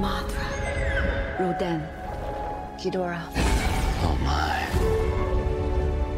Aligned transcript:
Mothra, 0.00 1.38
Rodan, 1.38 1.86
Ghidorah. 2.78 3.22
Oh 4.02 4.16
my. 4.22 4.66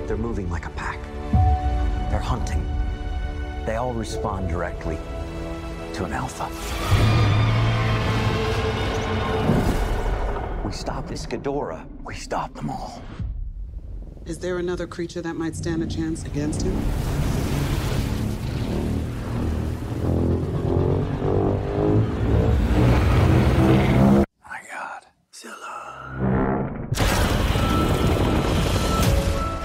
They're 0.06 0.16
moving 0.16 0.48
like 0.48 0.66
a 0.66 0.70
pack. 0.70 1.00
They're 2.08 2.20
hunting. 2.20 2.64
They 3.66 3.74
all 3.74 3.92
respond 3.92 4.48
directly 4.48 4.98
to 5.94 6.04
an 6.04 6.12
alpha. 6.12 6.46
We 10.64 10.70
stop 10.70 11.08
this 11.08 11.26
Ghidorah. 11.26 11.84
We 12.04 12.14
stop 12.14 12.54
them 12.54 12.70
all. 12.70 13.02
Is 14.26 14.38
there 14.38 14.58
another 14.58 14.86
creature 14.86 15.22
that 15.22 15.34
might 15.34 15.56
stand 15.56 15.82
a 15.82 15.88
chance 15.88 16.24
against 16.24 16.62
him? 16.62 16.80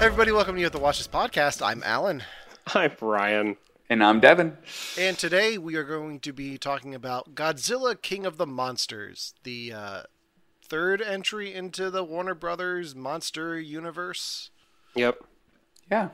Everybody, 0.08 0.32
welcome 0.32 0.54
to 0.54 0.60
you 0.60 0.66
at 0.66 0.72
the 0.72 0.78
Watch 0.78 0.96
This 0.98 1.06
podcast. 1.06 1.60
I'm 1.64 1.82
Allen, 1.84 2.22
Hi, 2.68 2.88
Brian. 2.88 3.56
And 3.90 4.02
I'm 4.02 4.20
Devon. 4.20 4.56
and 4.98 5.18
today 5.18 5.58
we 5.58 5.76
are 5.76 5.84
going 5.84 6.18
to 6.20 6.32
be 6.32 6.56
talking 6.56 6.94
about 6.94 7.34
Godzilla 7.34 8.00
King 8.00 8.24
of 8.24 8.38
the 8.38 8.46
Monsters, 8.46 9.34
the 9.44 9.72
uh, 9.72 10.02
third 10.64 11.02
entry 11.02 11.52
into 11.54 11.90
the 11.90 12.02
Warner 12.02 12.34
Brothers 12.34 12.94
monster 12.94 13.60
universe. 13.60 14.50
Yep. 14.94 15.18
Yeah. 15.90 16.08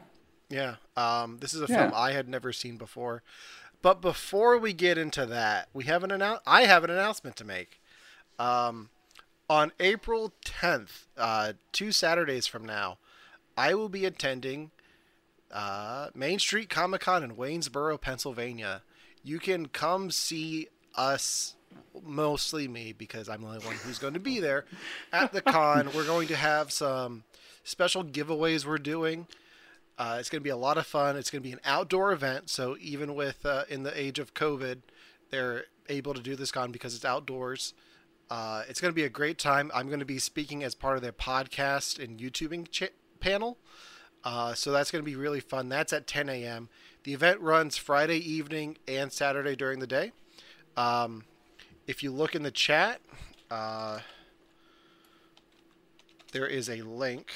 Yeah, 0.51 0.75
um, 0.97 1.39
this 1.41 1.55
is 1.55 1.63
a 1.63 1.67
Yeah. 1.69 1.79
film 1.89 1.93
I 1.95 2.13
had 2.13 2.29
never 2.29 2.53
seen 2.53 2.77
before. 2.77 3.23
But 3.81 4.01
before 4.03 4.59
we 4.59 4.73
get 4.73 4.99
into 4.99 5.25
that, 5.27 5.69
we 5.73 5.85
have 5.85 6.03
an 6.05 6.11
annou- 6.11 6.41
I 6.47 6.63
have 6.67 6.83
an 6.85 6.91
announcement 6.91 7.37
to 7.37 7.45
make. 7.45 7.81
Um, 8.41 8.91
on 9.49 9.73
April 9.79 10.33
10th, 10.45 11.07
uh, 11.17 11.53
two 11.73 11.93
Saturdays 11.93 12.47
from 12.49 12.65
now, 12.65 12.99
I 13.57 13.75
will 13.75 13.89
be 13.89 14.05
attending 14.05 14.71
uh, 15.53 16.09
Main 16.15 16.39
Street 16.39 16.69
Comic 16.69 17.03
Con 17.03 17.23
in 17.23 17.37
Waynesboro, 17.37 18.01
Pennsylvania. 18.01 18.83
You 19.23 19.39
can 19.39 19.67
come 19.67 20.11
see 20.11 20.69
us, 20.97 21.55
mostly 22.03 22.69
me, 22.69 22.93
because 22.93 23.29
I'm 23.29 23.43
the 23.43 23.47
only 23.49 23.65
one 23.65 23.77
who's 23.77 23.99
going 23.99 24.15
to 24.15 24.21
be 24.21 24.41
there 24.41 24.65
at 25.13 25.33
the 25.33 25.41
con. 25.41 25.91
We're 25.95 26.07
going 26.07 26.29
to 26.29 26.37
have 26.37 26.73
some 26.73 27.25
special 27.63 28.05
giveaways 28.05 28.67
we're 28.67 28.79
doing. 28.79 29.27
Uh, 29.97 30.17
it's 30.19 30.29
going 30.29 30.41
to 30.41 30.45
be 30.45 30.51
a 30.51 30.57
lot 30.57 30.77
of 30.77 30.87
fun. 30.87 31.17
It's 31.17 31.31
going 31.31 31.43
to 31.43 31.49
be 31.49 31.53
an 31.53 31.61
outdoor 31.65 32.13
event, 32.13 32.51
so 32.51 32.77
even 32.81 33.15
with 33.15 33.47
uh, 33.47 33.65
in 33.69 33.85
the 33.85 33.99
age 33.99 34.19
of 34.19 34.35
COVID, 34.35 34.79
they're 35.31 35.65
able 35.89 36.15
to 36.15 36.21
do 36.21 36.35
this 36.35 36.51
con 36.51 36.73
because 36.73 36.95
it's 36.95 37.05
outdoors. 37.05 37.75
Uh, 38.29 38.65
it's 38.69 38.81
going 38.81 38.91
to 38.91 38.95
be 38.95 39.05
a 39.05 39.09
great 39.09 39.39
time. 39.39 39.71
I'm 39.75 39.87
going 39.87 40.01
to 40.01 40.05
be 40.05 40.19
speaking 40.19 40.65
as 40.65 40.75
part 40.75 40.97
of 40.97 41.03
their 41.03 41.13
podcast 41.13 42.03
and 42.03 42.19
YouTubing 42.19 42.71
ch- 42.71 42.91
panel, 43.25 43.57
uh, 44.23 44.53
so 44.53 44.71
that's 44.71 44.91
going 44.91 45.03
to 45.03 45.11
be 45.11 45.17
really 45.17 45.41
fun. 45.41 45.71
That's 45.71 45.95
at 45.95 46.07
10 46.07 46.29
a.m. 46.29 46.69
The 47.05 47.15
event 47.15 47.41
runs 47.41 47.79
Friday 47.79 48.19
evening 48.19 48.77
and 48.87 49.11
Saturday 49.11 49.57
during 49.57 49.79
the 49.79 49.87
day. 49.87 50.13
Um, 50.77 51.25
if 51.87 52.03
you 52.03 52.11
look 52.11 52.35
in 52.35 52.43
the 52.43 52.51
chat, 52.51 53.01
uh, 53.51 54.01
there 56.33 56.47
is 56.47 56.69
a 56.69 56.83
link 56.83 57.33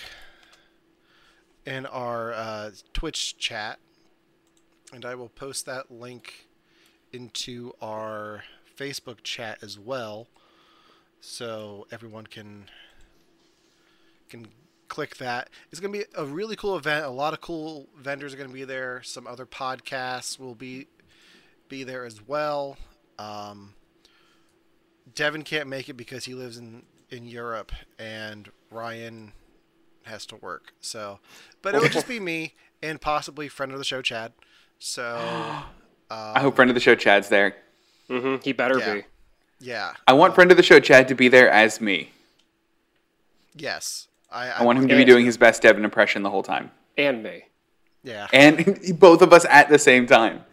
in 1.64 1.86
our 1.86 2.34
uh, 2.34 2.70
Twitch 2.92 3.38
chat, 3.38 3.78
and 4.92 5.06
I 5.06 5.14
will 5.14 5.30
post 5.30 5.64
that 5.64 5.90
link 5.90 6.48
into 7.14 7.72
our 7.80 8.44
Facebook 8.78 9.22
chat 9.22 9.58
as 9.62 9.78
well, 9.78 10.28
so 11.22 11.86
everyone 11.90 12.26
can 12.26 12.66
can 14.28 14.48
click 14.88 15.16
that. 15.18 15.50
It's 15.70 15.80
going 15.80 15.92
to 15.92 15.98
be 15.98 16.04
a 16.16 16.24
really 16.24 16.56
cool 16.56 16.76
event. 16.76 17.04
A 17.04 17.10
lot 17.10 17.32
of 17.32 17.40
cool 17.40 17.88
vendors 17.96 18.34
are 18.34 18.36
going 18.36 18.48
to 18.48 18.54
be 18.54 18.64
there. 18.64 19.02
Some 19.02 19.26
other 19.26 19.46
podcasts 19.46 20.38
will 20.38 20.54
be 20.54 20.88
be 21.68 21.84
there 21.84 22.04
as 22.04 22.26
well. 22.26 22.76
Um, 23.18 23.74
Devon 25.14 25.42
can't 25.42 25.68
make 25.68 25.88
it 25.88 25.94
because 25.94 26.24
he 26.24 26.34
lives 26.34 26.56
in 26.58 26.82
in 27.10 27.24
Europe, 27.26 27.72
and 27.98 28.50
Ryan 28.70 29.32
has 30.04 30.26
to 30.26 30.36
work. 30.36 30.72
So, 30.80 31.18
but 31.62 31.74
it 31.74 31.80
will 31.82 31.88
just 31.88 32.08
be 32.08 32.20
me 32.20 32.54
and 32.82 33.00
possibly 33.00 33.48
friend 33.48 33.72
of 33.72 33.78
the 33.78 33.84
show, 33.84 34.02
Chad. 34.02 34.32
So, 34.78 35.16
I 36.10 36.40
hope 36.40 36.56
friend 36.56 36.70
of 36.70 36.74
the 36.74 36.80
show 36.80 36.94
Chad's 36.94 37.28
there. 37.28 37.54
Mm-hmm. 38.08 38.42
He 38.42 38.52
better 38.52 38.78
Yeah. 38.78 38.94
be. 38.94 39.02
yeah, 39.60 39.92
I 40.06 40.12
want 40.14 40.34
friend 40.34 40.50
of 40.50 40.56
the 40.56 40.62
show 40.62 40.80
Chad 40.80 41.08
to 41.08 41.14
be 41.14 41.28
there 41.28 41.50
as 41.50 41.80
me. 41.80 42.12
yes, 43.54 44.07
I, 44.30 44.50
I 44.50 44.62
want 44.64 44.78
him 44.78 44.88
to 44.88 44.96
be 44.96 45.04
doing 45.04 45.24
his 45.24 45.36
best 45.38 45.62
Devon 45.62 45.84
impression 45.84 46.22
the 46.22 46.30
whole 46.30 46.42
time. 46.42 46.70
And 46.96 47.22
me. 47.22 47.44
Yeah, 48.02 48.26
And 48.32 48.78
both 48.98 49.22
of 49.22 49.32
us 49.32 49.44
at 49.48 49.68
the 49.68 49.78
same 49.78 50.06
time. 50.06 50.44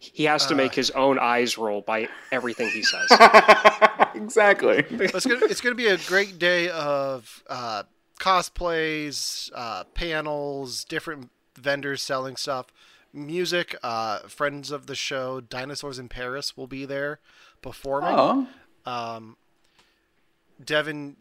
He 0.00 0.24
has 0.24 0.44
Uh. 0.44 0.48
to 0.50 0.54
make 0.54 0.74
his 0.74 0.90
own 0.90 1.18
eyes 1.18 1.56
roll 1.58 1.80
by 1.82 2.08
everything 2.32 2.68
he 2.70 2.82
says. 2.82 3.08
Exactly. 4.14 4.84
It's 4.90 5.26
gonna 5.26 5.44
it's 5.46 5.60
gonna 5.60 5.74
be 5.76 5.86
a 5.86 5.96
great 5.98 6.38
day 6.40 6.68
of 6.70 7.42
uh, 7.48 7.84
cosplays, 8.18 9.50
uh, 9.54 9.84
panels, 9.94 10.84
different 10.84 11.30
vendors 11.56 12.02
selling 12.02 12.34
stuff, 12.36 12.66
music. 13.12 13.76
Uh, 13.82 14.20
friends 14.20 14.70
of 14.72 14.86
the 14.86 14.94
show, 14.96 15.40
Dinosaurs 15.40 15.98
in 16.00 16.08
Paris, 16.08 16.56
will 16.56 16.66
be 16.66 16.84
there 16.84 17.20
performing. 17.62 18.10
Oh. 18.12 18.48
Devin, 20.64 21.16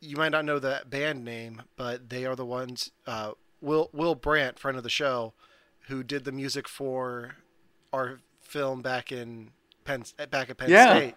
you 0.00 0.16
might 0.16 0.30
not 0.32 0.44
know 0.44 0.58
that 0.58 0.90
band 0.90 1.24
name, 1.24 1.62
but 1.76 2.10
they 2.10 2.24
are 2.24 2.36
the 2.36 2.44
ones. 2.46 2.90
Uh, 3.06 3.32
Will 3.60 3.90
Will 3.92 4.14
Brandt, 4.14 4.58
friend 4.58 4.76
of 4.76 4.82
the 4.82 4.90
show, 4.90 5.32
who 5.88 6.02
did 6.02 6.24
the 6.24 6.32
music 6.32 6.68
for 6.68 7.36
our 7.92 8.20
film 8.40 8.82
back 8.82 9.10
in 9.10 9.50
Penn 9.84 10.04
back 10.30 10.50
at 10.50 10.58
Penn 10.58 10.70
Yeah. 10.70 10.96
State. 10.96 11.14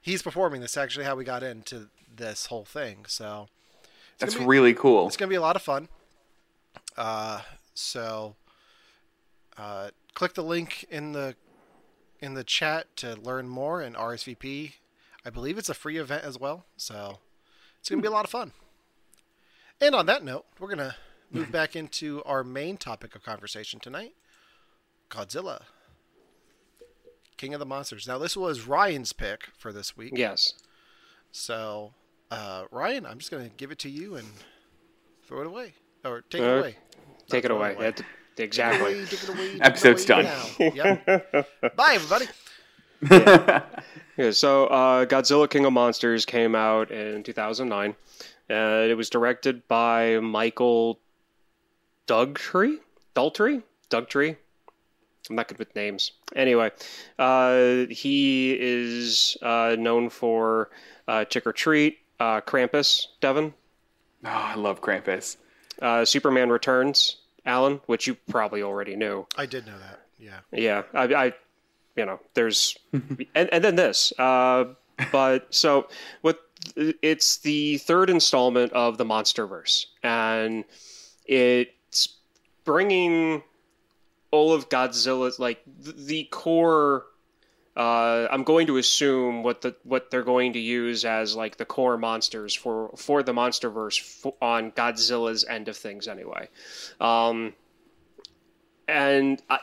He's 0.00 0.22
performing. 0.22 0.60
This 0.60 0.72
is 0.72 0.76
actually 0.78 1.04
how 1.04 1.14
we 1.16 1.24
got 1.24 1.42
into 1.42 1.88
this 2.14 2.46
whole 2.46 2.64
thing. 2.64 3.04
So 3.06 3.48
That's 4.18 4.34
be- 4.34 4.44
really 4.44 4.74
cool. 4.74 5.06
it's 5.06 5.16
gonna 5.16 5.28
be 5.28 5.34
a 5.36 5.40
lot 5.40 5.56
of 5.56 5.62
fun. 5.62 5.88
Uh, 6.96 7.42
so 7.74 8.34
uh, 9.56 9.90
click 10.14 10.34
the 10.34 10.42
link 10.42 10.84
in 10.90 11.12
the 11.12 11.36
in 12.18 12.34
the 12.34 12.44
chat 12.44 12.94
to 12.96 13.14
learn 13.16 13.48
more 13.48 13.80
and 13.80 13.94
RSVP. 13.96 14.74
I 15.24 15.30
believe 15.30 15.56
it's 15.58 15.68
a 15.68 15.74
free 15.74 15.98
event 15.98 16.24
as 16.24 16.38
well, 16.38 16.64
so 16.76 17.18
it's 17.80 17.88
gonna 17.90 18.02
be 18.02 18.08
a 18.08 18.12
lot 18.12 18.24
of 18.24 18.30
fun. 18.30 18.52
And 19.80 19.94
on 19.94 20.06
that 20.06 20.22
note, 20.24 20.44
we're 20.58 20.68
gonna 20.68 20.96
move 21.30 21.50
back 21.58 21.74
into 21.76 22.22
our 22.24 22.44
main 22.44 22.76
topic 22.76 23.14
of 23.14 23.24
conversation 23.24 23.80
tonight: 23.80 24.12
Godzilla, 25.10 25.62
King 27.36 27.54
of 27.54 27.60
the 27.60 27.66
Monsters. 27.66 28.06
Now, 28.06 28.18
this 28.18 28.36
was 28.36 28.66
Ryan's 28.66 29.12
pick 29.12 29.48
for 29.56 29.72
this 29.72 29.96
week. 29.96 30.12
yes. 30.16 30.54
So, 31.32 31.92
uh, 32.30 32.64
Ryan, 32.72 33.06
I'm 33.06 33.18
just 33.18 33.30
going 33.30 33.48
to 33.48 33.54
give 33.56 33.70
it 33.70 33.78
to 33.80 33.88
you 33.88 34.16
and 34.16 34.26
throw 35.26 35.40
it 35.42 35.46
away. 35.46 35.74
Or 36.04 36.22
take 36.22 36.40
Uh, 36.42 36.44
it 36.44 36.58
away. 36.58 36.76
Take 37.28 37.44
it 37.44 37.50
away. 37.52 37.70
it 37.70 37.76
away. 37.76 37.84
That- 37.92 38.02
exactly. 38.36 38.94
Take 38.94 38.96
it 38.96 38.98
away, 38.98 39.06
take 39.06 39.22
it 39.22 39.28
away, 39.28 39.46
it 39.56 39.60
Episode's 39.62 40.10
away 40.10 40.24
done. 40.58 40.74
Yep. 40.74 41.76
Bye, 41.76 41.92
everybody. 41.94 42.26
Yeah, 44.16 44.32
so 44.32 44.66
uh, 44.66 45.06
Godzilla 45.06 45.48
King 45.48 45.64
of 45.64 45.72
Monsters 45.72 46.26
came 46.26 46.54
out 46.54 46.90
in 46.90 47.22
2009. 47.22 47.94
Uh, 48.50 48.54
it 48.90 48.94
was 48.94 49.08
directed 49.08 49.66
by 49.66 50.18
Michael 50.18 50.98
Dougtree? 52.06 52.78
Daltrey? 53.14 53.62
Dougtree? 53.88 54.36
I'm 55.30 55.36
not 55.36 55.48
good 55.48 55.58
with 55.58 55.74
names. 55.74 56.12
Anyway, 56.36 56.70
uh, 57.18 57.86
he 57.88 58.56
is 58.60 59.36
uh, 59.42 59.76
known 59.78 60.10
for 60.10 60.68
uh, 61.08 61.24
Trick 61.24 61.46
or 61.46 61.52
Treat, 61.52 61.98
uh, 62.18 62.40
Krampus, 62.42 63.06
Devon, 63.20 63.54
Oh, 64.22 64.28
I 64.28 64.54
love 64.56 64.82
Krampus. 64.82 65.38
uh, 65.80 66.04
Superman 66.04 66.50
Returns, 66.50 67.16
Allen, 67.46 67.80
which 67.86 68.06
you 68.06 68.16
probably 68.28 68.62
already 68.62 68.96
knew. 68.96 69.26
I 69.38 69.46
did 69.46 69.64
know 69.66 69.78
that. 69.78 70.00
Yeah. 70.18 70.40
Yeah, 70.52 70.82
I, 70.92 71.04
I 71.26 71.32
you 71.96 72.06
know, 72.06 72.20
there's, 72.34 72.76
and, 72.92 73.18
and 73.34 73.64
then 73.64 73.76
this. 73.76 74.12
Uh, 74.18 74.64
but 75.12 75.52
so 75.54 75.88
what? 76.20 76.40
It's 76.76 77.38
the 77.38 77.78
third 77.78 78.10
installment 78.10 78.72
of 78.72 78.98
the 78.98 79.04
MonsterVerse, 79.04 79.86
and 80.02 80.64
it's 81.24 82.16
bringing 82.64 83.42
all 84.30 84.52
of 84.52 84.68
Godzilla's 84.68 85.38
like 85.38 85.62
the 85.66 86.24
core. 86.24 87.06
Uh, 87.76 88.26
I'm 88.30 88.44
going 88.44 88.66
to 88.66 88.76
assume 88.76 89.42
what 89.42 89.62
the 89.62 89.74
what 89.84 90.10
they're 90.10 90.22
going 90.22 90.52
to 90.52 90.58
use 90.58 91.04
as 91.04 91.34
like 91.34 91.56
the 91.56 91.64
core 91.64 91.96
monsters 91.96 92.54
for 92.54 92.90
for 92.96 93.22
the 93.22 93.32
MonsterVerse 93.32 94.26
f- 94.26 94.32
on 94.42 94.72
Godzilla's 94.72 95.44
end 95.44 95.68
of 95.68 95.76
things 95.76 96.08
anyway. 96.08 96.48
Um, 97.00 97.54
and 98.86 99.40
I, 99.48 99.60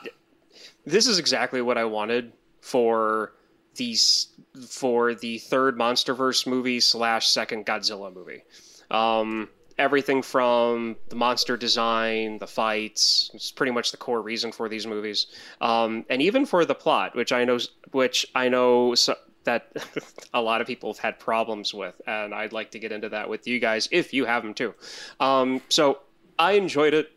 this 0.88 1.06
is 1.06 1.19
exactly 1.19 1.62
what 1.62 1.78
I 1.78 1.84
wanted 1.84 2.31
for 2.62 3.34
these 3.75 4.30
for 4.68 5.13
the 5.13 5.38
third 5.38 5.78
MonsterVerse 5.78 6.48
movie 6.48 6.80
slash 6.80 7.28
second 7.28 7.66
Godzilla 7.66 8.13
movie. 8.13 8.44
Um, 8.89 9.50
everything 9.78 10.22
from 10.22 10.95
the 11.10 11.16
monster 11.16 11.57
design, 11.57 12.39
the 12.39 12.48
fights, 12.48 13.30
it's 13.34 13.51
pretty 13.51 13.72
much 13.72 13.92
the 13.92 13.98
core 13.98 14.22
reason 14.22 14.51
for 14.51 14.69
these 14.69 14.88
movies, 14.88 15.28
um, 15.62 16.06
and 16.10 16.22
even 16.22 16.45
for 16.45 16.66
the 16.66 16.74
plot, 16.74 17.16
which 17.16 17.31
I 17.31 17.44
know, 17.44 17.60
which 17.92 18.25
I 18.34 18.50
know 18.50 18.95
so, 18.95 19.16
that 19.44 19.72
a 20.34 20.42
lot 20.42 20.62
of 20.62 20.68
people 20.68 20.94
have 20.94 21.00
had 21.00 21.19
problems 21.19 21.74
with, 21.74 22.01
and 22.07 22.34
I'd 22.34 22.54
like 22.54 22.72
to 22.72 22.80
get 22.80 22.94
into 22.94 23.10
that 23.10 23.30
with 23.30 23.45
you 23.45 23.60
guys 23.60 23.89
if 23.92 24.13
you 24.13 24.25
have 24.25 24.42
them 24.42 24.54
too. 24.54 24.74
Um, 25.19 25.62
so 25.69 26.00
I 26.39 26.54
enjoyed 26.54 26.94
it. 26.94 27.12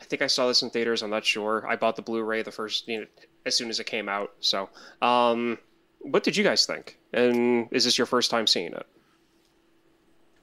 I 0.00 0.04
think 0.04 0.22
I 0.22 0.26
saw 0.26 0.48
this 0.48 0.62
in 0.62 0.70
theaters. 0.70 1.02
I'm 1.02 1.10
not 1.10 1.24
sure. 1.24 1.66
I 1.68 1.76
bought 1.76 1.96
the 1.96 2.02
Blu-ray 2.02 2.42
the 2.42 2.50
first, 2.50 2.88
you 2.88 3.00
know, 3.00 3.06
as 3.44 3.54
soon 3.56 3.68
as 3.68 3.80
it 3.80 3.84
came 3.84 4.08
out. 4.08 4.32
So, 4.40 4.68
um, 5.02 5.58
what 6.00 6.22
did 6.22 6.36
you 6.36 6.44
guys 6.44 6.64
think? 6.66 6.98
And 7.12 7.68
is 7.70 7.84
this 7.84 7.98
your 7.98 8.06
first 8.06 8.30
time 8.30 8.46
seeing 8.46 8.72
it? 8.72 8.86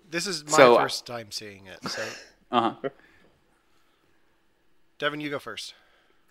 This 0.10 0.28
is 0.28 0.46
my 0.46 0.52
So, 0.52 0.76
uh, 0.76 0.82
first 0.82 1.06
time 1.06 1.32
seeing 1.32 1.68
it. 1.68 1.84
So, 1.90 2.04
Uh 2.52 2.74
huh. 2.82 2.90
Devon, 5.00 5.20
you 5.20 5.30
go 5.30 5.40
first. 5.40 5.74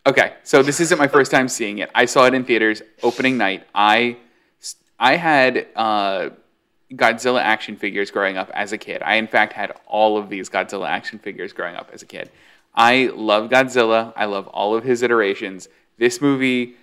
Okay, 0.06 0.34
so 0.44 0.62
this 0.62 0.80
isn't 0.80 0.98
my 0.98 1.08
first 1.08 1.30
time 1.30 1.48
seeing 1.48 1.78
it. 1.78 1.90
I 1.94 2.04
saw 2.06 2.26
it 2.26 2.34
in 2.34 2.44
theaters 2.44 2.80
opening 3.02 3.36
night. 3.36 3.64
I 3.74 4.16
I 4.98 5.16
had 5.16 5.66
uh, 5.76 6.30
Godzilla 6.92 7.42
action 7.42 7.76
figures 7.76 8.10
growing 8.10 8.36
up 8.36 8.50
as 8.54 8.72
a 8.72 8.78
kid. 8.78 9.02
I 9.02 9.16
in 9.16 9.26
fact 9.26 9.52
had 9.52 9.72
all 9.86 10.16
of 10.16 10.30
these 10.30 10.48
Godzilla 10.48 10.88
action 10.88 11.18
figures 11.18 11.52
growing 11.52 11.76
up 11.76 11.90
as 11.92 12.02
a 12.02 12.06
kid. 12.06 12.30
I 12.76 13.10
love 13.14 13.50
Godzilla. 13.50 14.12
I 14.16 14.26
love 14.26 14.46
all 14.48 14.74
of 14.76 14.84
his 14.84 15.02
iterations. 15.02 15.68
This 15.98 16.20
movie, 16.20 16.76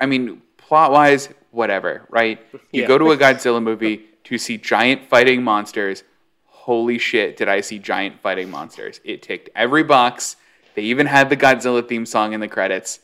I 0.00 0.06
mean, 0.06 0.40
plot 0.56 0.92
wise, 0.92 1.28
whatever, 1.50 2.06
right? 2.10 2.38
You 2.72 2.82
Yeah. 2.82 2.88
go 2.88 2.98
to 2.98 3.10
a 3.12 3.16
Godzilla 3.16 3.62
movie 3.62 4.04
to 4.24 4.38
see 4.38 4.56
giant 4.56 5.08
fighting 5.08 5.42
monsters. 5.42 6.04
Holy 6.46 6.98
shit, 6.98 7.36
did 7.36 7.48
I 7.48 7.60
see 7.60 7.78
giant 7.78 8.20
fighting 8.20 8.50
monsters? 8.50 9.00
It 9.04 9.22
ticked 9.22 9.50
every 9.54 9.82
box. 9.82 10.36
They 10.74 10.82
even 10.82 11.06
had 11.06 11.28
the 11.28 11.36
Godzilla 11.36 11.86
theme 11.86 12.06
song 12.06 12.32
in 12.32 12.40
the 12.40 12.48
credits. 12.48 13.00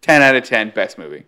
10 0.00 0.20
out 0.22 0.34
of 0.36 0.44
10, 0.44 0.70
best 0.70 0.98
movie. 0.98 1.24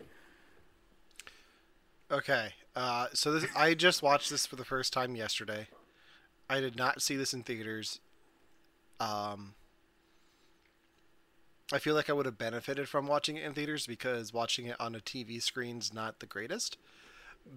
Okay. 2.11 2.51
Uh, 2.75 3.07
so 3.13 3.33
this, 3.33 3.47
I 3.57 3.75
just 3.75 4.03
watched 4.03 4.31
this 4.31 4.47
for 4.47 4.57
the 4.57 4.65
first 4.65 4.93
time 4.93 5.17
yesterday. 5.17 5.69
I 6.49 6.61
did 6.61 6.77
not 6.77 7.01
see 7.03 7.17
this 7.17 7.33
in 7.33 7.43
theaters. 7.43 8.01
Um, 9.01 9.55
I 11.73 11.79
feel 11.79 11.95
like 11.95 12.09
I 12.09 12.13
would 12.13 12.27
have 12.27 12.39
benefited 12.39 12.89
from 12.89 13.07
watching 13.07 13.37
it 13.37 13.45
in 13.45 13.53
theaters 13.53 13.87
because 13.87 14.33
watching 14.33 14.67
it 14.67 14.81
on 14.81 14.95
a 14.95 15.01
TV 15.01 15.43
screen's 15.43 15.93
not 15.93 16.21
the 16.21 16.27
greatest. 16.27 16.79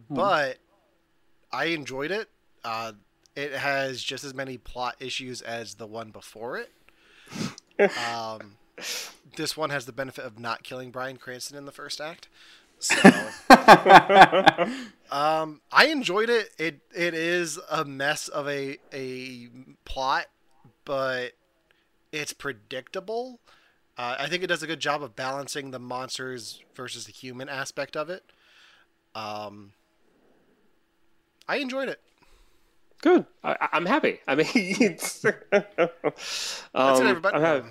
But 0.09 0.57
I 1.51 1.65
enjoyed 1.65 2.11
it. 2.11 2.29
Uh, 2.63 2.93
it 3.35 3.53
has 3.53 4.03
just 4.03 4.23
as 4.23 4.33
many 4.33 4.57
plot 4.57 4.95
issues 4.99 5.41
as 5.41 5.75
the 5.75 5.87
one 5.87 6.09
before 6.11 6.57
it. 6.57 6.71
um, 8.09 8.57
this 9.35 9.55
one 9.55 9.69
has 9.69 9.85
the 9.85 9.91
benefit 9.91 10.25
of 10.25 10.39
not 10.39 10.63
killing 10.63 10.91
Bryan 10.91 11.17
Cranston 11.17 11.57
in 11.57 11.65
the 11.65 11.71
first 11.71 12.01
act. 12.01 12.27
So 12.79 12.95
um, 15.11 15.61
I 15.71 15.87
enjoyed 15.87 16.29
it. 16.29 16.49
It 16.57 16.79
it 16.95 17.13
is 17.13 17.59
a 17.69 17.83
mess 17.83 18.29
of 18.29 18.47
a 18.47 18.77
a 18.93 19.49
plot, 19.83 20.27
but 20.85 21.33
it's 22.11 22.31
predictable. 22.31 23.39
Uh, 23.99 24.15
I 24.17 24.27
think 24.29 24.43
it 24.43 24.47
does 24.47 24.63
a 24.63 24.67
good 24.67 24.79
job 24.79 25.03
of 25.03 25.13
balancing 25.17 25.71
the 25.71 25.79
monsters 25.79 26.63
versus 26.73 27.03
the 27.05 27.11
human 27.11 27.49
aspect 27.49 27.97
of 27.97 28.09
it. 28.09 28.23
Um, 29.13 29.73
I 31.49 31.57
enjoyed 31.57 31.89
it. 31.89 31.99
Good. 33.01 33.25
I, 33.43 33.57
I- 33.59 33.69
I'm 33.73 33.85
happy. 33.85 34.21
I 34.25 34.35
mean, 34.35 34.47
it's, 34.53 35.25
um, 35.25 35.33
That's 35.51 36.99
it, 37.01 37.07
everybody. 37.07 37.35
I'm 37.35 37.41
happy. 37.41 37.67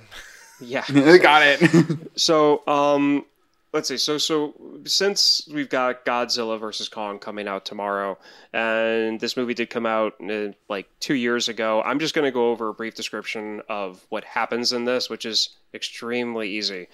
Yeah. 0.61 0.85
Got 1.17 1.43
it. 1.47 2.11
So, 2.17 2.63
um, 2.67 3.25
let's 3.73 3.89
see. 3.89 3.97
So, 3.97 4.19
so 4.19 4.55
since 4.85 5.49
we've 5.53 5.69
got 5.69 6.05
Godzilla 6.05 6.59
versus 6.59 6.89
Kong 6.89 7.19
coming 7.19 7.49
out 7.49 7.65
tomorrow, 7.65 8.19
and 8.53 9.21
this 9.21 9.37
movie 9.37 9.55
did 9.55 9.71
come 9.71 9.87
out 9.87 10.15
uh, 10.23 10.53
like 10.69 10.89
two 11.01 11.15
years 11.15 11.49
ago, 11.49 11.83
I'm 11.83 11.99
just 11.99 12.15
going 12.15 12.25
to 12.25 12.33
go 12.33 12.51
over 12.51 12.69
a 12.69 12.75
brief 12.75 12.95
description 12.95 13.63
of 13.69 14.05
what 14.09 14.25
happens 14.25 14.73
in 14.73 14.85
this, 14.85 15.11
which 15.11 15.27
is 15.27 15.51
extremely 15.75 16.51
easy. 16.51 16.89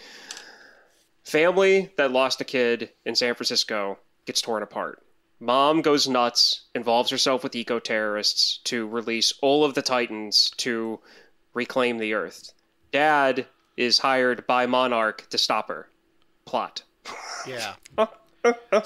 Family 1.22 1.90
that 1.96 2.12
lost 2.12 2.40
a 2.40 2.44
kid 2.44 2.90
in 3.04 3.14
San 3.14 3.34
Francisco 3.34 3.98
gets 4.26 4.42
torn 4.42 4.62
apart. 4.62 5.02
Mom 5.40 5.82
goes 5.82 6.08
nuts, 6.08 6.62
involves 6.74 7.10
herself 7.10 7.42
with 7.42 7.56
eco 7.56 7.78
terrorists 7.78 8.58
to 8.64 8.86
release 8.86 9.32
all 9.42 9.64
of 9.64 9.74
the 9.74 9.82
Titans 9.82 10.50
to 10.58 11.00
reclaim 11.54 11.98
the 11.98 12.14
Earth. 12.14 12.52
Dad 12.92 13.46
is 13.76 13.98
hired 13.98 14.46
by 14.46 14.66
Monarch 14.66 15.28
to 15.30 15.38
stop 15.38 15.68
her. 15.68 15.88
Plot. 16.54 16.84
Yeah. 17.48 17.74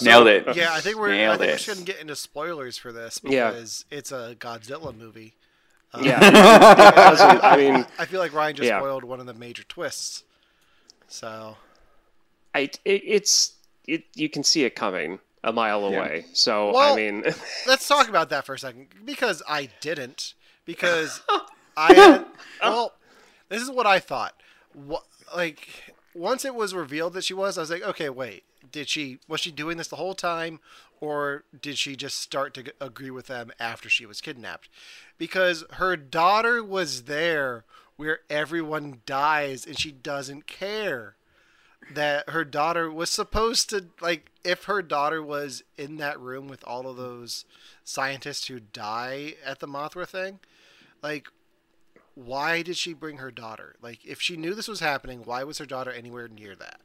Nailed 0.01 0.27
it. 0.27 0.57
Yeah, 0.57 0.73
I 0.73 0.81
think 0.81 0.97
we're. 0.97 1.11
I 1.13 1.17
Nailed 1.19 1.39
think 1.41 1.53
we 1.53 1.59
shouldn't 1.59 1.85
get 1.85 2.01
into 2.01 2.17
spoilers 2.17 2.79
for 2.79 2.93
this 2.93 3.21
Yeah. 3.23 3.51
because 3.51 3.85
it's 3.91 4.11
a 4.11 4.35
Godzilla 4.39 4.97
movie. 4.97 5.35
Yeah. 6.01 6.15
Um, 6.17 6.23
it 7.37 7.45
I 7.45 7.57
mean, 7.59 7.85
I 7.99 8.07
feel 8.07 8.21
like 8.21 8.33
Ryan 8.33 8.57
just 8.57 8.67
Yeah. 8.67 8.79
spoiled 8.79 9.05
one 9.05 9.21
of 9.21 9.27
the 9.27 9.35
major 9.35 9.65
twists. 9.65 10.25
So 11.09 11.59
I, 12.55 12.61
it, 12.61 12.81
it's 12.87 13.53
it. 13.87 14.05
You 14.15 14.31
can 14.31 14.45
see 14.45 14.65
it 14.65 14.75
coming 14.75 15.19
a 15.45 15.53
mile 15.53 15.85
away. 15.85 16.25
So 16.33 16.73
Well- 16.73 16.95
I 16.95 16.97
mean, 16.97 17.23
let's 17.67 17.87
talk 17.87 18.09
about 18.09 18.31
that 18.31 18.47
for 18.47 18.55
a 18.55 18.59
second 18.59 18.87
because 19.05 19.43
I 19.47 19.69
didn't 19.83 20.33
because 20.65 21.21
I 21.77 21.93
had, 21.93 22.25
well, 22.63 22.95
this 23.51 23.61
is 23.61 23.71
what 23.71 23.87
I 23.87 23.99
thought. 23.99 24.33
What 24.73 25.05
like 25.37 25.93
once 26.15 26.45
it 26.45 26.55
was 26.55 26.75
revealed 26.75 27.13
that 27.15 27.25
she 27.25 27.35
was, 27.35 27.57
I 27.57 27.63
was 27.63 27.71
like, 27.71 27.83
okay, 27.83 28.09
wait, 28.09 28.45
did 28.71 28.89
she 28.89 29.19
was 29.29 29.41
she 29.41 29.51
doing 29.51 29.77
this 29.77 29.89
the 29.89 29.97
whole 29.97 30.15
time, 30.15 30.61
or 31.01 31.45
did 31.61 31.79
she 31.79 31.97
just 31.97 32.19
start 32.21 32.55
to 32.55 32.73
agree 32.81 33.11
with 33.11 33.27
them 33.27 33.53
after 33.59 33.89
she 33.89 34.07
was 34.07 34.21
kidnapped? 34.21 34.69
Because 35.17 35.65
her 35.75 35.97
daughter 35.97 36.63
was 36.63 37.03
there 37.03 37.65
where 37.97 38.21
everyone 38.31 39.01
dies 39.07 39.67
and 39.67 39.79
she 39.79 39.91
doesn't 39.91 40.47
care 40.47 41.17
that 41.93 42.29
her 42.31 42.45
daughter 42.45 42.91
was 42.91 43.11
supposed 43.11 43.71
to 43.71 43.87
like 44.01 44.31
if 44.45 44.65
her 44.65 44.83
daughter 44.83 45.23
was 45.23 45.63
in 45.77 45.97
that 45.97 46.21
room 46.21 46.49
with 46.49 46.63
all 46.65 46.89
of 46.89 46.97
those 46.97 47.45
scientists 47.85 48.47
who 48.49 48.61
die 48.61 49.35
at 49.45 49.61
the 49.61 49.69
Mothra 49.69 50.07
thing, 50.07 50.39
like 51.03 51.29
why 52.25 52.63
did 52.63 52.77
she 52.77 52.95
bring 52.95 53.19
her 53.19 53.31
daughter? 53.31 53.77
Like 53.81 54.05
if 54.05 54.21
she 54.21 54.37
knew 54.37 54.55
this 54.55 54.67
was 54.69 54.81
happening, 54.81 55.23
why 55.25 55.45
was 55.45 55.59
her 55.59 55.67
daughter 55.67 55.93
anywhere 55.93 56.27
near 56.27 56.57
that? 56.57 56.81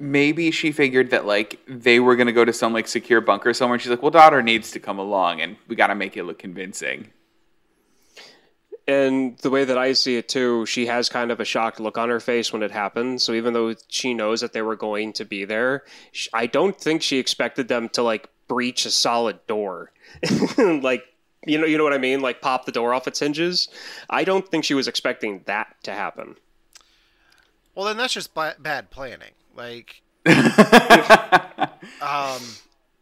Maybe 0.00 0.50
she 0.50 0.72
figured 0.72 1.10
that 1.10 1.24
like 1.24 1.60
they 1.68 2.00
were 2.00 2.16
gonna 2.16 2.32
go 2.32 2.44
to 2.44 2.52
some 2.52 2.72
like 2.72 2.88
secure 2.88 3.20
bunker 3.20 3.54
somewhere. 3.54 3.78
She's 3.78 3.90
like, 3.90 4.02
"Well, 4.02 4.10
daughter 4.10 4.42
needs 4.42 4.72
to 4.72 4.80
come 4.80 4.98
along, 4.98 5.40
and 5.40 5.56
we 5.68 5.76
got 5.76 5.88
to 5.88 5.94
make 5.94 6.16
it 6.16 6.24
look 6.24 6.40
convincing." 6.40 7.12
and 8.88 9.38
the 9.38 9.50
way 9.50 9.64
that 9.64 9.78
I 9.78 9.92
see 9.92 10.16
it 10.16 10.28
too, 10.28 10.66
she 10.66 10.86
has 10.86 11.08
kind 11.08 11.30
of 11.30 11.38
a 11.38 11.44
shocked 11.44 11.78
look 11.78 11.96
on 11.96 12.08
her 12.08 12.18
face 12.18 12.52
when 12.52 12.64
it 12.64 12.72
happens. 12.72 13.22
So 13.22 13.32
even 13.32 13.52
though 13.52 13.74
she 13.86 14.12
knows 14.12 14.40
that 14.40 14.52
they 14.52 14.62
were 14.62 14.74
going 14.74 15.12
to 15.14 15.24
be 15.24 15.44
there, 15.44 15.84
I 16.32 16.46
don't 16.46 16.76
think 16.76 17.00
she 17.00 17.18
expected 17.18 17.68
them 17.68 17.88
to 17.90 18.02
like 18.02 18.28
breach 18.48 18.84
a 18.86 18.90
solid 18.90 19.46
door, 19.46 19.92
like. 20.58 21.04
You 21.44 21.58
know, 21.58 21.66
you 21.66 21.76
know 21.76 21.84
what 21.84 21.92
I 21.92 21.98
mean? 21.98 22.20
Like 22.20 22.40
pop 22.40 22.66
the 22.66 22.72
door 22.72 22.94
off 22.94 23.08
its 23.08 23.18
hinges. 23.18 23.68
I 24.08 24.24
don't 24.24 24.48
think 24.48 24.64
she 24.64 24.74
was 24.74 24.86
expecting 24.86 25.42
that 25.46 25.74
to 25.82 25.92
happen. 25.92 26.36
Well, 27.74 27.86
then 27.86 27.96
that's 27.96 28.12
just 28.12 28.34
ba- 28.34 28.56
bad 28.58 28.90
planning. 28.90 29.32
Like, 29.56 30.02
um, 30.26 30.34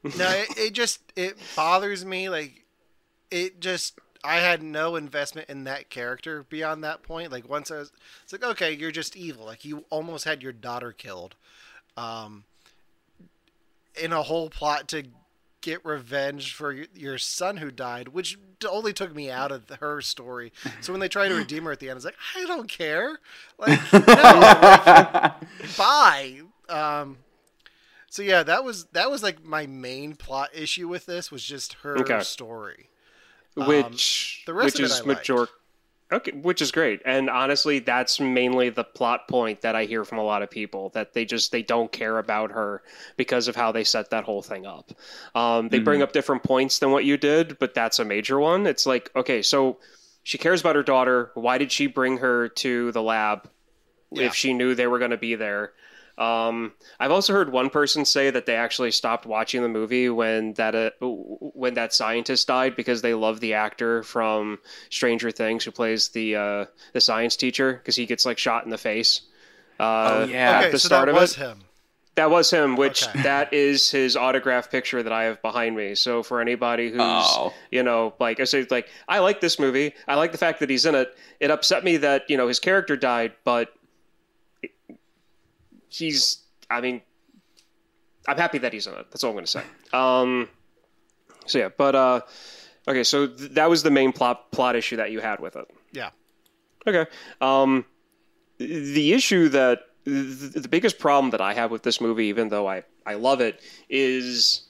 no, 0.03 0.29
it, 0.31 0.49
it 0.57 0.73
just 0.73 1.01
it 1.17 1.37
bothers 1.55 2.05
me. 2.05 2.29
Like, 2.29 2.65
it 3.31 3.61
just 3.61 3.99
I 4.23 4.37
had 4.37 4.63
no 4.63 4.97
investment 4.97 5.49
in 5.49 5.65
that 5.65 5.91
character 5.91 6.45
beyond 6.49 6.85
that 6.85 7.03
point. 7.03 7.33
Like 7.33 7.49
once 7.49 7.71
I 7.71 7.79
was, 7.79 7.93
it's 8.23 8.33
like 8.33 8.45
okay, 8.45 8.73
you're 8.73 8.91
just 8.91 9.17
evil. 9.17 9.45
Like 9.45 9.65
you 9.65 9.85
almost 9.91 10.25
had 10.25 10.43
your 10.43 10.53
daughter 10.53 10.93
killed, 10.93 11.37
um, 11.97 12.45
in 14.01 14.13
a 14.13 14.23
whole 14.23 14.51
plot 14.51 14.89
to 14.89 15.05
get 15.63 15.85
revenge 15.85 16.55
for 16.55 16.73
your 16.95 17.19
son 17.19 17.59
who 17.59 17.71
died, 17.71 18.09
which 18.09 18.39
only 18.69 18.93
took 18.93 19.15
me 19.15 19.31
out 19.31 19.53
of 19.53 19.69
her 19.81 20.01
story. 20.01 20.53
So 20.81 20.93
when 20.93 21.01
they 21.01 21.09
try 21.09 21.29
to 21.29 21.35
redeem 21.35 21.65
her 21.65 21.73
at 21.73 21.81
the 21.81 21.87
end, 21.89 21.93
I 21.93 21.97
was 21.97 22.05
like, 22.05 22.17
I 22.37 22.45
don't 22.47 22.69
care. 22.69 23.19
Like, 23.59 23.81
no, 24.15 24.55
bye. 25.77 26.41
Um, 26.69 27.19
so 28.09 28.23
yeah, 28.23 28.43
that 28.43 28.65
was 28.65 28.87
that 28.87 29.11
was 29.11 29.23
like 29.23 29.45
my 29.45 29.67
main 29.67 30.17
plot 30.17 30.51
issue 30.55 30.89
with 30.89 31.07
this 31.07 31.31
was 31.31 31.45
just 31.45 31.75
her 31.83 31.99
Okay. 32.01 32.21
story. 32.21 32.91
Which 33.57 33.67
Um, 33.67 34.01
the 34.47 34.55
rest 34.55 34.75
which 34.75 34.77
of 34.77 34.83
it 34.83 34.91
is 34.91 34.93
I 34.93 35.01
liked. 35.01 35.27
major 35.29 35.49
Okay, 36.13 36.33
which 36.33 36.61
is 36.61 36.73
great. 36.73 37.01
And 37.05 37.31
honestly, 37.31 37.79
that's 37.79 38.19
mainly 38.19 38.69
the 38.69 38.83
plot 38.83 39.29
point 39.29 39.61
that 39.61 39.77
I 39.77 39.85
hear 39.85 40.05
from 40.05 40.19
a 40.19 40.25
lot 40.25 40.43
of 40.43 40.51
people 40.51 40.89
that 40.91 41.13
they 41.13 41.25
just 41.25 41.53
they 41.53 41.63
don't 41.63 41.93
care 41.93 42.19
about 42.19 42.51
her 42.51 42.83
because 43.17 43.47
of 43.47 43.55
how 43.55 43.71
they 43.71 43.85
set 43.85 44.11
that 44.11 44.25
whole 44.25 44.43
thing 44.43 44.67
up. 44.67 44.91
Um, 45.37 45.69
they 45.69 45.79
bring 45.79 46.03
up 46.03 46.13
different 46.13 46.43
points 46.43 46.81
than 46.81 46.91
what 46.91 47.05
you 47.05 47.17
did, 47.17 47.59
but 47.61 47.75
that's 47.75 48.01
a 48.01 48.05
major 48.05 48.41
one. 48.41 48.67
It's 48.67 48.87
like, 48.87 49.11
okay, 49.15 49.41
so 49.43 49.79
she 50.25 50.37
cares 50.37 50.61
about 50.61 50.75
her 50.77 50.83
daughter. 50.83 51.31
Why 51.35 51.59
did 51.59 51.71
she 51.71 51.87
bring 51.87 52.19
her 52.19 52.49
to 52.49 52.91
the 52.93 53.03
lab 53.03 53.49
Yeah. 54.11 54.25
if 54.27 54.35
she 54.35 54.53
knew 54.53 54.75
they 54.75 54.89
were 54.89 54.99
going 54.99 55.13
to 55.13 55.17
be 55.17 55.37
there? 55.37 55.73
Um, 56.21 56.73
I've 57.01 57.11
also 57.13 57.33
heard 57.33 57.51
one 57.51 57.71
person 57.71 58.05
say 58.05 58.31
that 58.31 58.45
they 58.45 58.55
actually 58.55 58.91
stopped 58.91 59.25
watching 59.25 59.63
the 59.63 59.69
movie 59.69 60.11
when 60.11 60.53
that 60.55 60.75
uh, 60.75 60.91
when 61.01 61.75
that 61.75 61.95
scientist 61.95 62.47
died 62.47 62.77
because 62.77 63.01
they 63.01 63.15
love 63.15 63.41
the 63.41 63.55
actor 63.55 64.03
from 64.03 64.59
Stranger 64.91 65.31
Things 65.31 65.65
who 65.65 65.71
plays 65.71 66.09
the 66.11 66.37
uh, 66.37 66.65
the 66.93 67.01
science 67.01 67.37
teacher 67.37 67.73
because 67.73 67.97
he 67.97 68.05
gets 68.05 68.27
like 68.27 68.37
shot 68.39 68.65
in 68.65 68.71
the 68.71 68.79
face. 68.79 69.23
Uh, 69.79 69.83
Oh, 69.83 70.25
yeah. 70.25 70.51
at 70.51 70.61
okay, 70.65 70.71
the 70.73 70.79
so 70.79 70.89
start 70.89 71.07
that 71.07 71.15
of 71.15 71.21
was 71.21 71.33
it. 71.37 71.41
him. 71.41 71.61
That 72.17 72.31
was 72.31 72.51
him, 72.51 72.77
which 72.77 73.09
Okay. 73.09 73.23
that 73.23 73.55
is 73.55 73.91
his 73.91 74.15
autograph 74.15 74.71
picture 74.71 75.03
that 75.03 75.13
I 75.13 75.25
have 75.25 75.41
behind 75.41 75.75
me. 75.75 75.95
So 75.95 76.23
for 76.23 76.43
anybody 76.43 76.91
who's, 76.91 77.01
Oh. 77.01 77.55
you 77.71 77.83
know, 77.83 78.13
like 78.21 78.41
I 78.41 78.45
say, 78.45 78.67
like 78.71 78.89
I 79.09 79.21
like 79.21 79.41
this 79.41 79.59
movie. 79.59 79.95
I 80.07 80.17
like 80.17 80.33
the 80.33 80.39
fact 80.39 80.61
that 80.61 80.69
he's 80.69 80.85
in 80.85 80.95
it. 80.95 81.17
It 81.39 81.51
upset 81.51 81.83
me 81.83 81.97
that 81.99 82.29
you 82.29 82.37
know 82.37 82.47
his 82.49 82.59
character 82.61 82.95
died, 82.95 83.33
but 83.45 83.73
he's. 85.91 86.39
I 86.71 86.81
mean, 86.81 87.03
I'm 88.27 88.37
happy 88.37 88.59
that 88.59 88.73
he's 88.73 88.87
in 88.87 88.95
it. 88.95 89.07
That's 89.11 89.25
all 89.25 89.31
I'm 89.31 89.35
going 89.35 89.45
to 89.45 89.51
say. 89.51 89.63
Um, 89.93 90.49
so 91.47 91.59
yeah, 91.59 91.69
but 91.77 91.95
uh, 91.95 92.21
okay, 92.87 93.05
so 93.05 93.27
th- 93.27 93.51
that 93.53 93.69
was 93.69 93.83
the 93.83 93.91
main 93.91 94.13
plot 94.13 94.53
plot 94.53 94.77
issue 94.77 94.97
that 94.97 95.11
you 95.11 95.21
had 95.21 95.41
with 95.41 95.57
it. 95.57 95.67
Yeah. 95.93 96.11
Okay. 96.87 97.11
Um, 97.41 97.85
the 98.59 99.13
issue 99.13 99.49
that 99.51 99.81
the 100.05 100.69
biggest 100.71 100.99
problem 100.99 101.31
that 101.31 101.41
I 101.41 101.55
have 101.55 101.71
with 101.71 101.83
this 101.83 102.01
movie, 102.01 102.27
even 102.27 102.49
though 102.49 102.69
I 102.69 102.85
I 103.05 103.15
love 103.15 103.41
it, 103.41 103.61
is 103.89 104.63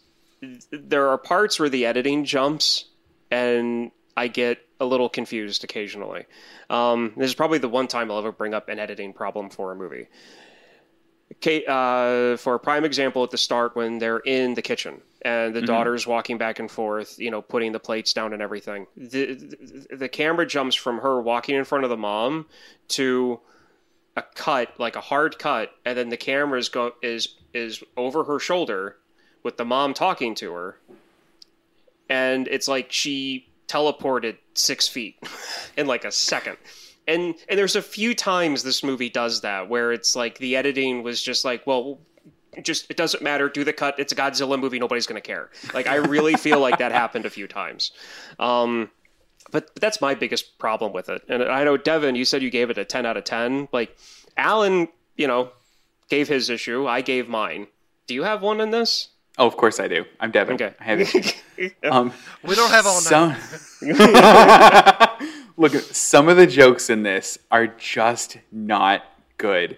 there 0.70 1.08
are 1.08 1.18
parts 1.18 1.60
where 1.60 1.68
the 1.68 1.86
editing 1.86 2.24
jumps, 2.24 2.86
and 3.30 3.90
I 4.16 4.28
get 4.28 4.58
a 4.80 4.86
little 4.86 5.08
confused 5.08 5.62
occasionally. 5.64 6.24
Um, 6.70 7.12
this 7.16 7.28
is 7.28 7.34
probably 7.34 7.58
the 7.58 7.68
one 7.68 7.86
time 7.86 8.10
I'll 8.10 8.18
ever 8.18 8.32
bring 8.32 8.54
up 8.54 8.68
an 8.68 8.78
editing 8.78 9.12
problem 9.12 9.50
for 9.50 9.72
a 9.72 9.76
movie. 9.76 10.08
Uh, 11.68 12.36
for 12.36 12.54
a 12.54 12.58
prime 12.58 12.84
example, 12.84 13.22
at 13.22 13.30
the 13.30 13.38
start 13.38 13.76
when 13.76 13.98
they're 13.98 14.18
in 14.18 14.54
the 14.54 14.62
kitchen 14.62 15.00
and 15.22 15.54
the 15.54 15.62
daughter's 15.62 16.06
walking 16.06 16.38
back 16.38 16.58
and 16.58 16.70
forth, 16.70 17.18
you 17.18 17.30
know, 17.30 17.40
putting 17.40 17.72
the 17.72 17.78
plates 17.78 18.12
down 18.12 18.32
and 18.32 18.42
everything, 18.42 18.86
the, 18.96 19.34
the 19.34 19.96
the 19.96 20.08
camera 20.08 20.46
jumps 20.46 20.74
from 20.74 20.98
her 20.98 21.20
walking 21.20 21.54
in 21.54 21.64
front 21.64 21.84
of 21.84 21.90
the 21.90 21.96
mom 21.96 22.46
to 22.88 23.40
a 24.16 24.22
cut, 24.34 24.78
like 24.78 24.96
a 24.96 25.00
hard 25.00 25.38
cut, 25.38 25.72
and 25.84 25.96
then 25.96 26.08
the 26.08 26.16
camera 26.16 26.58
is 26.58 26.68
go 26.68 26.92
is 27.02 27.36
is 27.54 27.82
over 27.96 28.24
her 28.24 28.38
shoulder 28.38 28.96
with 29.42 29.56
the 29.56 29.64
mom 29.64 29.94
talking 29.94 30.34
to 30.34 30.52
her, 30.52 30.76
and 32.08 32.48
it's 32.48 32.68
like 32.68 32.90
she 32.90 33.48
teleported 33.68 34.36
six 34.54 34.88
feet 34.88 35.16
in 35.76 35.86
like 35.86 36.04
a 36.04 36.12
second. 36.12 36.56
And 37.06 37.34
and 37.48 37.58
there's 37.58 37.76
a 37.76 37.82
few 37.82 38.14
times 38.14 38.62
this 38.62 38.82
movie 38.84 39.10
does 39.10 39.40
that 39.40 39.68
where 39.68 39.92
it's 39.92 40.14
like 40.14 40.38
the 40.38 40.56
editing 40.56 41.02
was 41.02 41.22
just 41.22 41.44
like, 41.44 41.66
well, 41.66 41.98
just 42.62 42.90
it 42.90 42.96
doesn't 42.96 43.22
matter. 43.22 43.48
Do 43.48 43.64
the 43.64 43.72
cut. 43.72 43.98
It's 43.98 44.12
a 44.12 44.16
Godzilla 44.16 44.58
movie. 44.58 44.78
Nobody's 44.78 45.06
gonna 45.06 45.20
care. 45.20 45.50
Like 45.74 45.86
I 45.86 45.96
really 45.96 46.34
feel 46.34 46.60
like 46.60 46.78
that 46.78 46.92
happened 46.92 47.26
a 47.26 47.30
few 47.30 47.46
times. 47.48 47.92
Um, 48.38 48.90
but 49.50 49.74
that's 49.80 50.00
my 50.00 50.14
biggest 50.14 50.58
problem 50.58 50.92
with 50.92 51.08
it. 51.08 51.22
And 51.28 51.42
I 51.42 51.64
know 51.64 51.76
Devon, 51.76 52.14
you 52.14 52.24
said 52.24 52.42
you 52.42 52.50
gave 52.50 52.70
it 52.70 52.78
a 52.78 52.84
ten 52.84 53.06
out 53.06 53.16
of 53.16 53.24
ten. 53.24 53.68
Like 53.72 53.96
Allen, 54.36 54.88
you 55.16 55.26
know, 55.26 55.50
gave 56.08 56.28
his 56.28 56.50
issue. 56.50 56.86
I 56.86 57.00
gave 57.00 57.28
mine. 57.28 57.66
Do 58.06 58.14
you 58.14 58.22
have 58.24 58.42
one 58.42 58.60
in 58.60 58.70
this? 58.70 59.08
Oh, 59.38 59.46
of 59.46 59.56
course 59.56 59.80
I 59.80 59.88
do. 59.88 60.04
I'm 60.18 60.30
Devon. 60.30 60.54
Okay. 60.54 60.74
I 60.78 60.84
have 60.84 61.00
it. 61.00 61.36
Um, 61.82 62.10
We 62.42 62.54
don't 62.54 62.70
have 62.70 62.86
all 62.86 63.00
some... 63.00 63.36
Look, 65.60 65.72
some 65.74 66.28
of 66.28 66.36
the 66.38 66.46
jokes 66.46 66.88
in 66.88 67.02
this 67.02 67.38
are 67.50 67.66
just 67.66 68.38
not 68.50 69.04
good. 69.36 69.76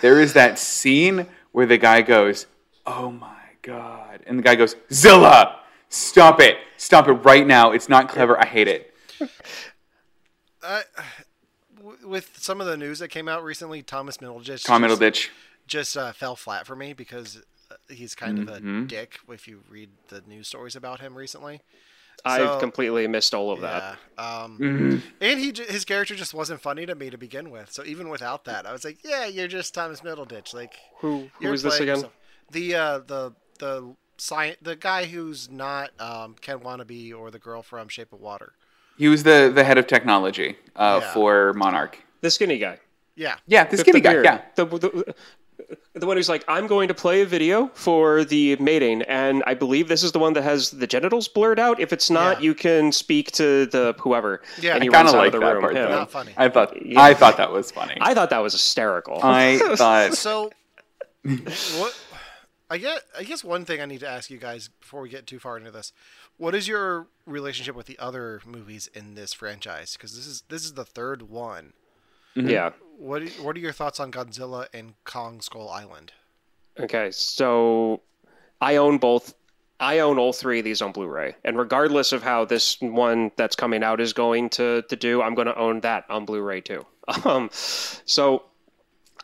There 0.00 0.20
is 0.20 0.32
that 0.34 0.58
scene 0.58 1.26
where 1.52 1.66
the 1.66 1.76
guy 1.78 2.02
goes, 2.02 2.46
"Oh 2.86 3.10
my 3.10 3.42
god," 3.62 4.20
and 4.26 4.38
the 4.38 4.42
guy 4.42 4.54
goes, 4.54 4.76
"Zilla, 4.92 5.60
stop 5.88 6.40
it, 6.40 6.58
stop 6.76 7.08
it 7.08 7.12
right 7.14 7.46
now. 7.46 7.72
It's 7.72 7.88
not 7.88 8.08
clever. 8.08 8.40
I 8.40 8.46
hate 8.46 8.68
it." 8.68 8.94
W- 11.76 12.08
With 12.08 12.38
some 12.38 12.60
of 12.60 12.66
the 12.66 12.76
news 12.76 12.98
that 13.00 13.08
came 13.08 13.28
out 13.28 13.42
recently, 13.44 13.82
Thomas 13.82 14.18
Middleditch 14.18 14.64
Tom 14.64 14.82
just, 14.82 15.00
Middleditch. 15.00 15.28
just 15.66 15.96
uh, 15.96 16.12
fell 16.12 16.36
flat 16.36 16.66
for 16.66 16.76
me 16.76 16.92
because 16.92 17.42
uh, 17.70 17.74
he's 17.88 18.14
kind 18.14 18.38
of 18.38 18.48
Mm-hmm. 18.48 18.82
a 18.82 18.86
dick 18.86 19.18
if 19.28 19.46
you 19.48 19.60
read 19.68 19.90
the 20.08 20.22
news 20.26 20.48
stories 20.48 20.76
about 20.76 21.00
him 21.00 21.14
recently. 21.14 21.60
I've 22.24 22.60
completely 22.60 23.06
missed 23.06 23.34
all 23.34 23.50
of 23.50 23.60
that. 23.60 23.98
Yeah. 24.18 24.42
Um, 24.42 24.58
Mm-hmm. 24.58 24.98
And 25.20 25.40
he 25.40 25.52
his 25.68 25.84
character 25.84 26.14
just 26.14 26.32
wasn't 26.34 26.60
funny 26.60 26.86
to 26.86 26.94
me 26.94 27.10
to 27.10 27.18
begin 27.18 27.50
with. 27.50 27.70
So 27.72 27.84
even 27.84 28.08
without 28.08 28.44
that, 28.44 28.66
I 28.66 28.72
was 28.72 28.84
like, 28.84 28.98
yeah, 29.04 29.26
you're 29.26 29.48
just 29.48 29.74
Thomas 29.74 30.00
Middleditch. 30.00 30.54
Like 30.54 30.74
Who 31.00 31.28
who 31.38 31.44
you're 31.44 31.52
this 31.56 31.76
again? 31.80 31.86
yourself. 31.96 32.12
The 32.50 32.74
uh, 32.74 32.98
the 33.00 33.32
the 33.58 33.94
sci- 34.18 34.56
the 34.62 34.76
guy 34.76 35.04
who's 35.06 35.50
not 35.50 35.90
um, 36.00 36.36
Ken 36.40 36.60
Watanabe 36.60 37.12
or 37.12 37.30
the 37.30 37.38
girl 37.38 37.62
from 37.62 37.88
Shape 37.88 38.12
of 38.12 38.20
Water. 38.20 38.52
He 38.96 39.08
was 39.08 39.22
the 39.24 39.50
the 39.54 39.64
head 39.64 39.76
of 39.78 39.86
technology 39.86 40.56
uh, 40.76 41.00
Yeah. 41.02 41.12
for 41.12 41.52
Monarch. 41.54 41.98
The 42.20 42.30
skinny 42.30 42.58
guy. 42.58 42.78
Yeah. 43.16 43.36
Yeah, 43.46 43.64
the 43.64 43.76
The- 43.76 43.82
skinny 43.82 44.00
the 44.00 44.04
guy. 44.04 44.12
beard. 44.14 44.24
Yeah. 44.24 44.40
The, 44.56 44.64
the, 44.66 45.14
the 45.94 46.06
one 46.06 46.16
who's 46.16 46.28
like, 46.28 46.44
I'm 46.48 46.66
going 46.66 46.88
to 46.88 46.94
play 46.94 47.22
a 47.22 47.26
video 47.26 47.68
for 47.74 48.24
the 48.24 48.56
mating, 48.56 49.02
and 49.02 49.42
I 49.46 49.54
believe 49.54 49.88
this 49.88 50.02
is 50.02 50.12
the 50.12 50.18
one 50.18 50.32
that 50.34 50.42
has 50.42 50.70
the 50.70 50.86
genitals 50.86 51.28
blurred 51.28 51.58
out. 51.60 51.78
If 51.80 51.92
it's 51.92 52.10
not, 52.10 52.38
Yeah. 52.40 52.44
you 52.46 52.54
can 52.54 52.90
speak 52.92 53.30
to 53.32 53.66
the 53.66 53.94
whoever. 54.00 54.42
Yeah. 54.60 54.74
and 54.74 54.82
I 54.84 54.88
Kind 54.88 55.08
of 55.08 55.14
like 55.14 55.32
that 55.32 55.40
room. 55.40 55.60
part. 55.60 55.74
Yeah. 55.74 55.86
Not 55.88 56.10
funny. 56.10 56.34
I 56.36 56.48
thought 56.48 56.84
Yeah. 56.84 57.00
I 57.00 57.14
thought 57.14 57.36
that 57.36 57.52
was 57.52 57.70
funny. 57.70 57.96
I 58.00 58.14
thought 58.14 58.30
that 58.30 58.42
was 58.42 58.52
hysterical. 58.54 59.20
I 59.22 59.58
thought 59.76 60.14
So, 60.14 60.50
what? 61.78 61.98
I 62.70 62.78
guess 62.78 63.00
I 63.16 63.22
guess 63.22 63.44
one 63.44 63.64
thing 63.64 63.80
I 63.80 63.86
need 63.86 64.00
to 64.00 64.08
ask 64.08 64.30
you 64.30 64.38
guys 64.38 64.68
before 64.80 65.02
we 65.02 65.08
get 65.08 65.26
too 65.26 65.38
far 65.38 65.56
into 65.58 65.70
this, 65.70 65.92
what 66.38 66.54
is 66.54 66.66
your 66.66 67.06
relationship 67.26 67.76
with 67.76 67.86
the 67.86 67.98
other 67.98 68.40
movies 68.46 68.88
in 68.94 69.14
this 69.14 69.32
franchise? 69.32 69.92
Because 69.92 70.16
this 70.16 70.26
is 70.26 70.42
this 70.48 70.64
is 70.64 70.72
the 70.74 70.84
third 70.84 71.22
one. 71.22 71.74
Yeah. 72.34 72.70
What 72.98 73.22
are- 73.22 73.42
what 73.42 73.56
are 73.56 73.60
your 73.60 73.72
thoughts 73.72 74.00
on 74.00 74.10
Godzilla 74.12 74.66
and 74.72 74.94
Kong 75.04 75.40
Skull 75.40 75.68
Island? 75.68 76.12
Okay, 76.78 77.10
so 77.10 78.00
I 78.60 78.76
own 78.76 78.98
both. 78.98 79.34
I 79.80 79.98
own 79.98 80.18
all 80.18 80.32
three 80.32 80.60
of 80.60 80.64
these 80.64 80.80
on 80.80 80.92
Blu-ray, 80.92 81.34
and 81.44 81.58
regardless 81.58 82.12
of 82.12 82.22
how 82.22 82.44
this 82.44 82.80
one 82.80 83.32
that's 83.36 83.56
coming 83.56 83.82
out 83.82 84.00
is 84.00 84.12
going 84.12 84.48
to 84.50 84.82
to 84.88 84.96
do, 84.96 85.20
I'm 85.22 85.34
going 85.34 85.46
to 85.48 85.56
own 85.58 85.80
that 85.80 86.04
on 86.08 86.24
Blu-ray 86.24 86.60
too. 86.62 86.84
Um, 87.26 87.50
so 87.52 88.44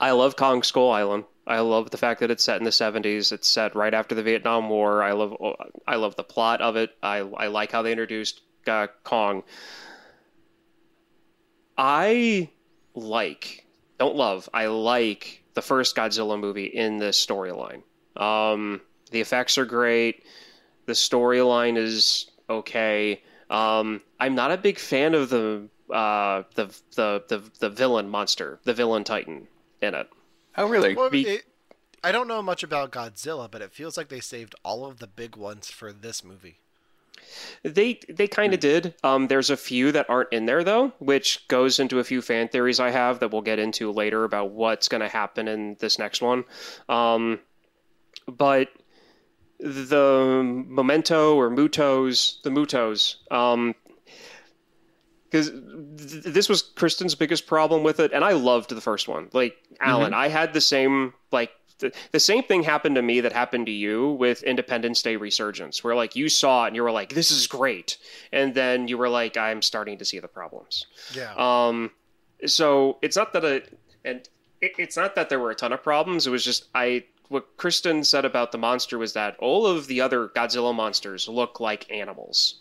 I 0.01 0.11
love 0.11 0.37
Kong 0.37 0.63
Skull 0.63 0.91
Island. 0.91 1.25
I 1.47 1.61
love 1.61 1.91
the 1.91 1.97
fact 1.97 2.21
that 2.21 2.31
it's 2.31 2.45
set 2.45 2.59
in 2.59 2.65
the 2.65 2.71
70s. 2.71 3.33
It's 3.33 3.49
set 3.49 3.75
right 3.75 3.95
after 3.95 4.15
the 4.15 4.23
Vietnam 4.23 4.69
War. 4.69 5.03
I 5.03 5.13
love 5.13 5.35
I 5.89 5.97
love 5.97 6.15
the 6.17 6.23
plot 6.25 6.61
of 6.61 6.77
it. 6.77 6.91
I 7.03 7.19
I 7.19 7.47
like 7.47 7.73
how 7.73 7.81
they 7.83 7.91
introduced 7.93 8.43
uh, 8.67 8.89
Kong. 9.05 9.43
I 11.79 12.51
like, 12.95 13.67
don't 13.99 14.17
love, 14.17 14.49
I 14.53 14.67
like 14.67 15.43
the 15.55 15.63
first 15.63 15.97
Godzilla 15.97 16.39
movie 16.39 16.67
in 16.67 16.99
this 16.99 17.25
storyline. 17.25 17.83
Um, 18.17 18.81
the 19.11 19.21
effects 19.21 19.59
are 19.59 19.65
great. 19.65 20.25
The 20.87 20.93
storyline 20.93 21.77
is 21.77 22.31
okay. 22.49 23.23
Um, 23.49 24.01
I'm 24.19 24.35
not 24.35 24.53
a 24.53 24.57
big 24.57 24.79
fan 24.79 25.15
of 25.15 25.29
the 25.29 25.69
uh, 25.93 26.45
the, 26.55 26.67
the 26.95 27.25
the 27.29 27.43
the 27.59 27.71
villain 27.71 28.09
monster, 28.09 28.61
the 28.65 28.75
villain 28.75 29.05
Titan 29.05 29.49
in 29.83 29.95
it. 29.95 30.09
Oh 30.57 30.69
really? 30.69 30.95
Well, 30.95 31.11
Be- 31.11 31.27
it, 31.27 31.45
I 32.03 32.13
don't 32.13 32.29
know 32.29 32.43
much 32.43 32.63
about 32.63 32.93
Godzilla, 32.93 33.51
but 33.51 33.63
it 33.63 33.73
feels 33.73 33.97
like 33.97 34.09
they 34.09 34.21
saved 34.21 34.55
all 34.65 34.87
of 34.87 34.99
the 34.99 35.07
big 35.07 35.37
ones 35.37 35.71
for 35.71 35.93
this 35.93 36.25
movie. 36.25 36.61
They 37.63 38.01
they 38.09 38.27
kind 38.27 38.55
of 38.55 38.61
did. 38.61 38.95
Um, 39.03 39.29
there's 39.29 39.51
a 39.51 39.57
few 39.57 39.93
that 39.93 40.09
aren't 40.09 40.33
in 40.33 40.47
there 40.47 40.65
though, 40.65 40.93
which 40.99 41.47
goes 41.49 41.79
into 41.79 41.99
a 41.99 42.05
few 42.05 42.23
fan 42.23 42.49
theories 42.49 42.81
I 42.81 42.91
have 42.91 43.21
that 43.21 43.31
we'll 43.31 43.43
get 43.43 43.59
into 43.59 43.93
later 43.93 44.25
about 44.25 44.53
what's 44.53 44.89
going 44.89 45.03
to 45.03 45.09
happen 45.09 45.49
in 45.49 45.77
this 45.81 45.99
next 45.99 46.23
one. 46.23 46.45
Um, 46.89 47.41
but 48.27 48.69
the 49.59 50.43
memento 50.43 51.35
or 51.37 51.51
mutos, 51.51 52.43
the 52.43 52.51
mutos, 52.51 53.17
um, 53.31 53.75
because 55.25 55.51
th- 55.51 56.25
this 56.25 56.49
was 56.49 56.63
Kristen's 56.63 57.15
biggest 57.15 57.47
problem 57.47 57.83
with 57.83 58.01
it, 58.01 58.13
and 58.13 58.25
I 58.25 58.33
loved 58.33 58.71
the 58.71 58.81
first 58.81 59.07
one. 59.07 59.29
Like 59.33 59.57
Alan, 59.81 60.13
I 60.15 60.29
had 60.29 60.53
the 60.53 60.61
same 60.61 61.15
like 61.31 61.51
the, 61.81 61.93
the 62.13 62.21
same 62.21 62.43
thing 62.43 62.63
happened 62.63 62.95
to 62.97 63.03
me 63.03 63.21
that 63.21 63.33
happened 63.33 63.67
to 63.67 63.73
you 63.73 64.13
with 64.13 64.43
Independence 64.43 65.03
Day 65.03 65.17
Resurgence, 65.17 65.83
where 65.83 65.95
like 65.95 66.15
you 66.17 66.29
saw 66.29 66.65
it 66.65 66.69
and 66.69 66.77
you 66.77 66.83
were 66.83 66.93
like, 66.93 67.15
"This 67.15 67.31
is 67.31 67.47
great," 67.47 67.99
and 68.33 68.55
then 68.55 68.89
you 68.89 68.97
were 68.97 69.09
like, 69.09 69.37
"I'm 69.37 69.63
starting 69.63 69.99
to 69.99 70.05
see 70.05 70.19
the 70.19 70.29
problems." 70.29 70.87
Yeah. 71.15 71.35
Um, 71.37 71.91
so 72.47 72.99
it's 73.03 73.17
not 73.17 73.33
that 73.33 73.45
it, 73.45 73.79
and 74.05 74.29
it, 74.61 74.73
it's 74.79 74.97
not 74.97 75.15
that 75.15 75.29
there 75.29 75.41
were 75.41 75.51
a 75.51 75.55
ton 75.55 75.73
of 75.73 75.83
problems. 75.83 76.27
It 76.27 76.31
was 76.31 76.45
just 76.45 76.69
I. 76.75 77.05
What 77.29 77.57
Kristen 77.57 78.03
said 78.03 78.25
about 78.25 78.51
the 78.51 78.59
monster 78.59 78.99
was 78.99 79.13
that 79.13 79.37
all 79.39 79.65
of 79.65 79.87
the 79.87 80.01
other 80.01 80.29
Godzilla 80.29 80.75
monsters 80.75 81.29
look 81.29 81.61
like 81.61 81.89
animals. 81.89 82.61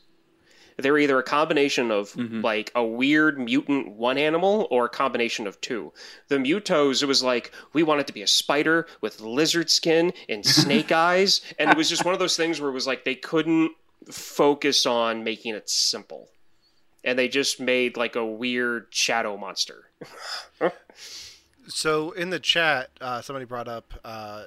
They're 0.81 0.98
either 0.98 1.19
a 1.19 1.24
combination 1.24 1.91
of 1.91 2.15
like 2.15 2.71
a 2.75 2.83
weird 2.83 3.39
mutant 3.39 3.89
one 3.91 4.17
animal 4.17 4.67
or 4.71 4.86
a 4.86 4.89
combination 4.89 5.48
of 5.48 5.59
two. 5.62 5.93
The 6.27 6.38
Mutos, 6.38 7.03
it 7.03 7.07
was 7.07 7.21
like 7.21 7.51
we 7.74 7.83
want 7.83 8.01
it 8.01 8.07
to 8.07 8.13
be 8.13 8.21
a 8.21 8.27
spider 8.27 8.88
with 9.01 9.21
lizard 9.21 9.69
skin 9.69 10.13
and 10.27 10.45
snake 10.45 10.91
eyes, 10.91 11.41
and 11.57 11.69
it 11.69 11.77
was 11.77 11.89
just 11.89 12.05
one 12.05 12.13
of 12.13 12.19
those 12.19 12.38
things 12.38 12.59
where 12.59 12.69
it 12.69 12.74
was 12.74 12.88
like 12.88 13.05
they 13.05 13.15
couldn't 13.15 13.71
focus 14.12 14.86
on 14.86 15.24
making 15.24 15.53
it 15.53 15.69
simple 15.69 16.29
and 17.03 17.17
they 17.17 17.27
just 17.27 17.59
made 17.59 17.98
like 17.98 18.15
a 18.15 18.25
weird 18.25 18.88
shadow 18.89 19.38
monster. 19.38 19.86
So 21.67 22.12
in 22.12 22.31
the 22.31 22.39
chat, 22.39 22.89
uh, 23.00 23.21
somebody 23.21 23.45
brought 23.45 23.67
up 23.67 23.93
uh, 24.03 24.45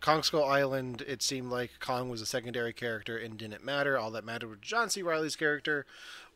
Kong 0.00 0.22
Skull 0.22 0.44
Island. 0.44 1.02
It 1.06 1.22
seemed 1.22 1.50
like 1.50 1.72
Kong 1.80 2.08
was 2.08 2.20
a 2.20 2.26
secondary 2.26 2.72
character 2.72 3.16
and 3.16 3.36
didn't 3.36 3.64
matter. 3.64 3.98
All 3.98 4.10
that 4.12 4.24
mattered 4.24 4.48
was 4.48 4.58
John 4.60 4.90
C. 4.90 5.02
Reilly's 5.02 5.36
character 5.36 5.86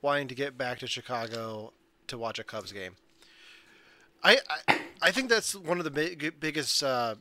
wanting 0.02 0.28
to 0.28 0.34
get 0.34 0.56
back 0.58 0.78
to 0.80 0.86
Chicago 0.86 1.72
to 2.06 2.18
watch 2.18 2.38
a 2.38 2.44
Cubs 2.44 2.72
game. 2.72 2.96
I 4.22 4.38
I, 4.68 4.80
I 5.02 5.10
think 5.10 5.28
that's 5.28 5.54
one 5.54 5.78
of 5.78 5.84
the 5.84 5.90
big, 5.90 6.40
biggest 6.40 6.82
uh, 6.82 7.16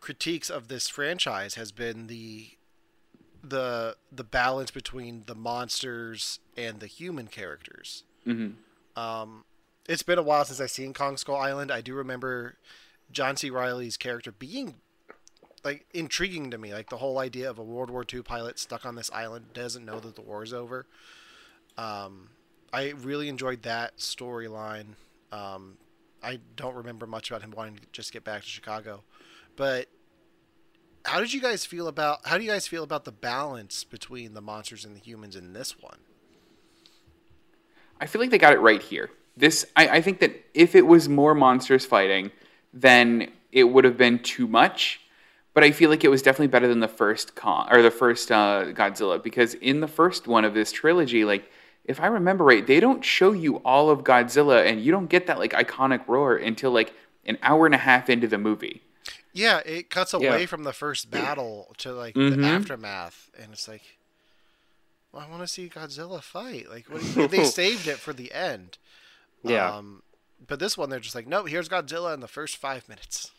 critiques 0.00 0.50
of 0.50 0.68
this 0.68 0.88
franchise 0.88 1.54
has 1.54 1.72
been 1.72 2.06
the 2.08 2.50
the 3.42 3.96
the 4.10 4.24
balance 4.24 4.70
between 4.70 5.24
the 5.26 5.34
monsters 5.34 6.40
and 6.56 6.80
the 6.80 6.86
human 6.86 7.26
characters. 7.26 8.04
Um, 8.96 9.44
it's 9.88 10.02
been 10.02 10.18
a 10.18 10.22
while 10.22 10.44
since 10.44 10.60
I've 10.60 10.70
seen 10.70 10.94
Kong 10.94 11.16
Skull 11.16 11.36
Island. 11.36 11.72
I 11.72 11.80
do 11.80 11.94
remember 11.94 12.56
John 13.10 13.36
C. 13.36 13.50
Reilly's 13.50 13.96
character 13.96 14.30
being 14.30 14.76
like 15.64 15.86
intriguing 15.92 16.50
to 16.50 16.58
me, 16.58 16.72
like 16.72 16.90
the 16.90 16.96
whole 16.96 17.18
idea 17.18 17.48
of 17.48 17.58
a 17.58 17.62
World 17.62 17.90
War 17.90 18.04
II 18.12 18.22
pilot 18.22 18.58
stuck 18.58 18.84
on 18.84 18.94
this 18.94 19.10
island 19.12 19.46
doesn't 19.54 19.84
know 19.84 20.00
that 20.00 20.16
the 20.16 20.22
war 20.22 20.42
is 20.42 20.52
over. 20.52 20.86
Um, 21.76 22.30
I 22.72 22.90
really 22.90 23.28
enjoyed 23.28 23.62
that 23.62 23.98
storyline. 23.98 24.94
Um, 25.30 25.76
I 26.22 26.40
don't 26.56 26.74
remember 26.74 27.06
much 27.06 27.30
about 27.30 27.42
him 27.42 27.52
wanting 27.56 27.76
to 27.76 27.82
just 27.92 28.12
get 28.12 28.24
back 28.24 28.42
to 28.42 28.48
Chicago, 28.48 29.02
but 29.56 29.86
how 31.04 31.20
did 31.20 31.32
you 31.32 31.40
guys 31.40 31.64
feel 31.64 31.88
about 31.88 32.20
how 32.26 32.38
do 32.38 32.44
you 32.44 32.50
guys 32.50 32.66
feel 32.66 32.84
about 32.84 33.04
the 33.04 33.12
balance 33.12 33.84
between 33.84 34.34
the 34.34 34.40
monsters 34.40 34.84
and 34.84 34.94
the 34.94 35.00
humans 35.00 35.36
in 35.36 35.52
this 35.52 35.80
one? 35.80 35.98
I 38.00 38.06
feel 38.06 38.20
like 38.20 38.30
they 38.30 38.38
got 38.38 38.52
it 38.52 38.58
right 38.58 38.82
here. 38.82 39.10
This, 39.36 39.64
I, 39.76 39.88
I 39.88 40.00
think 40.00 40.18
that 40.20 40.44
if 40.54 40.74
it 40.74 40.86
was 40.86 41.08
more 41.08 41.34
monsters 41.34 41.86
fighting, 41.86 42.32
then 42.72 43.30
it 43.52 43.64
would 43.64 43.84
have 43.84 43.96
been 43.96 44.18
too 44.18 44.48
much. 44.48 45.00
But 45.54 45.64
I 45.64 45.70
feel 45.70 45.90
like 45.90 46.02
it 46.02 46.08
was 46.08 46.22
definitely 46.22 46.46
better 46.48 46.66
than 46.68 46.80
the 46.80 46.88
first 46.88 47.34
Kong 47.34 47.68
or 47.70 47.82
the 47.82 47.90
first 47.90 48.32
uh, 48.32 48.66
Godzilla 48.72 49.22
because 49.22 49.52
in 49.54 49.80
the 49.80 49.88
first 49.88 50.26
one 50.26 50.44
of 50.46 50.54
this 50.54 50.72
trilogy, 50.72 51.24
like 51.24 51.50
if 51.84 52.00
I 52.00 52.06
remember 52.06 52.44
right, 52.44 52.66
they 52.66 52.80
don't 52.80 53.04
show 53.04 53.32
you 53.32 53.56
all 53.56 53.90
of 53.90 54.04
Godzilla, 54.04 54.64
and 54.64 54.80
you 54.80 54.92
don't 54.92 55.08
get 55.08 55.26
that 55.26 55.38
like 55.38 55.52
iconic 55.52 56.06
roar 56.08 56.36
until 56.36 56.70
like 56.70 56.94
an 57.26 57.36
hour 57.42 57.66
and 57.66 57.74
a 57.74 57.78
half 57.78 58.08
into 58.08 58.26
the 58.28 58.38
movie. 58.38 58.82
Yeah, 59.34 59.58
it 59.66 59.90
cuts 59.90 60.14
away 60.14 60.40
Yeah. 60.40 60.46
from 60.46 60.62
the 60.64 60.72
first 60.72 61.10
battle 61.10 61.74
to 61.78 61.92
like 61.92 62.14
Mhm. 62.14 62.36
the 62.40 62.46
aftermath, 62.46 63.28
and 63.38 63.52
it's 63.52 63.66
like, 63.68 63.82
well, 65.10 65.24
I 65.26 65.28
want 65.30 65.42
to 65.42 65.48
see 65.48 65.68
Godzilla 65.68 66.22
fight. 66.22 66.70
Like, 66.70 66.86
they 67.30 67.44
saved 67.60 67.86
it 67.88 67.98
for 67.98 68.12
the 68.12 68.32
end. 68.32 68.78
Yeah. 69.42 69.70
Um, 69.76 70.02
but 70.46 70.58
this 70.60 70.78
one, 70.78 70.88
they're 70.88 71.00
just 71.00 71.14
like, 71.14 71.26
no, 71.26 71.44
here's 71.44 71.68
Godzilla 71.68 72.14
in 72.14 72.20
the 72.20 72.28
first 72.28 72.56
five 72.56 72.88
minutes. 72.88 73.30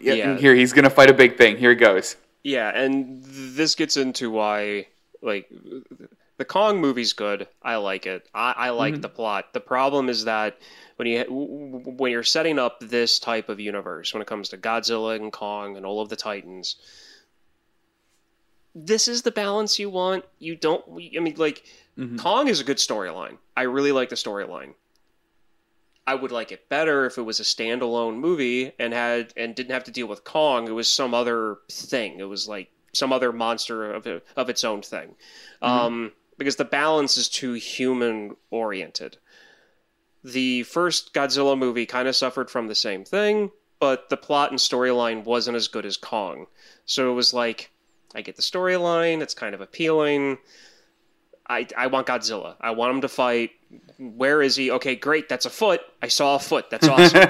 Yeah, 0.00 0.14
Yeah. 0.14 0.36
here 0.36 0.54
he's 0.54 0.72
gonna 0.72 0.90
fight 0.90 1.10
a 1.10 1.14
big 1.14 1.36
thing. 1.36 1.56
Here 1.56 1.72
it 1.72 1.76
goes. 1.76 2.16
Yeah, 2.42 2.68
and 2.70 3.22
this 3.24 3.74
gets 3.74 3.96
into 3.96 4.30
why 4.30 4.86
like 5.22 5.50
the 6.36 6.44
Kong 6.44 6.80
movie's 6.80 7.12
good. 7.12 7.46
I 7.62 7.76
like 7.76 8.06
it. 8.06 8.28
I, 8.34 8.54
I 8.56 8.70
like 8.70 8.94
mm-hmm. 8.94 9.02
the 9.02 9.08
plot. 9.08 9.52
The 9.52 9.60
problem 9.60 10.08
is 10.08 10.24
that 10.24 10.58
when 10.96 11.08
you 11.08 11.22
when 11.28 12.12
you're 12.12 12.22
setting 12.22 12.58
up 12.58 12.80
this 12.80 13.18
type 13.18 13.48
of 13.48 13.60
universe, 13.60 14.12
when 14.12 14.20
it 14.20 14.26
comes 14.28 14.48
to 14.50 14.58
Godzilla 14.58 15.16
and 15.16 15.32
Kong 15.32 15.76
and 15.76 15.86
all 15.86 16.00
of 16.00 16.08
the 16.08 16.16
Titans, 16.16 16.76
this 18.74 19.08
is 19.08 19.22
the 19.22 19.30
balance 19.30 19.78
you 19.78 19.90
want. 19.90 20.24
You 20.38 20.56
don't. 20.56 20.84
I 20.88 21.20
mean, 21.20 21.34
like 21.36 21.64
mm-hmm. 21.98 22.16
Kong 22.16 22.48
is 22.48 22.60
a 22.60 22.64
good 22.64 22.78
storyline. 22.78 23.38
I 23.56 23.62
really 23.62 23.92
like 23.92 24.08
the 24.08 24.16
storyline. 24.16 24.74
I 26.06 26.14
would 26.14 26.32
like 26.32 26.52
it 26.52 26.68
better 26.68 27.06
if 27.06 27.16
it 27.16 27.22
was 27.22 27.40
a 27.40 27.44
standalone 27.44 28.18
movie 28.18 28.72
and 28.78 28.92
had 28.92 29.32
and 29.36 29.54
didn't 29.54 29.72
have 29.72 29.84
to 29.84 29.90
deal 29.90 30.06
with 30.06 30.24
Kong. 30.24 30.68
It 30.68 30.72
was 30.72 30.88
some 30.88 31.14
other 31.14 31.58
thing. 31.70 32.18
It 32.20 32.28
was 32.28 32.48
like 32.48 32.70
some 32.92 33.12
other 33.12 33.32
monster 33.32 33.92
of 33.92 34.06
of 34.36 34.50
its 34.50 34.64
own 34.64 34.82
thing. 34.82 35.14
Um, 35.62 36.12
because 36.38 36.56
the 36.56 36.64
balance 36.64 37.16
is 37.16 37.28
too 37.28 37.54
human 37.54 38.36
oriented. 38.50 39.18
The 40.22 40.62
first 40.64 41.12
Godzilla 41.12 41.56
movie 41.56 41.86
kind 41.86 42.08
of 42.08 42.16
suffered 42.16 42.50
from 42.50 42.68
the 42.68 42.74
same 42.74 43.04
thing, 43.04 43.50
but 43.78 44.08
the 44.08 44.16
plot 44.16 44.50
and 44.50 44.58
storyline 44.58 45.24
wasn't 45.24 45.56
as 45.56 45.68
good 45.68 45.84
as 45.86 45.96
Kong. 45.96 46.46
So 46.86 47.10
it 47.10 47.14
was 47.14 47.34
like, 47.34 47.70
I 48.14 48.22
get 48.22 48.36
the 48.36 48.42
storyline, 48.42 49.20
it's 49.20 49.34
kind 49.34 49.54
of 49.54 49.60
appealing. 49.60 50.38
I, 51.48 51.66
I 51.76 51.86
want 51.88 52.06
Godzilla. 52.06 52.56
I 52.60 52.70
want 52.70 52.94
him 52.94 53.00
to 53.02 53.08
fight. 53.08 53.50
Where 53.98 54.40
is 54.42 54.56
he? 54.56 54.70
Okay, 54.70 54.96
great. 54.96 55.28
That's 55.28 55.46
a 55.46 55.50
foot. 55.50 55.80
I 56.02 56.08
saw 56.08 56.36
a 56.36 56.38
foot. 56.38 56.70
That's 56.70 56.88
awesome. 56.88 57.28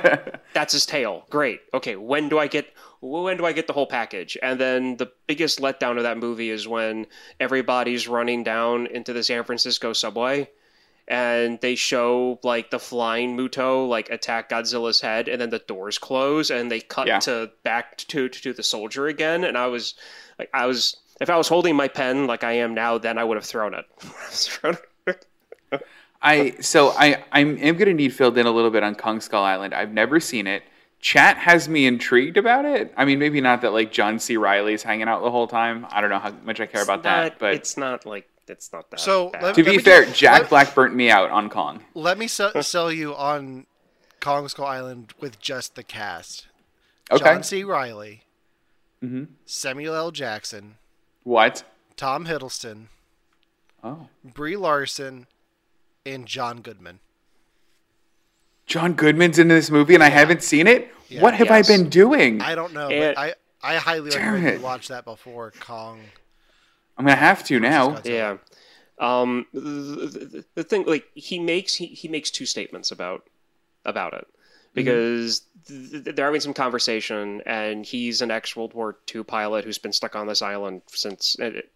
That's 0.52 0.72
his 0.72 0.86
tail. 0.86 1.26
Great. 1.30 1.60
Okay, 1.72 1.96
when 1.96 2.28
do 2.28 2.38
I 2.38 2.46
get 2.46 2.72
when 3.00 3.36
do 3.36 3.44
I 3.44 3.52
get 3.52 3.66
the 3.66 3.72
whole 3.72 3.86
package? 3.86 4.38
And 4.42 4.58
then 4.58 4.96
the 4.96 5.10
biggest 5.26 5.60
letdown 5.60 5.96
of 5.98 6.04
that 6.04 6.16
movie 6.18 6.50
is 6.50 6.66
when 6.68 7.06
everybody's 7.40 8.08
running 8.08 8.44
down 8.44 8.86
into 8.86 9.12
the 9.12 9.22
San 9.22 9.44
Francisco 9.44 9.92
subway 9.92 10.48
and 11.06 11.60
they 11.60 11.74
show 11.74 12.38
like 12.42 12.70
the 12.70 12.78
flying 12.78 13.36
Muto 13.36 13.86
like 13.86 14.08
attack 14.08 14.48
Godzilla's 14.48 15.02
head 15.02 15.28
and 15.28 15.38
then 15.38 15.50
the 15.50 15.58
doors 15.58 15.98
close 15.98 16.50
and 16.50 16.70
they 16.70 16.80
cut 16.80 17.06
Yeah. 17.06 17.18
to 17.20 17.50
back 17.62 17.98
to 17.98 18.28
to 18.30 18.52
the 18.54 18.62
soldier 18.62 19.06
again 19.06 19.44
and 19.44 19.58
I 19.58 19.66
was 19.66 19.94
like 20.38 20.48
I 20.54 20.64
was 20.64 20.96
if 21.20 21.30
I 21.30 21.36
was 21.36 21.48
holding 21.48 21.76
my 21.76 21.88
pen 21.88 22.26
like 22.26 22.44
I 22.44 22.52
am 22.52 22.74
now 22.74 22.98
then 22.98 23.18
I 23.18 23.24
would 23.24 23.36
have 23.36 23.44
thrown 23.44 23.74
it. 23.74 23.86
I 26.22 26.52
so 26.60 26.90
I 26.90 27.22
I'm 27.32 27.58
am 27.58 27.76
gonna 27.76 27.92
need 27.94 28.14
filled 28.14 28.38
in 28.38 28.46
a 28.46 28.50
little 28.50 28.70
bit 28.70 28.82
on 28.82 28.94
Kong 28.94 29.20
Skull 29.20 29.44
Island. 29.44 29.74
I've 29.74 29.92
never 29.92 30.20
seen 30.20 30.46
it. 30.46 30.62
Chat 31.00 31.36
has 31.36 31.68
me 31.68 31.84
intrigued 31.84 32.38
about 32.38 32.64
it. 32.64 32.94
I 32.96 33.04
mean, 33.04 33.18
maybe 33.18 33.42
not 33.42 33.60
that 33.60 33.74
like 33.74 33.92
John 33.92 34.18
C. 34.18 34.38
Reilly's 34.38 34.82
hanging 34.82 35.06
out 35.06 35.22
the 35.22 35.30
whole 35.30 35.46
time. 35.46 35.86
I 35.90 36.00
don't 36.00 36.08
know 36.08 36.18
how 36.18 36.30
much 36.44 36.60
I 36.60 36.66
care 36.66 36.82
about 36.82 37.02
that, 37.02 37.38
but 37.38 37.52
it's 37.54 37.76
not 37.76 38.06
like 38.06 38.26
it's 38.48 38.72
not 38.72 38.90
that 38.90 39.00
So, 39.00 39.28
bad. 39.30 39.42
let- 39.42 39.54
to 39.56 39.62
be 39.64 39.72
me 39.72 39.78
fair, 39.78 40.06
get- 40.06 40.14
Jack 40.14 40.40
let- 40.42 40.50
Black 40.50 40.74
burnt 40.74 40.94
me 40.94 41.10
out 41.10 41.30
on 41.30 41.50
Kong. 41.50 41.82
Let 41.94 42.16
me 42.16 42.26
sell, 42.26 42.62
sell 42.62 42.90
you 42.90 43.14
on 43.14 43.66
Kong 44.20 44.48
Skull 44.48 44.64
Island 44.66 45.12
with 45.20 45.38
just 45.40 45.74
the 45.74 45.82
cast. 45.82 46.46
Okay. 47.10 47.22
John 47.22 47.42
C. 47.42 47.64
Reilly, 47.64 48.22
mm-hmm. 49.02 49.24
Samuel 49.44 49.94
L. 49.94 50.10
Jackson, 50.10 50.76
What? 51.24 51.64
Tom 51.96 52.26
Hiddleston, 52.26 52.86
Oh, 53.82 54.08
Brie 54.24 54.56
Larson, 54.56 55.26
and 56.06 56.26
John 56.26 56.60
Goodman. 56.62 57.00
John 58.66 58.94
Goodman's 58.94 59.38
in 59.38 59.48
this 59.48 59.70
movie, 59.70 59.94
and 59.94 60.02
I 60.02 60.08
haven't 60.08 60.42
seen 60.42 60.66
it. 60.66 60.90
Yeah. 61.08 61.20
what 61.20 61.34
have 61.34 61.48
Yes. 61.48 61.68
I 61.70 61.76
been 61.76 61.90
doing? 61.90 62.40
I 62.40 62.54
don't 62.54 62.72
know, 62.72 62.88
And- 62.88 63.14
but 63.14 63.18
I, 63.20 63.34
I 63.62 63.76
highly 63.76 64.10
Damn 64.10 64.20
recommend 64.32 64.46
it. 64.54 64.58
you 64.58 64.64
watch 64.64 64.88
that 64.88 65.04
before 65.04 65.52
Kong. 65.60 66.00
I'm 66.96 67.04
gonna 67.04 67.16
have 67.16 67.44
to 67.44 67.60
now. 67.60 68.00
Yeah. 68.04 68.38
Um, 68.98 69.46
the, 69.52 69.60
the, 69.60 70.44
the 70.54 70.64
thing, 70.64 70.84
like 70.86 71.04
he 71.14 71.38
makes 71.38 71.74
he, 71.74 71.86
he 71.86 72.08
makes 72.08 72.30
two 72.30 72.46
statements 72.46 72.90
about 72.90 73.26
about 73.84 74.14
it 74.14 74.26
Mm-hmm. 74.74 74.84
because 74.84 75.42
th- 75.68 76.04
th- 76.04 76.16
they're 76.16 76.24
having 76.24 76.40
some 76.40 76.54
conversation, 76.54 77.42
and 77.46 77.86
he's 77.86 78.22
an 78.22 78.30
ex 78.32 78.56
World 78.56 78.74
War 78.74 78.96
II 79.14 79.22
pilot 79.22 79.64
who's 79.64 79.78
been 79.78 79.92
stuck 79.92 80.16
on 80.16 80.26
this 80.26 80.42
island 80.42 80.82
since, 80.88 81.36
and, 81.38 81.56
it, 81.56 81.70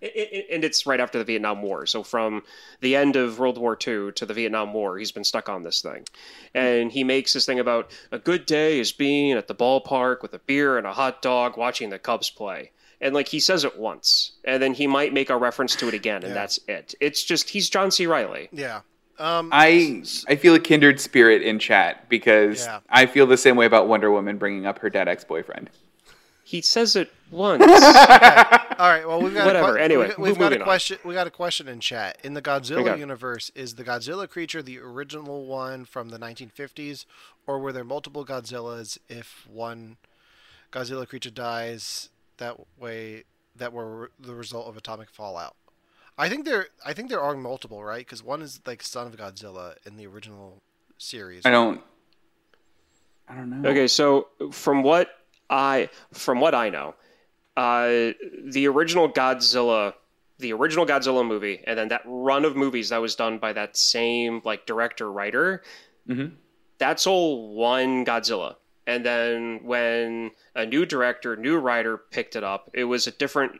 it, 0.00 0.46
and 0.52 0.62
it's 0.64 0.86
right 0.86 1.00
after 1.00 1.18
the 1.18 1.24
Vietnam 1.24 1.62
War. 1.62 1.84
So 1.86 2.02
from 2.04 2.42
the 2.80 2.94
end 2.94 3.16
of 3.16 3.38
World 3.40 3.58
War 3.58 3.72
II 3.74 4.12
to 4.12 4.24
the 4.24 4.34
Vietnam 4.34 4.72
War, 4.72 4.98
he's 4.98 5.10
been 5.12 5.24
stuck 5.24 5.48
on 5.48 5.64
this 5.64 5.82
thing, 5.82 6.04
mm-hmm. 6.04 6.58
and 6.58 6.92
he 6.92 7.02
makes 7.02 7.32
this 7.32 7.44
thing 7.44 7.58
about 7.58 7.90
a 8.12 8.18
good 8.18 8.46
day 8.46 8.78
is 8.78 8.92
being 8.92 9.32
at 9.32 9.48
the 9.48 9.54
ballpark 9.54 10.22
with 10.22 10.32
a 10.34 10.38
beer 10.38 10.78
and 10.78 10.86
a 10.86 10.92
hot 10.92 11.20
dog, 11.22 11.56
watching 11.56 11.90
the 11.90 11.98
Cubs 11.98 12.30
play. 12.30 12.70
And 13.00 13.12
like 13.14 13.28
he 13.28 13.40
says 13.40 13.64
it 13.64 13.76
once, 13.76 14.32
and 14.44 14.62
then 14.62 14.72
he 14.72 14.86
might 14.86 15.12
make 15.12 15.28
a 15.28 15.36
reference 15.36 15.74
to 15.76 15.88
it 15.88 15.94
again, 15.94 16.22
and 16.22 16.28
Yeah. 16.28 16.34
that's 16.34 16.58
it. 16.68 16.94
It's 17.00 17.22
just 17.22 17.50
he's 17.50 17.68
John 17.68 17.90
C. 17.90 18.06
Reilly. 18.06 18.48
Yeah. 18.52 18.80
Um, 19.18 19.50
I 19.52 20.02
I 20.28 20.36
feel 20.36 20.54
a 20.54 20.60
kindred 20.60 21.00
spirit 21.00 21.42
in 21.42 21.58
chat 21.58 22.08
because 22.08 22.64
Yeah. 22.64 22.80
I 22.88 23.06
feel 23.06 23.26
the 23.26 23.36
same 23.36 23.56
way 23.56 23.66
about 23.66 23.86
Wonder 23.88 24.10
Woman 24.10 24.38
bringing 24.38 24.66
up 24.66 24.78
her 24.80 24.90
dead 24.90 25.06
ex 25.08 25.22
boyfriend. 25.24 25.70
He 26.46 26.60
says 26.60 26.94
it 26.96 27.10
once. 27.30 27.62
All 27.68 27.68
right. 28.90 29.04
Well, 29.06 29.22
we've 29.22 29.32
got 29.32 29.46
Whatever, 29.46 29.76
A 29.78 29.82
anyway, 29.82 30.12
we- 30.18 30.24
we've 30.24 30.34
got 30.38 30.44
moving 30.44 30.58
a 30.58 30.62
on. 30.62 30.64
question. 30.66 30.98
We 31.04 31.14
got 31.14 31.26
a 31.26 31.30
question 31.30 31.68
in 31.68 31.80
chat. 31.80 32.18
In 32.22 32.34
the 32.34 32.42
Godzilla 32.42 32.80
Okay. 32.90 32.98
universe, 32.98 33.50
is 33.54 33.76
the 33.76 33.84
Godzilla 33.84 34.28
creature 34.28 34.62
the 34.62 34.78
original 34.78 35.46
one 35.46 35.84
from 35.86 36.10
the 36.10 36.18
1950s, 36.18 37.06
or 37.46 37.58
were 37.60 37.72
there 37.72 37.84
multiple 37.84 38.26
Godzillas? 38.26 38.98
If 39.08 39.46
one 39.50 39.96
Godzilla 40.72 41.08
creature 41.08 41.30
dies 41.30 42.10
that 42.38 42.56
way, 42.78 43.24
that 43.56 43.72
were 43.72 44.10
the 44.18 44.34
result 44.34 44.66
of 44.68 44.76
atomic 44.76 45.08
fallout. 45.10 45.54
I 46.16 46.28
think 46.28 46.44
there. 46.44 46.66
I 46.84 46.92
think 46.92 47.08
there 47.08 47.20
are 47.20 47.34
multiple, 47.34 47.82
right? 47.82 47.98
Because 47.98 48.22
one 48.22 48.42
is 48.42 48.60
like 48.66 48.82
son 48.82 49.06
of 49.06 49.16
Godzilla 49.16 49.74
in 49.84 49.96
the 49.96 50.06
original 50.06 50.62
series. 50.98 51.44
I 51.44 51.50
don't. 51.50 51.80
I 53.28 53.34
don't 53.34 53.50
know. 53.62 53.68
Okay, 53.68 53.88
so 53.88 54.28
from 54.52 54.82
what 54.82 55.08
I 55.50 55.88
from 56.12 56.40
what 56.40 56.54
I 56.54 56.68
know, 56.68 56.94
uh, 57.56 58.12
the 58.44 58.68
original 58.68 59.10
Godzilla, 59.10 59.94
the 60.38 60.52
original 60.52 60.86
Godzilla 60.86 61.26
movie, 61.26 61.62
and 61.66 61.78
then 61.78 61.88
that 61.88 62.02
run 62.04 62.44
of 62.44 62.54
movies 62.54 62.90
that 62.90 63.00
was 63.00 63.16
done 63.16 63.38
by 63.38 63.52
that 63.52 63.76
same 63.76 64.40
like 64.44 64.66
director 64.66 65.10
writer, 65.10 65.62
that's 66.78 67.06
all 67.06 67.54
one 67.54 68.04
Godzilla. 68.04 68.56
And 68.86 69.04
then 69.04 69.60
when 69.64 70.30
a 70.54 70.66
new 70.66 70.84
director, 70.84 71.36
new 71.36 71.56
writer 71.56 71.96
picked 71.96 72.36
it 72.36 72.44
up, 72.44 72.70
it 72.74 72.84
was 72.84 73.06
a 73.06 73.10
different 73.10 73.52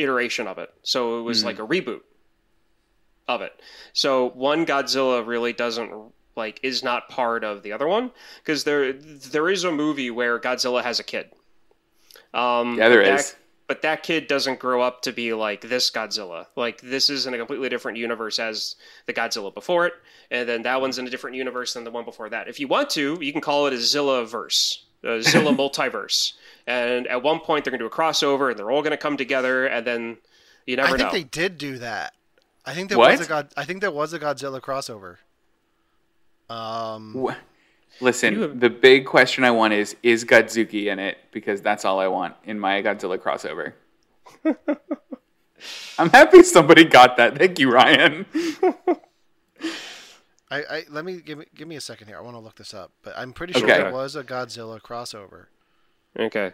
iteration 0.00 0.46
of 0.46 0.58
it. 0.58 0.72
So 0.82 1.18
it 1.18 1.22
was 1.22 1.44
like 1.44 1.58
a 1.58 1.66
reboot 1.66 2.00
of 3.28 3.42
it. 3.42 3.52
So 3.92 4.30
one 4.30 4.66
Godzilla 4.66 5.26
really 5.26 5.52
doesn't 5.52 5.92
like 6.36 6.60
is 6.62 6.82
not 6.82 7.08
part 7.08 7.44
of 7.44 7.62
the 7.62 7.72
other 7.72 7.86
one 7.88 8.10
because 8.42 8.64
there 8.64 8.92
there 8.92 9.48
is 9.50 9.64
a 9.64 9.72
movie 9.72 10.10
where 10.10 10.38
Godzilla 10.38 10.82
has 10.82 10.98
a 11.00 11.04
kid. 11.04 11.30
Um, 12.32 12.78
Yeah, 12.78 12.88
there 12.88 13.04
that- 13.04 13.20
is. 13.20 13.36
But 13.66 13.82
that 13.82 14.02
kid 14.02 14.26
doesn't 14.26 14.58
grow 14.58 14.82
up 14.82 15.02
to 15.02 15.12
be 15.12 15.32
like 15.32 15.60
this 15.60 15.92
Godzilla. 15.92 16.46
Like 16.56 16.80
this 16.80 17.08
is 17.08 17.28
in 17.28 17.34
a 17.34 17.38
completely 17.38 17.68
different 17.68 17.98
universe 17.98 18.40
as 18.40 18.74
the 19.06 19.12
Godzilla 19.12 19.54
before 19.54 19.86
it, 19.86 19.92
and 20.28 20.48
then 20.48 20.62
that 20.62 20.80
one's 20.80 20.98
in 20.98 21.06
a 21.06 21.10
different 21.10 21.36
universe 21.36 21.74
than 21.74 21.84
the 21.84 21.92
one 21.92 22.04
before 22.04 22.28
that. 22.30 22.48
If 22.48 22.58
you 22.58 22.66
want 22.66 22.90
to, 22.90 23.16
you 23.20 23.30
can 23.30 23.40
call 23.40 23.68
it 23.68 23.72
a 23.72 23.78
Zilla 23.78 24.26
verse, 24.26 24.84
a 25.04 25.22
Zilla 25.22 25.52
multiverse. 25.52 26.34
And 26.66 27.06
at 27.06 27.22
one 27.22 27.40
point, 27.40 27.64
they're 27.64 27.70
going 27.70 27.80
to 27.80 27.84
do 27.88 27.92
a 27.92 27.96
crossover, 27.96 28.50
and 28.50 28.58
they're 28.58 28.70
all 28.70 28.82
going 28.82 28.90
to 28.92 28.96
come 28.96 29.16
together, 29.16 29.66
and 29.66 29.86
then 29.86 30.16
you 30.66 30.76
never 30.76 30.88
know. 30.88 30.94
I 30.94 30.96
think 30.98 31.12
know. 31.12 31.18
they 31.18 31.24
did 31.24 31.58
do 31.58 31.78
that. 31.78 32.14
I 32.66 32.74
think 32.74 32.88
there 32.90 32.98
What? 32.98 33.12
was 33.12 33.26
a 33.26 33.28
God. 33.28 33.48
I 33.56 33.64
think 33.64 33.80
there 33.80 33.90
was 33.90 34.12
a 34.12 34.18
Godzilla 34.18 34.60
crossover. 34.60 35.16
Um. 36.54 37.14
Wha- 37.14 37.34
Listen, 38.00 38.40
have- 38.40 38.60
the 38.60 38.70
big 38.70 39.04
question 39.06 39.44
I 39.44 39.50
want 39.50 39.72
is 39.72 39.96
is 40.02 40.24
Godzooky 40.24 40.86
in 40.86 40.98
it? 40.98 41.18
Because 41.32 41.60
that's 41.60 41.84
all 41.84 41.98
I 41.98 42.06
want 42.08 42.34
in 42.44 42.58
my 42.58 42.82
Godzilla 42.82 43.18
crossover. 43.18 43.72
I'm 45.98 46.08
happy 46.10 46.42
somebody 46.42 46.84
got 46.84 47.16
that. 47.18 47.36
Thank 47.36 47.58
you, 47.58 47.70
Ryan. 47.70 48.24
I, 50.50 50.58
I 50.62 50.84
let 50.90 51.04
me 51.04 51.20
give 51.20 51.38
me 51.38 51.44
give 51.54 51.68
me 51.68 51.76
a 51.76 51.80
second 51.80 52.08
here. 52.08 52.16
I 52.18 52.20
want 52.20 52.34
to 52.34 52.40
look 52.40 52.56
this 52.56 52.74
up, 52.74 52.92
but 53.02 53.14
I'm 53.16 53.32
pretty 53.32 53.52
sure 53.52 53.64
Okay. 53.70 53.78
there 53.82 53.92
was 53.92 54.16
a 54.16 54.24
Godzilla 54.24 54.80
crossover. 54.80 55.46
okay. 56.18 56.52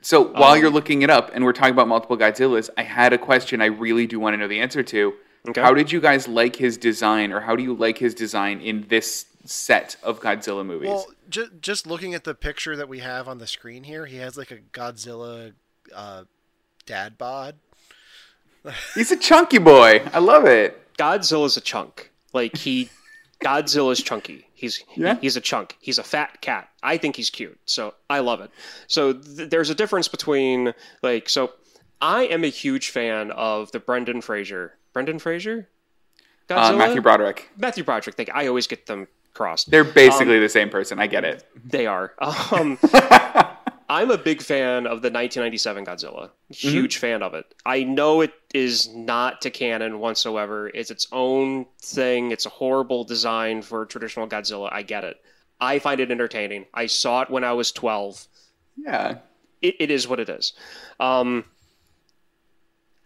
So 0.00 0.22
while 0.28 0.52
Um, 0.52 0.60
you're 0.60 0.70
looking 0.70 1.02
it 1.02 1.10
up 1.10 1.30
and 1.34 1.44
we're 1.44 1.52
talking 1.52 1.72
about 1.72 1.88
multiple 1.88 2.16
Godzillas, 2.16 2.70
I 2.76 2.82
had 2.84 3.12
a 3.12 3.18
question 3.18 3.60
I 3.60 3.66
really 3.66 4.06
do 4.06 4.20
want 4.20 4.34
to 4.34 4.36
know 4.36 4.46
the 4.46 4.60
answer 4.60 4.82
to. 4.84 5.14
Okay. 5.48 5.60
How 5.60 5.74
did 5.74 5.90
you 5.90 6.00
guys 6.00 6.28
like 6.28 6.54
his 6.56 6.76
design, 6.76 7.32
or 7.32 7.40
how 7.40 7.56
do 7.56 7.62
you 7.64 7.74
like 7.74 7.98
his 7.98 8.14
design 8.14 8.60
in 8.60 8.86
this 8.88 9.26
set 9.44 9.96
of 10.02 10.20
Godzilla 10.20 10.64
movies? 10.64 10.88
Well, 10.90 11.06
ju- 11.28 11.50
just 11.60 11.86
looking 11.86 12.14
at 12.14 12.22
the 12.24 12.34
picture 12.34 12.76
that 12.76 12.88
we 12.88 12.98
have 13.00 13.26
on 13.26 13.38
the 13.38 13.46
screen 13.46 13.84
here, 13.84 14.06
he 14.06 14.16
has 14.18 14.36
like 14.36 14.50
a 14.52 14.58
Godzilla 14.58 15.54
uh, 15.94 16.24
dad 16.86 17.16
bod. 17.18 17.56
He's 18.94 19.10
a 19.10 19.16
chunky 19.16 19.58
boy. 19.58 20.02
I 20.12 20.18
love 20.18 20.44
it. 20.44 20.94
Godzilla's 20.96 21.56
a 21.56 21.60
chunk. 21.60 22.10
Like 22.32 22.56
he, 22.56 22.90
Godzilla's 23.40 24.02
chunky. 24.02 24.46
He's 24.54 24.82
Yeah. 24.96 25.16
he's 25.20 25.36
a 25.36 25.40
chunk. 25.40 25.76
He's 25.80 25.98
a 25.98 26.02
fat 26.02 26.40
cat. 26.40 26.68
I 26.82 26.96
think 26.96 27.16
he's 27.16 27.30
cute. 27.30 27.58
So 27.66 27.94
I 28.10 28.18
love 28.20 28.40
it. 28.40 28.50
So 28.88 29.12
th- 29.12 29.50
there's 29.50 29.70
a 29.70 29.74
difference 29.74 30.08
between 30.08 30.74
like 31.02 31.28
so. 31.28 31.52
I 32.00 32.22
am 32.24 32.44
a 32.44 32.48
huge 32.48 32.90
fan 32.90 33.30
of 33.32 33.70
the 33.72 33.80
Brendan 33.80 34.20
Fraser. 34.20 34.74
Brendan 34.92 35.18
Fraser. 35.18 35.68
Uh, 36.50 36.72
Matthew 36.76 37.00
Broderick. 37.00 37.50
Matthew 37.56 37.84
Broderick. 37.84 38.18
Like 38.18 38.30
I 38.34 38.46
always 38.46 38.66
get 38.66 38.86
them 38.86 39.06
crossed. 39.34 39.70
They're 39.70 39.84
basically 39.84 40.38
the 40.40 40.48
same 40.48 40.70
person. 40.70 40.98
I 40.98 41.06
get 41.06 41.24
it. 41.24 41.44
They 41.64 41.86
are. 41.86 42.14
Um, 42.52 42.78
I'm 43.90 44.10
a 44.10 44.18
big 44.18 44.42
fan 44.42 44.86
of 44.86 45.00
the 45.00 45.10
1997 45.10 45.86
Godzilla. 45.86 46.30
Huge 46.50 46.98
fan 46.98 47.22
of 47.22 47.32
it. 47.32 47.54
I 47.64 47.84
know 47.84 48.20
it 48.20 48.34
is 48.52 48.88
not 48.94 49.40
to 49.42 49.50
canon 49.50 49.98
whatsoever. 49.98 50.68
It's 50.68 50.90
its 50.90 51.08
own 51.10 51.64
thing. 51.80 52.30
It's 52.30 52.44
a 52.44 52.50
horrible 52.50 53.04
design 53.04 53.62
for 53.62 53.86
traditional 53.86 54.28
Godzilla. 54.28 54.68
I 54.70 54.82
get 54.82 55.04
it. 55.04 55.16
I 55.60 55.78
find 55.78 56.00
it 56.00 56.10
entertaining. 56.10 56.66
I 56.74 56.86
saw 56.86 57.22
it 57.22 57.30
when 57.30 57.44
I 57.44 57.52
was 57.52 57.72
12. 57.72 58.26
Yeah. 58.76 59.18
It, 59.62 59.76
it 59.80 59.90
is 59.90 60.06
what 60.06 60.20
it 60.20 60.28
is. 60.28 60.52
Um, 61.00 61.44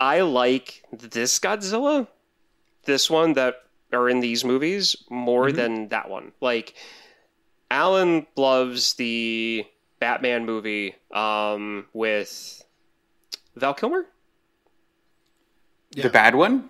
I 0.00 0.22
like 0.22 0.82
this 0.90 1.38
Godzilla, 1.38 2.08
this 2.84 3.08
one 3.08 3.34
that 3.34 3.62
are 3.92 4.08
in 4.08 4.18
these 4.18 4.44
movies 4.44 4.96
more 5.08 5.52
than 5.52 5.88
that 5.88 6.10
one. 6.10 6.32
Like, 6.40 6.74
Allen 7.70 8.26
loves 8.36 8.94
the 8.94 9.64
Batman 10.02 10.44
movie 10.44 10.96
um, 11.12 11.86
with 11.92 12.64
Val 13.54 13.72
Kilmer. 13.72 14.04
Yeah. 15.94 16.02
The 16.02 16.10
bad 16.10 16.34
one? 16.34 16.68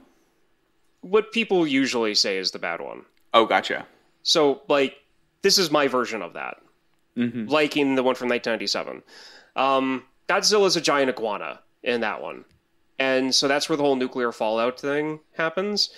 What 1.01 1.33
people 1.33 1.66
usually 1.66 2.14
say 2.14 2.37
is 2.37 2.51
the 2.51 2.59
bad 2.59 2.83
one. 2.83 3.07
Oh, 3.33 3.47
gotcha. 3.47 3.87
So, 4.23 4.61
like, 4.68 4.99
this 5.40 5.57
is 5.57 5.71
my 5.71 5.88
version 5.88 6.21
of 6.21 6.35
that. 6.35 6.59
Liking 7.16 7.95
the 7.95 8.03
one 8.03 8.16
from 8.16 8.29
1997. 8.29 9.03
Um, 9.57 10.05
Godzilla's 10.29 10.77
a 10.77 10.83
giant 10.83 11.09
iguana 11.09 11.61
in 11.83 12.03
that 12.03 12.21
one. 12.21 12.45
And 12.99 13.35
so 13.35 13.49
that's 13.49 13.66
where 13.66 13.79
the 13.79 13.83
whole 13.83 13.97
nuclear 13.97 14.31
fallout 14.31 14.79
thing 14.79 15.21
happens. 15.38 15.88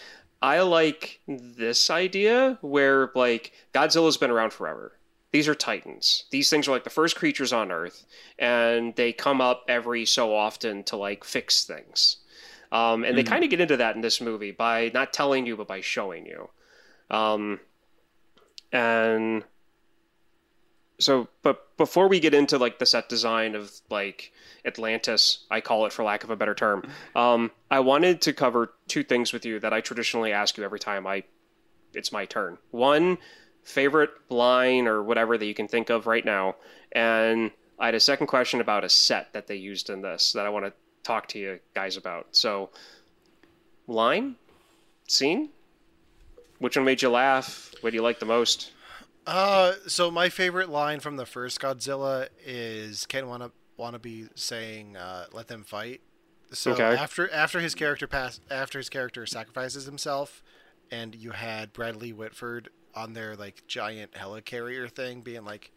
I 0.40 0.60
like 0.60 1.18
this 1.26 1.90
idea 1.90 2.58
where, 2.60 3.10
like, 3.16 3.50
Godzilla's 3.72 4.18
been 4.18 4.30
around 4.30 4.52
forever. 4.52 4.92
These 5.34 5.48
are 5.48 5.54
titans. 5.56 6.26
These 6.30 6.48
things 6.48 6.68
are 6.68 6.70
like 6.70 6.84
the 6.84 6.90
first 6.90 7.16
creatures 7.16 7.52
on 7.52 7.72
Earth, 7.72 8.06
and 8.38 8.94
they 8.94 9.12
come 9.12 9.40
up 9.40 9.64
every 9.66 10.04
so 10.04 10.32
often 10.32 10.84
to, 10.84 10.96
like, 10.96 11.24
fix 11.24 11.64
things. 11.64 12.18
Um, 12.70 13.02
and 13.02 13.18
they 13.18 13.24
kind 13.24 13.42
of 13.42 13.50
get 13.50 13.60
into 13.60 13.76
that 13.78 13.96
in 13.96 14.00
this 14.00 14.20
movie 14.20 14.52
by 14.52 14.92
not 14.94 15.12
telling 15.12 15.44
you, 15.44 15.56
but 15.56 15.66
by 15.66 15.80
showing 15.80 16.24
you. 16.24 16.50
Um, 17.10 17.58
and 18.70 19.42
so 21.00 21.26
but 21.42 21.76
before 21.76 22.06
we 22.06 22.20
get 22.20 22.32
into 22.32 22.56
like 22.56 22.78
the 22.78 22.86
set 22.86 23.08
design 23.08 23.56
of 23.56 23.72
like 23.90 24.32
atlantis 24.64 25.44
i 25.50 25.60
call 25.60 25.86
it 25.86 25.92
for 25.92 26.04
lack 26.04 26.22
of 26.22 26.30
a 26.30 26.36
better 26.36 26.54
term 26.54 26.88
um, 27.16 27.50
i 27.68 27.80
wanted 27.80 28.20
to 28.20 28.32
cover 28.32 28.74
two 28.86 29.02
things 29.02 29.32
with 29.32 29.44
you 29.44 29.58
that 29.58 29.72
i 29.72 29.80
traditionally 29.80 30.32
ask 30.32 30.56
you 30.56 30.62
every 30.62 30.78
time 30.78 31.04
i 31.04 31.24
it's 31.94 32.12
my 32.12 32.24
turn 32.24 32.56
one 32.70 33.18
favorite 33.64 34.10
line 34.28 34.86
or 34.86 35.02
whatever 35.02 35.36
that 35.38 35.46
you 35.46 35.54
can 35.54 35.68
think 35.68 35.90
of 35.90 36.06
right 36.06 36.24
now. 36.24 36.56
And 36.92 37.50
i 37.78 37.86
had 37.86 37.94
a 37.96 38.00
second 38.00 38.28
question 38.28 38.60
about 38.60 38.84
a 38.84 38.88
set 38.88 39.32
that 39.32 39.48
they 39.48 39.56
used 39.56 39.90
in 39.90 40.00
this 40.00 40.32
that 40.32 40.46
i 40.46 40.48
want 40.48 40.64
to 40.64 40.72
talk 41.02 41.26
to 41.28 41.38
you 41.38 41.58
guys 41.74 41.96
about. 41.96 42.28
So 42.32 42.70
line? 43.86 44.36
Scene? 45.06 45.50
Which 46.58 46.76
one 46.76 46.84
made 46.84 47.02
you 47.02 47.10
laugh? 47.10 47.74
What 47.80 47.90
do 47.90 47.96
you 47.96 48.02
like 48.02 48.20
the 48.20 48.26
most? 48.26 48.70
Uh, 49.26 49.74
so 49.86 50.10
my 50.10 50.28
favorite 50.28 50.68
line 50.68 51.00
from 51.00 51.16
the 51.16 51.26
first 51.26 51.60
Godzilla 51.60 52.28
is 52.44 53.06
Ken 53.06 53.26
wanna 53.28 53.50
wanna 53.76 53.98
be 53.98 54.28
saying, 54.34 54.96
uh, 54.96 55.26
"Let 55.32 55.48
them 55.48 55.64
fight." 55.64 56.00
So 56.52 56.72
Okay. 56.72 56.96
after 56.96 57.30
after 57.30 57.60
his 57.60 57.74
character 57.74 58.06
pass 58.06 58.40
after 58.50 58.78
his 58.78 58.88
character 58.88 59.26
sacrifices 59.26 59.84
himself, 59.84 60.42
and 60.90 61.14
you 61.14 61.32
had 61.32 61.72
Bradley 61.72 62.12
Whitford 62.12 62.70
on 62.96 63.12
their 63.12 63.36
like 63.36 63.66
giant 63.66 64.12
helicarrier 64.12 64.90
thing, 64.90 65.20
being 65.20 65.44
like, 65.44 65.70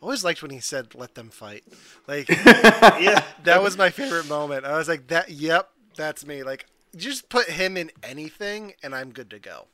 I 0.00 0.04
always 0.04 0.24
liked 0.24 0.42
when 0.42 0.50
he 0.50 0.60
said, 0.60 0.94
"Let 0.94 1.14
them 1.14 1.30
fight." 1.30 1.64
Like, 2.06 2.28
yeah, 2.28 3.22
that 3.44 3.62
was 3.62 3.78
my 3.78 3.90
favorite 3.90 4.28
moment. 4.28 4.64
I 4.64 4.76
was 4.76 4.88
like, 4.88 5.08
"That, 5.08 5.30
yep, 5.30 5.70
that's 5.96 6.26
me." 6.26 6.42
Like, 6.42 6.66
just 6.96 7.28
put 7.28 7.48
him 7.48 7.76
in 7.76 7.90
anything, 8.02 8.74
and 8.82 8.94
I'm 8.94 9.12
good 9.12 9.30
to 9.30 9.38
go. 9.38 9.66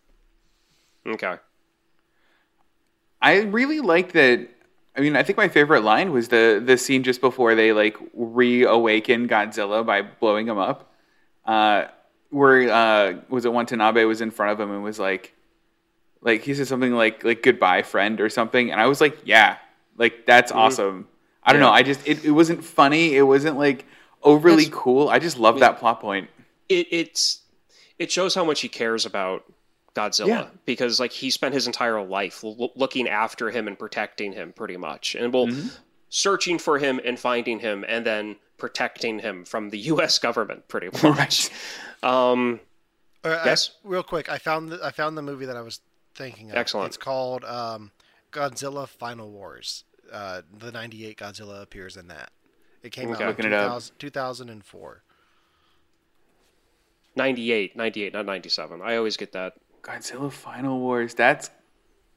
okay 1.06 1.36
I 3.22 3.42
really 3.42 3.80
like 3.80 4.12
that. 4.12 4.48
I 4.96 5.00
mean, 5.00 5.16
I 5.16 5.22
think 5.22 5.38
my 5.38 5.48
favorite 5.48 5.84
line 5.84 6.12
was 6.12 6.28
the 6.28 6.60
the 6.62 6.76
scene 6.76 7.04
just 7.04 7.20
before 7.20 7.54
they 7.54 7.72
like 7.72 7.96
reawaken 8.12 9.28
Godzilla 9.28 9.86
by 9.86 10.02
blowing 10.02 10.48
him 10.48 10.58
up. 10.58 10.92
Uh, 11.44 11.84
where 12.30 12.70
uh, 12.70 13.20
was 13.28 13.44
it 13.44 13.52
Watanabe 13.52 14.04
was 14.04 14.20
in 14.20 14.30
front 14.30 14.52
of 14.52 14.60
him 14.60 14.74
and 14.74 14.82
was 14.82 14.98
like, 14.98 15.34
like 16.22 16.42
he 16.42 16.54
said 16.54 16.66
something 16.66 16.92
like 16.92 17.22
like 17.24 17.42
goodbye 17.42 17.82
friend 17.82 18.20
or 18.20 18.28
something, 18.30 18.70
and 18.70 18.80
I 18.80 18.86
was 18.86 19.00
like, 19.00 19.18
yeah, 19.24 19.58
like 19.98 20.24
that's 20.26 20.50
awesome. 20.52 21.08
I 21.44 21.52
don't 21.52 21.60
Yeah. 21.60 21.66
know. 21.68 21.72
I 21.72 21.82
just 21.82 22.06
it, 22.06 22.24
it 22.24 22.30
wasn't 22.30 22.64
funny. 22.64 23.14
It 23.16 23.22
wasn't 23.22 23.58
like 23.58 23.84
overly 24.22 24.64
That's- 24.64 24.80
cool. 24.82 25.08
I 25.08 25.18
just 25.18 25.38
love 25.38 25.58
that 25.60 25.78
plot 25.78 26.00
point. 26.00 26.30
it, 26.68 26.86
it's 26.90 27.40
it 27.98 28.10
shows 28.10 28.34
how 28.34 28.44
much 28.44 28.60
he 28.60 28.68
cares 28.68 29.04
about 29.04 29.44
Godzilla 29.94 30.26
Yeah. 30.28 30.46
because 30.64 30.98
like 31.00 31.12
he 31.12 31.30
spent 31.30 31.52
his 31.54 31.66
entire 31.66 32.00
life 32.02 32.42
l- 32.44 32.72
looking 32.76 33.08
after 33.08 33.50
him 33.50 33.68
and 33.68 33.78
protecting 33.78 34.32
him 34.32 34.52
pretty 34.52 34.76
much 34.76 35.14
and 35.14 35.32
well 35.34 35.46
Mm-hmm. 35.48 35.68
searching 36.08 36.58
for 36.58 36.78
him 36.78 37.00
and 37.04 37.18
finding 37.18 37.58
him 37.58 37.84
and 37.86 38.06
then 38.06 38.36
protecting 38.58 39.18
him 39.18 39.44
from 39.44 39.70
the 39.70 39.78
US 39.92 40.18
government 40.18 40.66
pretty 40.68 40.88
much. 41.02 41.04
Right. 41.04 41.50
Um 42.02 42.60
Uh, 43.24 43.28
I- 43.30 43.44
Yes? 43.46 43.72
real 43.84 44.02
quick, 44.02 44.28
I 44.30 44.38
found 44.38 44.70
the, 44.70 44.84
I 44.84 44.90
found 44.92 45.16
the 45.18 45.22
movie 45.22 45.46
that 45.46 45.56
I 45.56 45.60
was 45.62 45.80
thinking 46.14 46.50
of. 46.50 46.56
Excellent. 46.56 46.88
It's 46.88 46.96
called 46.96 47.44
um, 47.44 47.90
Godzilla 48.32 48.88
Final 48.88 49.30
Wars. 49.30 49.84
Uh, 50.12 50.42
the 50.56 50.70
'98 50.72 51.16
Godzilla 51.16 51.62
appears 51.62 51.96
in 51.96 52.08
that. 52.08 52.30
It 52.82 52.90
came 52.90 53.10
Okay. 53.10 53.14
out 53.16 53.20
in 53.22 53.26
Looking 53.28 53.44
it 53.46 53.50
2000, 53.50 53.94
2004. 53.98 55.02
98, 57.14 57.76
98, 57.76 58.12
not 58.12 58.26
97. 58.26 58.80
I 58.82 58.96
always 58.96 59.16
get 59.16 59.32
that. 59.32 59.54
Godzilla 59.82 60.30
Final 60.32 60.78
Wars. 60.80 61.14
That's 61.14 61.50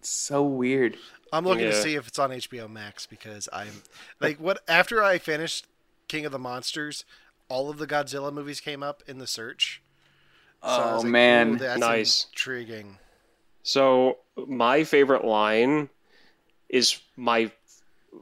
so 0.01 0.43
weird. 0.43 0.97
I'm 1.33 1.43
looking 1.45 1.65
to 1.65 1.73
see 1.81 1.95
if 1.95 2.07
it's 2.07 2.19
on 2.19 2.29
HBO 2.29 2.69
Max 2.69 3.05
because 3.05 3.49
I'm 3.51 3.81
like 4.21 4.37
what 4.39 4.59
after 4.67 5.03
I 5.03 5.17
finished 5.17 5.65
King 6.07 6.25
of 6.25 6.31
the 6.31 6.39
Monsters, 6.39 7.03
all 7.49 7.69
of 7.69 7.77
the 7.77 7.87
Godzilla 7.87 8.31
movies 8.31 8.61
came 8.61 8.83
up 8.83 9.03
in 9.07 9.17
the 9.17 9.27
search. 9.27 9.81
So 10.61 10.67
Oh 10.69 10.97
like, 11.01 11.05
man. 11.07 11.57
That's 11.57 11.79
Nice. 11.79 12.27
intriguing. 12.31 12.99
So 13.65 14.19
my 14.47 14.83
favorite 14.83 15.25
line 15.25 15.89
is 16.69 16.99
my 17.17 17.51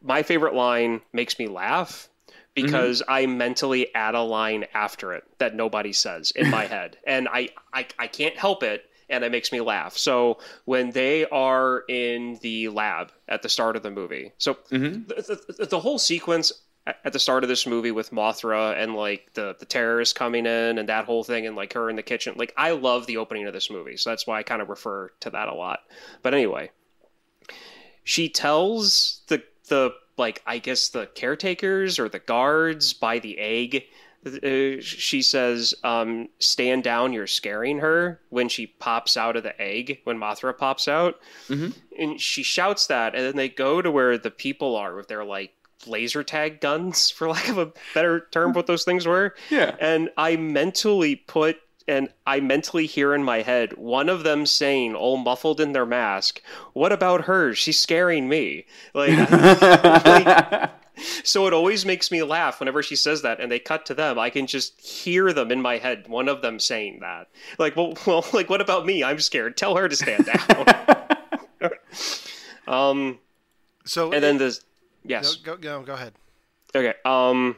my 0.02 0.24
favorite 0.24 0.56
line 0.56 1.02
makes 1.12 1.38
me 1.38 1.48
laugh 1.48 2.10
because 2.56 3.02
mm-hmm. 3.02 3.12
I 3.12 3.26
mentally 3.26 3.94
add 3.94 4.16
a 4.16 4.22
line 4.22 4.66
after 4.74 5.12
it 5.14 5.26
that 5.40 5.54
nobody 5.54 5.92
says 5.92 6.32
in 6.32 6.50
my 6.50 6.66
head, 6.76 6.98
and 7.06 7.28
I, 7.28 7.50
I 7.74 7.86
I 8.00 8.08
can't 8.08 8.38
help 8.38 8.64
it, 8.64 8.90
and 9.10 9.26
it 9.26 9.34
makes 9.34 9.52
me 9.52 9.60
laugh. 9.60 9.98
So 9.98 10.40
when 10.64 10.92
they 10.92 11.26
are 11.26 11.84
in 11.90 12.40
the 12.42 12.70
lab 12.70 13.12
at 13.28 13.42
the 13.42 13.50
start 13.50 13.76
of 13.76 13.84
the 13.84 13.92
movie, 13.92 14.32
so 14.38 14.54
mm-hmm. 14.72 15.08
the, 15.08 15.56
the, 15.58 15.66
the 15.66 15.80
whole 15.80 16.00
sequence 16.00 16.54
at 16.86 17.14
the 17.14 17.20
start 17.20 17.44
of 17.44 17.50
this 17.50 17.66
movie 17.66 17.92
with 17.92 18.12
Mothra 18.12 18.82
and 18.82 18.96
like 18.96 19.34
the 19.34 19.56
the 19.60 19.66
terrorists 19.66 20.14
coming 20.14 20.46
in 20.46 20.78
and 20.78 20.90
that 20.90 21.06
whole 21.06 21.24
thing 21.24 21.48
and 21.48 21.56
like 21.56 21.74
her 21.74 21.90
in 21.90 21.96
the 21.96 22.04
kitchen, 22.04 22.36
like 22.38 22.54
I 22.58 22.72
love 22.72 23.06
the 23.06 23.18
opening 23.18 23.48
of 23.48 23.54
this 23.54 23.70
movie, 23.70 23.98
so 23.98 24.10
that's 24.10 24.28
why 24.28 24.40
I 24.40 24.44
kind 24.44 24.62
of 24.62 24.70
refer 24.70 25.12
to 25.22 25.30
that 25.30 25.48
a 25.48 25.54
lot. 25.54 25.80
But 26.22 26.34
anyway, 26.34 26.72
she 28.04 28.30
tells 28.30 29.22
the 29.28 29.44
the 29.70 29.92
like 30.18 30.42
I 30.46 30.58
guess 30.58 30.90
the 30.90 31.08
caretakers 31.08 32.00
or 32.00 32.10
the 32.10 32.20
guards 32.20 32.94
by 32.94 33.20
the 33.20 33.38
egg. 33.40 33.84
Uh, 34.26 34.82
she 34.82 35.22
says, 35.22 35.74
um, 35.84 36.30
"Stand 36.40 36.84
down! 36.84 37.12
You're 37.12 37.28
scaring 37.28 37.80
her." 37.80 38.22
When 38.30 38.48
she 38.48 38.68
pops 38.68 39.18
out 39.18 39.36
of 39.36 39.44
the 39.44 39.60
egg, 39.62 40.00
when 40.06 40.18
Mothra 40.18 40.58
pops 40.58 40.88
out, 40.88 41.20
and 42.00 42.22
she 42.22 42.42
shouts 42.42 42.88
that, 42.88 43.16
and 43.16 43.26
then 43.26 43.36
they 43.36 43.50
go 43.50 43.82
to 43.82 43.92
where 43.92 44.18
the 44.18 44.32
people 44.32 44.78
are 44.78 44.96
with 44.96 45.10
their 45.10 45.26
like 45.26 45.52
laser 45.88 46.24
tag 46.24 46.60
guns, 46.62 47.10
for 47.16 47.30
lack 47.30 47.48
of 47.50 47.58
a 47.58 47.72
better 47.94 48.28
term, 48.32 48.54
what 48.54 48.68
those 48.68 48.84
things 48.84 49.06
were. 49.06 49.36
Yeah. 49.50 49.76
And 49.80 50.10
I 50.18 50.36
mentally 50.36 51.16
put 51.16 51.58
and 51.86 52.08
I 52.26 52.40
mentally 52.40 52.86
hear 52.86 53.14
in 53.14 53.26
my 53.26 53.42
head 53.42 53.74
one 53.78 54.08
of 54.08 54.24
them 54.24 54.46
saying, 54.46 54.96
all 54.96 55.18
muffled 55.18 55.60
in 55.60 55.74
their 55.74 55.86
mask, 55.86 56.42
"What 56.72 56.94
about 56.94 57.26
her? 57.26 57.54
She's 57.54 57.78
scaring 57.78 58.30
me." 58.30 58.66
Like, 58.94 59.10
like, 60.06 60.72
so 61.26 61.46
it 61.46 61.52
always 61.52 61.86
makes 61.86 62.10
me 62.10 62.24
laugh 62.24 62.62
whenever 62.62 62.82
she 62.84 62.96
says 62.96 63.22
that, 63.24 63.42
and 63.42 63.52
they 63.52 63.60
cut 63.60 63.86
to 63.88 63.94
them. 63.94 64.18
I 64.18 64.30
can 64.30 64.48
just 64.48 64.80
hear 64.80 65.34
them 65.34 65.52
in 65.52 65.62
my 65.62 65.78
head. 65.78 66.08
One 66.08 66.30
of 66.30 66.42
them 66.42 66.58
saying 66.58 67.00
that, 67.02 67.28
like, 67.60 67.76
well, 67.76 67.98
well, 68.08 68.26
like, 68.32 68.50
what 68.50 68.62
about 68.62 68.86
me? 68.86 69.04
I'm 69.04 69.20
scared. 69.20 69.58
Tell 69.58 69.76
her 69.76 69.90
to 69.90 69.96
stand 69.98 70.26
down. 70.26 71.72
um, 72.68 73.20
So 73.86 74.14
and 74.14 74.24
then 74.24 74.36
it- 74.38 74.40
the 74.40 74.60
yes, 75.06 75.36
go, 75.36 75.56
go 75.58 75.80
go 75.80 75.84
go 75.86 75.94
ahead. 75.94 76.14
Okay. 76.76 76.94
Um. 77.06 77.56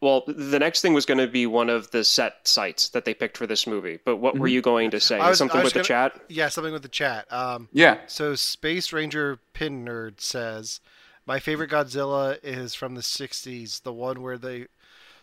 Well, 0.00 0.24
the 0.26 0.58
next 0.58 0.80
thing 0.80 0.94
was 0.94 1.06
going 1.06 1.18
to 1.18 1.28
be 1.28 1.46
one 1.46 1.70
of 1.70 1.92
the 1.92 2.02
set 2.02 2.48
sites 2.48 2.88
that 2.88 3.04
they 3.04 3.14
picked 3.14 3.36
for 3.38 3.46
this 3.46 3.68
movie. 3.68 4.00
But 4.04 4.16
what 4.16 4.36
were 4.36 4.48
you 4.48 4.60
going 4.60 4.90
to 4.90 4.98
say? 5.00 5.20
I 5.20 5.28
was- 5.28 5.38
Something 5.38 5.62
with 5.62 5.74
the 5.74 5.78
gonna- 5.78 5.84
chat? 5.84 6.20
Yeah, 6.28 6.48
something 6.48 6.72
with 6.72 6.82
the 6.82 6.88
chat. 6.88 7.32
Um, 7.32 7.68
yeah. 7.72 7.98
So 8.08 8.34
Space 8.34 8.92
Ranger 8.92 9.38
Pin 9.52 9.84
Nerd 9.84 10.20
says, 10.20 10.80
"My 11.24 11.38
favorite 11.38 11.70
Godzilla 11.70 12.36
is 12.42 12.74
from 12.74 12.96
the 12.96 13.00
'60s, 13.02 13.82
the 13.84 13.92
one 13.92 14.22
where 14.22 14.36
they, 14.38 14.66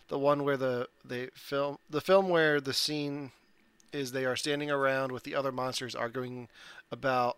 the 0.08 0.18
one 0.18 0.44
where 0.44 0.56
the 0.56 0.88
they 1.04 1.26
film 1.34 1.76
the 1.90 2.00
film 2.00 2.30
where 2.30 2.58
the 2.58 2.72
scene 2.72 3.32
is 3.92 4.12
they 4.12 4.24
are 4.24 4.36
standing 4.36 4.70
around 4.70 5.12
with 5.12 5.24
the 5.24 5.34
other 5.34 5.52
monsters 5.52 5.94
arguing 5.94 6.48
about 6.90 7.36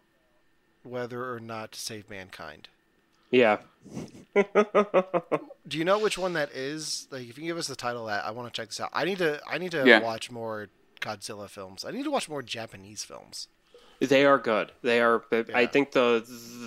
whether 0.84 1.32
or 1.32 1.40
not 1.40 1.72
to 1.72 1.80
save 1.80 2.08
mankind." 2.08 2.68
Yeah. 3.32 3.58
Do 5.68 5.78
you 5.78 5.84
know 5.84 5.98
which 5.98 6.16
one 6.18 6.34
that 6.34 6.52
is? 6.52 7.08
Like, 7.10 7.22
if 7.22 7.28
you 7.28 7.34
can 7.34 7.44
give 7.46 7.58
us 7.58 7.66
the 7.66 7.76
title 7.76 8.02
of 8.08 8.14
that, 8.14 8.24
I 8.24 8.30
want 8.30 8.52
to 8.52 8.56
check 8.56 8.68
this 8.68 8.80
out. 8.80 8.90
I 8.92 9.04
need 9.04 9.18
to. 9.18 9.40
I 9.50 9.58
need 9.58 9.72
to 9.72 9.84
Yeah. 9.86 10.00
watch 10.00 10.30
more 10.30 10.68
Godzilla 11.00 11.48
films. 11.48 11.84
I 11.84 11.90
need 11.90 12.04
to 12.04 12.10
watch 12.10 12.28
more 12.28 12.42
Japanese 12.42 13.02
films. 13.04 13.48
They 14.00 14.24
are 14.24 14.38
good. 14.38 14.72
They 14.82 15.00
are. 15.00 15.22
I 15.54 15.66
think 15.66 15.92
the 15.92 16.24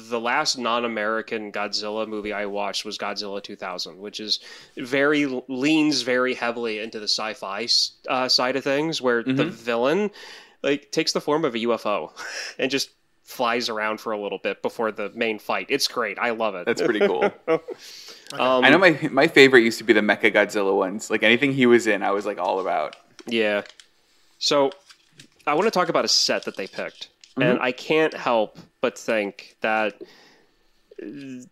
the 0.10 0.20
last 0.20 0.58
non-American 0.58 1.52
Godzilla 1.52 2.08
movie 2.08 2.32
I 2.32 2.46
watched 2.46 2.86
was 2.86 2.98
Godzilla 2.98 3.44
2000, 3.44 4.00
which 4.00 4.20
is 4.22 4.40
very 4.78 5.26
leans 5.50 6.02
very 6.04 6.34
heavily 6.34 6.80
into 6.80 6.98
the 7.00 7.08
sci-fi 7.10 7.68
uh, 8.08 8.30
side 8.30 8.56
of 8.56 8.64
things, 8.64 9.02
where 9.02 9.22
the 9.24 9.46
villain 9.46 10.12
like 10.64 10.92
takes 10.92 11.12
the 11.12 11.20
form 11.22 11.44
of 11.44 11.56
a 11.56 11.60
UFO 11.60 12.12
and 12.60 12.72
just 12.72 12.90
flies 13.26 13.70
around 13.70 14.00
for 14.00 14.14
a 14.14 14.22
little 14.22 14.38
bit 14.38 14.62
before 14.62 14.92
the 14.92 15.12
main 15.16 15.40
fight. 15.40 15.66
It's 15.70 15.88
great. 15.88 16.18
I 16.20 16.30
love 16.30 16.56
it. 16.56 16.66
That's 16.66 16.82
pretty 16.82 17.06
cool. 17.06 17.32
Um, 18.34 18.66
I 18.66 18.72
know 18.72 18.80
my 18.80 18.98
my 19.12 19.28
favorite 19.28 19.62
used 19.62 19.78
to 19.78 19.84
be 19.84 19.94
the 19.94 20.02
Mecha 20.02 20.34
Godzilla 20.34 20.76
ones. 20.76 21.12
Like 21.12 21.22
anything 21.22 21.54
he 21.54 21.68
was 21.68 21.86
in, 21.86 22.02
I 22.02 22.10
was 22.10 22.26
like 22.26 22.40
all 22.40 22.60
about. 22.60 22.96
Yeah. 23.28 23.62
So 24.40 24.72
I 25.46 25.54
want 25.54 25.66
to 25.66 25.72
talk 25.72 25.90
about 25.90 26.06
a 26.06 26.08
set 26.08 26.44
that 26.46 26.58
they 26.58 26.66
picked. 26.66 27.10
And 27.38 27.60
I 27.60 27.72
can't 27.72 28.16
help 28.16 28.58
but 28.82 28.98
think 28.98 29.58
that 29.62 30.02
this 30.98 31.48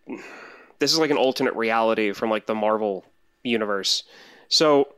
is 0.79 0.97
like 0.97 1.11
an 1.11 1.17
alternate 1.17 1.55
reality 1.55 2.11
from 2.11 2.31
like 2.31 2.47
the 2.47 2.55
Marvel 2.55 3.05
universe. 3.43 4.03
So 4.47 4.95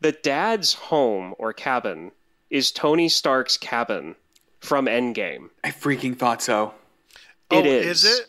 the 0.00 0.12
dad's 0.12 0.74
home 0.74 1.34
or 1.38 1.52
cabin 1.52 2.10
is 2.50 2.72
Tony 2.72 3.08
Stark's 3.08 3.56
cabin 3.56 4.16
from 4.64 4.86
Endgame. 4.86 5.50
I 5.62 5.70
freaking 5.70 6.16
thought 6.16 6.42
so. 6.42 6.74
It 7.50 7.66
oh, 7.66 7.68
is. 7.68 8.04
is 8.04 8.18
it? 8.18 8.26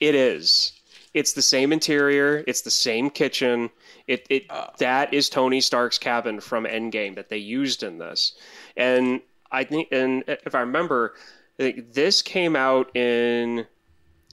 It 0.00 0.14
is. 0.14 0.72
It's 1.14 1.32
the 1.32 1.42
same 1.42 1.72
interior. 1.72 2.44
It's 2.46 2.62
the 2.62 2.70
same 2.70 3.08
kitchen. 3.08 3.70
It 4.06 4.26
it 4.28 4.44
uh. 4.50 4.66
that 4.78 5.14
is 5.14 5.30
Tony 5.30 5.60
Stark's 5.60 5.98
cabin 5.98 6.40
from 6.40 6.64
Endgame 6.64 7.14
that 7.14 7.30
they 7.30 7.38
used 7.38 7.82
in 7.82 7.98
this, 7.98 8.34
and 8.76 9.20
I 9.50 9.64
think 9.64 9.88
and 9.92 10.24
if 10.26 10.54
I 10.54 10.60
remember, 10.60 11.14
this 11.56 12.20
came 12.20 12.54
out 12.54 12.94
in 12.94 13.66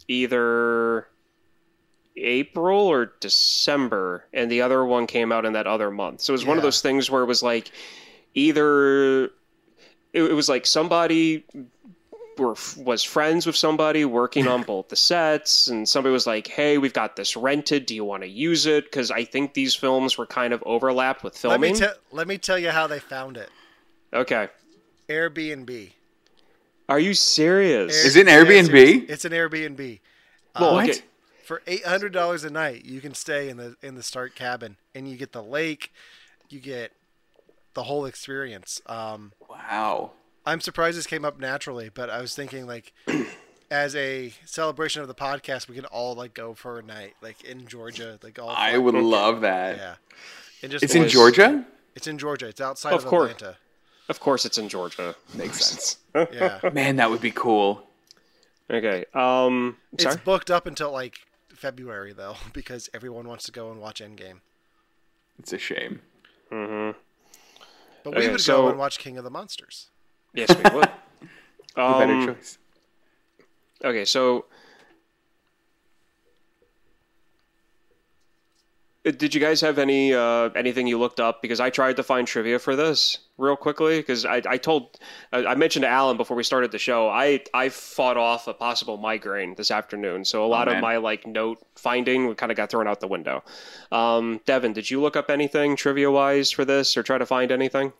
either 0.09 1.07
April 2.17 2.87
or 2.87 3.13
December, 3.21 4.25
and 4.33 4.51
the 4.51 4.61
other 4.61 4.83
one 4.83 5.07
came 5.07 5.31
out 5.31 5.45
in 5.45 5.53
that 5.53 5.67
other 5.67 5.89
month. 5.89 6.21
So 6.21 6.33
it 6.33 6.35
was 6.35 6.45
one 6.45 6.57
of 6.57 6.63
those 6.63 6.81
things 6.81 7.09
where 7.09 7.23
it 7.23 7.27
was 7.27 7.41
like 7.41 7.71
either 8.33 9.29
it, 10.13 10.23
it 10.23 10.33
was 10.33 10.47
like 10.49 10.65
somebody 10.65 11.43
were 12.37 12.55
was 12.77 13.03
friends 13.03 13.45
with 13.45 13.55
somebody 13.55 14.05
working 14.05 14.47
on 14.47 14.63
both 14.63 14.89
the 14.89 14.95
sets 14.95 15.67
and 15.67 15.87
somebody 15.87 16.11
was 16.11 16.25
like 16.25 16.47
hey 16.47 16.79
we've 16.79 16.93
got 16.93 17.15
this 17.15 17.37
rented 17.37 17.85
do 17.85 17.93
you 17.93 18.03
want 18.03 18.23
to 18.23 18.27
use 18.29 18.65
it 18.65 18.85
because 18.85 19.11
i 19.11 19.23
think 19.23 19.53
these 19.53 19.75
films 19.75 20.17
were 20.17 20.25
kind 20.25 20.51
of 20.51 20.63
overlapped 20.65 21.23
with 21.23 21.43
Let 21.43 21.59
me 21.59 21.73
filming. 21.75 21.93
Let 22.11 22.27
me 22.27 22.39
tell 22.39 22.57
you 22.57 22.71
how 22.71 22.87
they 22.87 22.99
found 22.99 23.37
it. 23.37 23.49
okay 24.11 24.47
Airbnb. 25.09 25.91
are 26.89 26.99
you 26.99 27.13
serious 27.13 28.03
Is 28.03 28.15
it 28.15 28.27
an 28.27 28.33
Airbnb? 28.33 28.65
seriously. 28.67 29.05
It's 29.07 29.25
an 29.25 29.31
Airbnb. 29.31 29.99
Uh, 30.55 30.59
well, 30.59 30.73
What? 30.75 30.89
okay, 30.89 30.99
For 31.45 31.61
eight 31.67 31.85
hundred 31.85 32.13
dollars 32.13 32.43
a 32.43 32.49
night, 32.49 32.85
you 32.85 32.99
can 33.01 33.13
stay 33.13 33.49
in 33.49 33.57
the 33.57 33.75
in 33.83 33.93
the 33.95 34.01
Stark 34.03 34.33
cabin, 34.33 34.77
and 34.95 35.07
you 35.07 35.17
get 35.17 35.33
the 35.33 35.43
lake, 35.43 35.91
you 36.49 36.59
get 36.59 36.93
the 37.73 37.83
whole 37.83 38.05
experience. 38.05 38.81
Um, 38.85 39.33
Wow. 39.49 40.11
I'm 40.45 40.59
surprised 40.59 40.97
this 40.97 41.07
came 41.07 41.23
up 41.23 41.39
naturally, 41.39 41.89
but 41.93 42.09
I 42.09 42.19
was 42.19 42.35
thinking 42.35 42.65
like, 42.67 42.91
as 43.71 43.95
a 43.95 44.33
celebration 44.45 45.01
of 45.01 45.07
the 45.07 45.15
podcast, 45.15 45.69
we 45.69 45.75
can 45.75 45.85
all 45.85 46.15
like 46.15 46.33
go 46.33 46.53
for 46.53 46.79
a 46.79 46.83
night, 46.83 47.13
like 47.21 47.43
in 47.45 47.65
Georgia, 47.67 48.19
like 48.21 48.37
all. 48.39 48.49
I 48.49 48.77
would 48.77 48.93
love 48.95 49.41
that. 49.41 49.77
Yeah. 49.77 49.95
And 50.61 50.71
just 50.71 50.83
It's 50.83 50.95
in 50.95 51.07
Georgia? 51.07 51.65
It's 51.95 52.07
in 52.07 52.17
Georgia. 52.17 52.47
It's 52.47 52.59
outside 52.61 52.93
Of 52.93 53.03
of, 53.03 53.05
course. 53.05 53.31
Atlanta. 53.31 53.57
of 54.09 54.19
course 54.19 54.45
it's 54.45 54.57
in 54.57 54.67
georgia 54.67 55.15
Makes 55.33 55.65
sense. 55.65 55.97
Yeah. 56.33 56.59
Man, 56.73 56.97
that 56.97 57.09
would 57.09 57.21
be 57.21 57.31
cool. 57.31 57.87
okay 58.69 59.05
um 59.13 59.77
it's 59.93 60.03
sorry 60.03 60.17
booked 60.25 60.51
up 60.51 60.65
until 60.67 60.91
like 60.91 61.19
February 61.53 62.11
though, 62.11 62.35
because 62.53 62.89
everyone 62.93 63.27
wants 63.29 63.45
to 63.45 63.51
go 63.53 63.71
and 63.71 63.79
watch 63.79 64.01
Endgame. 64.01 64.41
It's 65.39 65.53
a 65.53 65.57
shame. 65.57 66.01
But 68.03 68.11
we 68.15 68.19
Okay, 68.23 68.31
would 68.31 68.41
so- 68.41 68.63
go 68.63 68.69
and 68.69 68.77
watch 68.77 68.99
King 68.99 69.17
of 69.17 69.23
the 69.23 69.29
Monsters. 69.29 69.89
Yes, 70.33 70.49
we 70.55 70.63
would. 70.75 70.89
The 71.75 71.81
better 71.81 72.13
Um, 72.13 72.27
choice. 72.35 72.59
Okay, 73.83 74.05
so 74.05 74.45
did 79.03 79.35
you 79.35 79.41
guys 79.41 79.59
have 79.59 79.79
any 79.79 80.13
uh, 80.13 80.49
anything 80.55 80.87
you 80.87 80.97
looked 80.97 81.19
up? 81.19 81.41
Because 81.41 81.59
I 81.59 81.69
tried 81.69 81.97
to 81.97 82.03
find 82.03 82.25
trivia 82.25 82.57
for 82.57 82.75
this 82.75 83.19
real 83.37 83.57
quickly. 83.57 83.99
Because 83.99 84.25
I, 84.25 84.41
I 84.47 84.57
told 84.57 84.97
I 85.33 85.55
mentioned 85.55 85.83
to 85.83 85.89
Allen 85.89 86.15
before 86.15 86.37
we 86.37 86.43
started 86.43 86.71
the 86.71 86.79
show. 86.79 87.09
I 87.09 87.41
I 87.53 87.67
fought 87.67 88.15
off 88.15 88.47
a 88.47 88.53
possible 88.53 88.95
migraine 88.95 89.55
this 89.55 89.71
afternoon, 89.71 90.23
so 90.23 90.45
a 90.45 90.47
lot 90.47 90.69
of 90.69 90.79
my 90.79 90.97
like 90.97 91.27
note 91.27 91.59
finding 91.75 92.33
kind 92.35 92.51
of 92.51 92.55
got 92.55 92.69
thrown 92.69 92.87
out 92.87 93.01
the 93.01 93.07
window. 93.07 93.43
Um, 93.91 94.39
Devon, 94.45 94.71
did 94.71 94.89
you 94.89 95.01
look 95.01 95.17
up 95.17 95.29
anything 95.29 95.75
trivia 95.75 96.09
wise 96.09 96.49
for 96.49 96.63
this, 96.63 96.95
or 96.95 97.03
try 97.03 97.17
to 97.17 97.25
find 97.25 97.51
anything? 97.51 97.91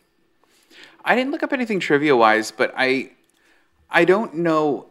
I 1.04 1.14
didn't 1.14 1.32
look 1.32 1.42
up 1.42 1.52
anything 1.52 1.80
trivia 1.80 2.16
wise, 2.16 2.50
but 2.50 2.72
I 2.76 3.10
I 3.90 4.06
don't 4.06 4.36
know 4.36 4.86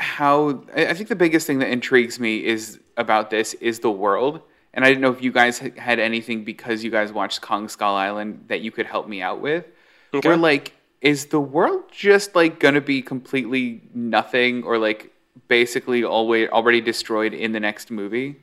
how 0.00 0.64
I 0.74 0.86
I 0.86 0.94
think 0.94 1.08
the 1.08 1.14
biggest 1.14 1.46
thing 1.46 1.60
that 1.60 1.68
intrigues 1.68 2.18
me 2.18 2.44
is 2.44 2.80
about 2.96 3.30
this 3.30 3.54
is 3.54 3.78
the 3.78 3.92
world. 3.92 4.42
And 4.74 4.84
I 4.84 4.88
didn't 4.88 5.02
know 5.02 5.12
if 5.12 5.22
you 5.22 5.32
guys 5.32 5.58
had 5.58 5.98
anything 5.98 6.44
because 6.44 6.82
you 6.82 6.90
guys 6.90 7.12
watched 7.12 7.42
Kong 7.42 7.68
Skull 7.68 7.94
Island 7.94 8.44
that 8.48 8.60
you 8.62 8.70
could 8.70 8.86
help 8.86 9.06
me 9.06 9.20
out 9.20 9.40
with. 9.40 9.66
Okay. 10.14 10.26
Where 10.26 10.36
like 10.36 10.74
is 11.00 11.26
the 11.26 11.40
world 11.40 11.84
just 11.90 12.34
like 12.34 12.58
going 12.58 12.74
to 12.74 12.80
be 12.80 13.02
completely 13.02 13.82
nothing 13.94 14.62
or 14.62 14.78
like 14.78 15.12
basically 15.48 16.04
always 16.04 16.48
already 16.50 16.80
destroyed 16.80 17.34
in 17.34 17.52
the 17.52 17.60
next 17.60 17.90
movie? 17.90 18.36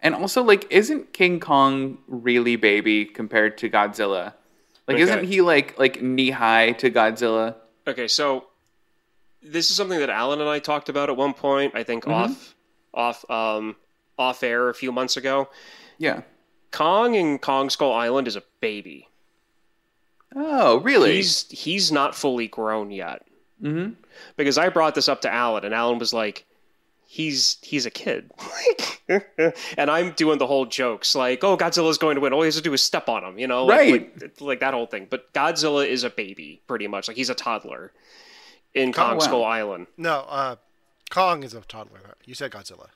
And 0.00 0.14
also 0.14 0.42
like 0.42 0.66
isn't 0.70 1.12
King 1.12 1.40
Kong 1.40 1.98
really 2.06 2.56
baby 2.56 3.04
compared 3.04 3.58
to 3.58 3.68
Godzilla? 3.68 4.32
Like 4.88 4.94
Okay. 4.96 5.02
isn't 5.02 5.24
he 5.24 5.40
like 5.42 5.78
like 5.78 6.00
knee 6.02 6.30
high 6.30 6.72
to 6.72 6.90
Godzilla? 6.90 7.56
Okay, 7.86 8.08
so 8.08 8.46
this 9.42 9.70
is 9.70 9.76
something 9.76 9.98
that 9.98 10.10
Allen 10.10 10.40
and 10.40 10.48
I 10.48 10.58
talked 10.58 10.88
about 10.88 11.10
at 11.10 11.16
one 11.16 11.34
point. 11.34 11.74
I 11.74 11.82
think 11.82 12.06
off 12.06 12.54
off 12.94 13.28
um, 13.30 13.76
off 14.18 14.42
air 14.42 14.68
a 14.68 14.74
few 14.74 14.92
months 14.92 15.16
ago. 15.16 15.48
Yeah. 15.98 16.22
Kong 16.70 17.14
in 17.14 17.38
Kong 17.38 17.70
Skull 17.70 17.92
Island 17.92 18.28
is 18.28 18.36
a 18.36 18.42
baby. 18.60 19.08
Oh, 20.34 20.80
really? 20.80 21.14
He's 21.16 21.48
he's 21.50 21.90
not 21.92 22.14
fully 22.14 22.48
grown 22.48 22.90
yet. 22.90 23.24
Mm-hmm. 23.62 23.92
Because 24.36 24.58
I 24.58 24.68
brought 24.68 24.94
this 24.94 25.08
up 25.08 25.22
to 25.22 25.32
Allen, 25.32 25.64
and 25.64 25.72
Allen 25.74 25.98
was 25.98 26.12
like, 26.12 26.44
"He's 27.06 27.56
he's 27.62 27.86
a 27.86 27.90
kid," 27.90 28.30
and 29.08 29.90
I'm 29.90 30.12
doing 30.12 30.36
the 30.38 30.46
whole 30.46 30.66
jokes 30.66 31.14
like, 31.14 31.42
"Oh, 31.42 31.56
Godzilla's 31.56 31.96
going 31.96 32.16
to 32.16 32.20
win. 32.20 32.32
All 32.34 32.42
he 32.42 32.46
has 32.46 32.56
to 32.56 32.60
do 32.62 32.74
is 32.74 32.82
step 32.82 33.08
on 33.08 33.24
him," 33.24 33.38
you 33.38 33.46
know, 33.46 33.64
like, 33.64 33.78
Right. 33.78 34.20
Like, 34.22 34.40
like 34.40 34.60
that 34.60 34.74
whole 34.74 34.86
thing. 34.86 35.06
But 35.08 35.32
Godzilla 35.32 35.86
is 35.86 36.04
a 36.04 36.10
baby, 36.10 36.60
pretty 36.66 36.86
much. 36.86 37.08
Like 37.08 37.16
he's 37.16 37.30
a 37.30 37.34
toddler 37.34 37.92
in 38.74 38.90
Oh, 38.90 38.92
Kong 38.92 39.12
wow. 39.14 39.18
Skull 39.20 39.44
Island. 39.44 39.86
No, 39.96 40.26
uh, 40.28 40.56
Kong 41.08 41.42
is 41.42 41.54
a 41.54 41.60
toddler. 41.62 42.00
You 42.26 42.34
said 42.34 42.50
Godzilla. 42.50 42.88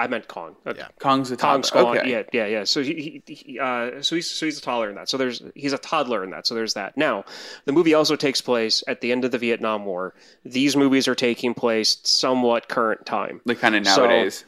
I 0.00 0.06
meant 0.06 0.26
Kong. 0.28 0.56
Uh, 0.66 0.74
Yeah. 0.76 0.88
Kong's 0.98 1.30
a 1.30 1.36
Kong 1.36 1.62
toddler. 1.62 1.62
Skull. 1.64 1.88
Okay. 1.98 2.10
Yeah, 2.10 2.22
yeah, 2.32 2.46
yeah. 2.46 2.64
So 2.64 2.82
he, 2.82 3.22
he, 3.26 3.34
he 3.34 3.58
uh, 3.60 4.02
so 4.02 4.16
he's 4.16 4.30
so 4.30 4.46
he's 4.46 4.58
a 4.58 4.62
toddler 4.62 4.88
in 4.88 4.94
that. 4.96 5.08
So 5.08 5.16
there's 5.16 5.42
he's 5.54 5.72
a 5.72 5.78
toddler 5.78 6.24
in 6.24 6.30
that. 6.30 6.46
So 6.46 6.54
there's 6.54 6.74
that. 6.74 6.96
Now, 6.96 7.24
the 7.66 7.72
movie 7.72 7.94
also 7.94 8.16
takes 8.16 8.40
place 8.40 8.82
at 8.88 9.00
the 9.00 9.12
end 9.12 9.24
of 9.24 9.30
the 9.30 9.38
Vietnam 9.38 9.84
War. 9.84 10.14
These 10.44 10.76
movies 10.76 11.06
are 11.08 11.14
taking 11.14 11.54
place 11.54 11.98
somewhat 12.04 12.68
current 12.68 13.04
time. 13.06 13.40
Like 13.44 13.58
kind 13.60 13.76
of 13.76 13.86
So- 13.86 14.06
nowadays. 14.06 14.44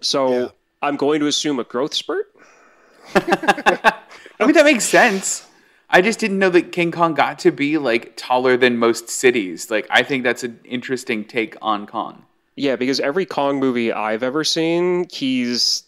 So 0.00 0.30
Yeah. 0.40 0.48
I'm 0.82 0.96
going 0.96 1.20
to 1.20 1.26
assume 1.26 1.58
a 1.60 1.64
growth 1.64 1.94
spurt. 1.94 2.26
I 3.14 4.00
mean, 4.40 4.52
that 4.54 4.64
makes 4.64 4.84
sense. 4.84 5.46
I 5.90 6.00
just 6.00 6.18
didn't 6.18 6.38
know 6.38 6.50
that 6.50 6.72
King 6.72 6.90
Kong 6.90 7.14
got 7.14 7.38
to 7.40 7.50
be 7.52 7.76
like 7.78 8.14
taller 8.16 8.56
than 8.56 8.78
most 8.78 9.08
cities. 9.10 9.70
Like, 9.70 9.86
I 9.90 10.02
think 10.02 10.24
that's 10.24 10.42
an 10.42 10.58
interesting 10.64 11.24
take 11.24 11.56
on 11.60 11.86
Kong. 11.86 12.24
Yeah, 12.56 12.76
because 12.76 13.00
every 13.00 13.26
Kong 13.26 13.58
movie 13.58 13.92
I've 13.92 14.22
ever 14.22 14.44
seen, 14.44 15.08
he's 15.10 15.84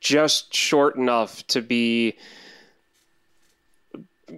just 0.00 0.52
short 0.54 0.96
enough 0.96 1.46
to 1.48 1.62
be. 1.62 2.16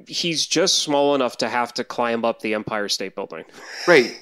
He's 0.07 0.47
just 0.47 0.81
small 0.81 1.15
enough 1.15 1.39
to 1.39 1.49
have 1.49 1.73
to 1.75 1.85
climb 1.85 2.25
up 2.25 2.41
the 2.41 2.55
Empire 2.55 2.89
State 2.89 3.15
Building. 3.15 3.45
Right. 3.87 4.15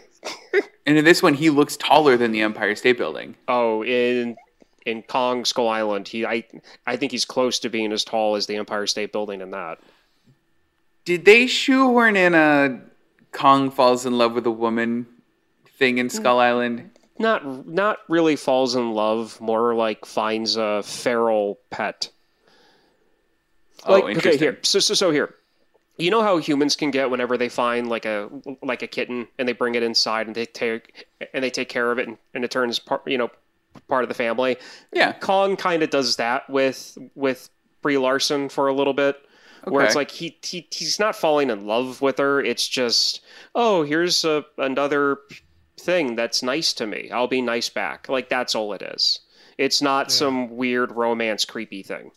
and 0.87 0.97
in 0.97 1.05
this 1.05 1.23
one, 1.23 1.35
he 1.35 1.51
looks 1.51 1.77
taller 1.77 2.17
than 2.17 2.31
the 2.31 2.43
Empire 2.43 2.77
State 2.77 2.99
Building. 2.99 3.35
Oh, 3.49 3.83
in 3.85 4.37
in 4.85 5.03
Kong 5.03 5.45
Skull 5.45 5.69
Island, 5.69 6.07
he 6.09 6.25
I 6.25 6.45
I 6.87 6.97
think 6.97 7.13
he's 7.13 7.25
close 7.25 7.59
to 7.61 7.69
being 7.69 7.93
as 7.93 8.05
tall 8.05 8.37
as 8.37 8.47
the 8.47 8.57
Empire 8.57 8.87
State 8.87 9.13
Building 9.13 9.41
in 9.41 9.51
that. 9.51 9.79
Did 11.05 11.25
they 11.25 11.47
shoehorn 11.47 12.17
in 12.17 12.35
a 12.35 12.81
Kong 13.33 13.71
falls 13.71 14.07
in 14.07 14.17
love 14.17 14.35
with 14.35 14.47
a 14.47 14.51
woman 14.51 15.07
thing 15.79 15.99
in 15.99 16.09
Skull 16.09 16.39
mm. 16.39 16.43
Island? 16.43 16.91
Not 17.19 17.67
not 17.67 17.99
really 18.09 18.37
falls 18.37 18.75
in 18.75 18.93
love, 18.93 19.41
more 19.41 19.75
like 19.75 20.05
finds 20.05 20.57
a 20.57 20.83
feral 20.83 21.59
pet. 21.71 22.11
Oh, 23.85 24.03
okay, 24.09 24.37
here. 24.37 24.59
So 24.63 24.79
so 24.81 24.95
so 24.95 25.11
here. 25.11 25.35
You 25.99 26.11
know 26.11 26.23
how 26.23 26.37
humans 26.37 26.77
can 26.77 26.91
get 26.91 27.11
whenever 27.11 27.39
they 27.39 27.49
find 27.49 27.89
like 27.89 28.05
a 28.05 28.29
like 28.63 28.83
a 28.83 28.87
kitten 28.87 29.29
and 29.39 29.49
they 29.49 29.53
bring 29.53 29.77
it 29.77 29.83
inside 29.83 30.27
and 30.27 30.37
they 30.37 30.45
take 30.45 31.07
and 31.33 31.43
they 31.43 31.49
take 31.49 31.71
care 31.71 31.91
of 31.91 31.99
it 31.99 32.07
and, 32.07 32.19
and 32.35 32.45
it 32.45 32.51
turns 32.51 32.79
part 32.79 33.07
you 33.07 33.17
know 33.17 33.31
part 33.89 34.03
of 34.03 34.09
the 34.09 34.15
family. 34.15 34.57
Yeah. 34.93 35.13
Kong 35.13 35.57
kind 35.57 35.83
of 35.83 35.91
does 35.91 36.17
that 36.17 36.49
with 36.51 36.99
with 37.15 37.49
Brie 37.83 37.99
Larson 37.99 38.49
for 38.49 38.69
a 38.69 38.75
little 38.75 38.95
bit, 38.95 39.17
where 39.65 39.85
it's 39.85 39.95
like 39.95 40.11
he, 40.11 40.37
he 40.43 40.67
he's 40.71 40.99
not 40.99 41.17
falling 41.17 41.51
in 41.51 41.67
love 41.67 42.03
with 42.03 42.19
her. 42.19 42.41
It's 42.43 42.67
just 42.67 43.23
oh 43.55 43.83
here's 43.83 44.25
a, 44.25 44.45
another 44.59 45.19
thing 45.79 46.17
that's 46.17 46.43
nice 46.43 46.73
to 46.75 46.87
me. 46.87 47.11
I'll 47.11 47.29
be 47.29 47.43
nice 47.43 47.69
back. 47.69 48.09
Like 48.09 48.29
that's 48.29 48.55
all 48.55 48.73
it 48.73 48.83
is. 48.83 49.21
It's 49.59 49.81
not 49.81 50.13
some 50.13 50.57
weird 50.57 50.93
romance 50.93 51.45
creepy 51.45 51.83
thing. 51.83 52.11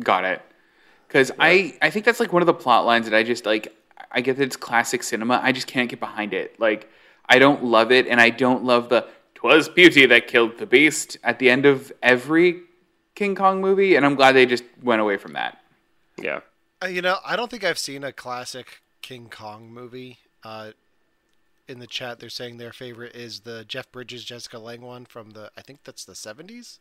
Got 0.00 0.24
it. 0.24 0.42
Because 1.08 1.32
I, 1.38 1.74
I 1.80 1.90
think 1.90 2.04
that's 2.04 2.20
like 2.20 2.32
one 2.32 2.42
of 2.42 2.46
the 2.46 2.54
plot 2.54 2.84
lines 2.84 3.08
that 3.08 3.16
I 3.16 3.22
just 3.22 3.46
like. 3.46 3.74
I 4.12 4.20
get 4.20 4.36
that 4.36 4.44
it's 4.44 4.56
classic 4.56 5.02
cinema. 5.02 5.40
I 5.42 5.52
just 5.52 5.66
can't 5.66 5.90
get 5.90 6.00
behind 6.00 6.32
it. 6.32 6.58
Like, 6.60 6.88
I 7.28 7.38
don't 7.38 7.64
love 7.64 7.90
it, 7.92 8.06
and 8.06 8.20
I 8.20 8.30
don't 8.30 8.64
love 8.64 8.88
the 8.88 9.06
"'Twas 9.34 9.68
beauty 9.68 10.06
that 10.06 10.26
killed 10.26 10.58
the 10.58 10.66
beast" 10.66 11.18
at 11.24 11.38
the 11.38 11.50
end 11.50 11.66
of 11.66 11.92
every 12.02 12.62
King 13.14 13.34
Kong 13.34 13.60
movie, 13.60 13.96
and 13.96 14.06
I'm 14.06 14.14
glad 14.14 14.32
they 14.32 14.46
just 14.46 14.64
went 14.82 15.00
away 15.00 15.16
from 15.16 15.32
that. 15.32 15.58
Yeah. 16.16 16.40
Uh, 16.82 16.86
you 16.86 17.02
know, 17.02 17.18
I 17.24 17.36
don't 17.36 17.50
think 17.50 17.64
I've 17.64 17.78
seen 17.78 18.04
a 18.04 18.12
classic 18.12 18.82
King 19.02 19.28
Kong 19.30 19.70
movie. 19.70 20.18
Uh, 20.44 20.72
in 21.68 21.78
the 21.78 21.86
chat, 21.86 22.20
they're 22.20 22.28
saying 22.28 22.58
their 22.58 22.72
favorite 22.72 23.14
is 23.14 23.40
the 23.40 23.64
Jeff 23.64 23.90
Bridges, 23.92 24.24
Jessica 24.24 24.58
Lange 24.58 24.82
one 24.82 25.04
from 25.04 25.30
the, 25.30 25.50
I 25.56 25.62
think 25.62 25.80
that's 25.84 26.04
the 26.04 26.12
70s. 26.14 26.78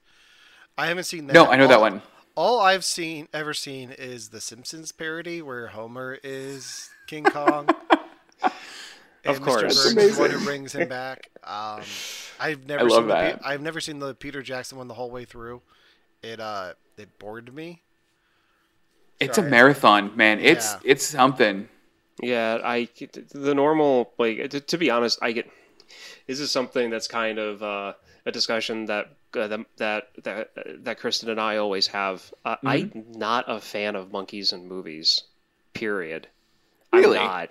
I 0.78 0.88
haven't 0.88 1.06
seen 1.06 1.28
that. 1.28 1.34
No, 1.34 1.45
I 1.48 1.56
know 1.56 1.67
that 1.67 1.80
one. 1.80 2.02
All 2.36 2.60
I've 2.60 2.84
seen, 2.84 3.28
ever 3.34 3.54
seen, 3.54 3.91
is 3.91 4.30
the 4.30 4.41
Simpsons 4.41 4.91
parody 4.91 5.41
where 5.41 5.67
Homer 5.67 6.19
is 6.24 6.89
King 7.08 7.24
Kong. 7.24 7.69
Of 9.26 9.41
course. 9.41 9.63
Mr. 9.63 9.95
Burns 9.95 9.98
is 9.98 10.15
the 10.17 10.21
one 10.21 10.30
who 10.30 10.43
brings 10.45 10.74
him 10.74 10.88
back. 10.88 11.30
Um, 11.43 11.82
I've 12.39 12.65
never 12.67 12.86
I 12.86 12.89
seen 12.89 13.08
the, 13.08 13.39
I've 13.43 13.62
never 13.62 13.80
seen 13.80 14.00
the 14.00 14.13
Peter 14.13 14.43
Jackson 14.43 14.78
one 14.78 14.88
the 14.88 14.93
whole 14.93 15.10
way 15.10 15.26
through. 15.26 15.62
It 16.21 16.39
uh, 16.39 16.74
it 16.98 17.17
bored 17.17 17.54
me. 17.54 17.82
It's 19.19 19.38
Sorry. 19.38 19.48
a 19.48 19.52
marathon, 19.52 20.15
man. 20.15 20.39
It's 20.39 20.74
Yeah. 20.74 20.80
it's 20.84 21.06
something. 21.06 21.69
Yeah, 22.21 22.60
I 22.63 22.88
the 23.32 23.54
normal 23.54 24.13
like 24.17 24.49
to, 24.49 24.60
to 24.62 24.78
be 24.78 24.89
honest, 24.89 25.19
I 25.21 25.32
get 25.32 25.49
this 26.28 26.39
is 26.39 26.51
something 26.51 26.89
that's 26.89 27.08
kind 27.08 27.38
of 27.38 27.62
uh, 27.62 27.93
a 28.25 28.32
discussion 28.32 28.86
that 28.86 29.08
uh, 29.36 29.47
that 29.47 29.60
that 29.78 30.08
that 30.23 30.49
that 30.84 30.99
Kristen 30.99 31.30
and 31.30 31.39
I 31.39 31.58
always 31.58 31.88
have. 31.88 32.34
Uh, 32.43 32.56
I'm 32.63 33.04
not 33.15 33.45
a 33.47 33.60
fan 33.60 33.95
of 33.95 34.12
monkeys 34.12 34.54
in 34.54 34.67
movies. 34.67 35.23
Period. 35.73 36.28
Really? 36.93 37.17
I'm 37.17 37.25
not. 37.25 37.49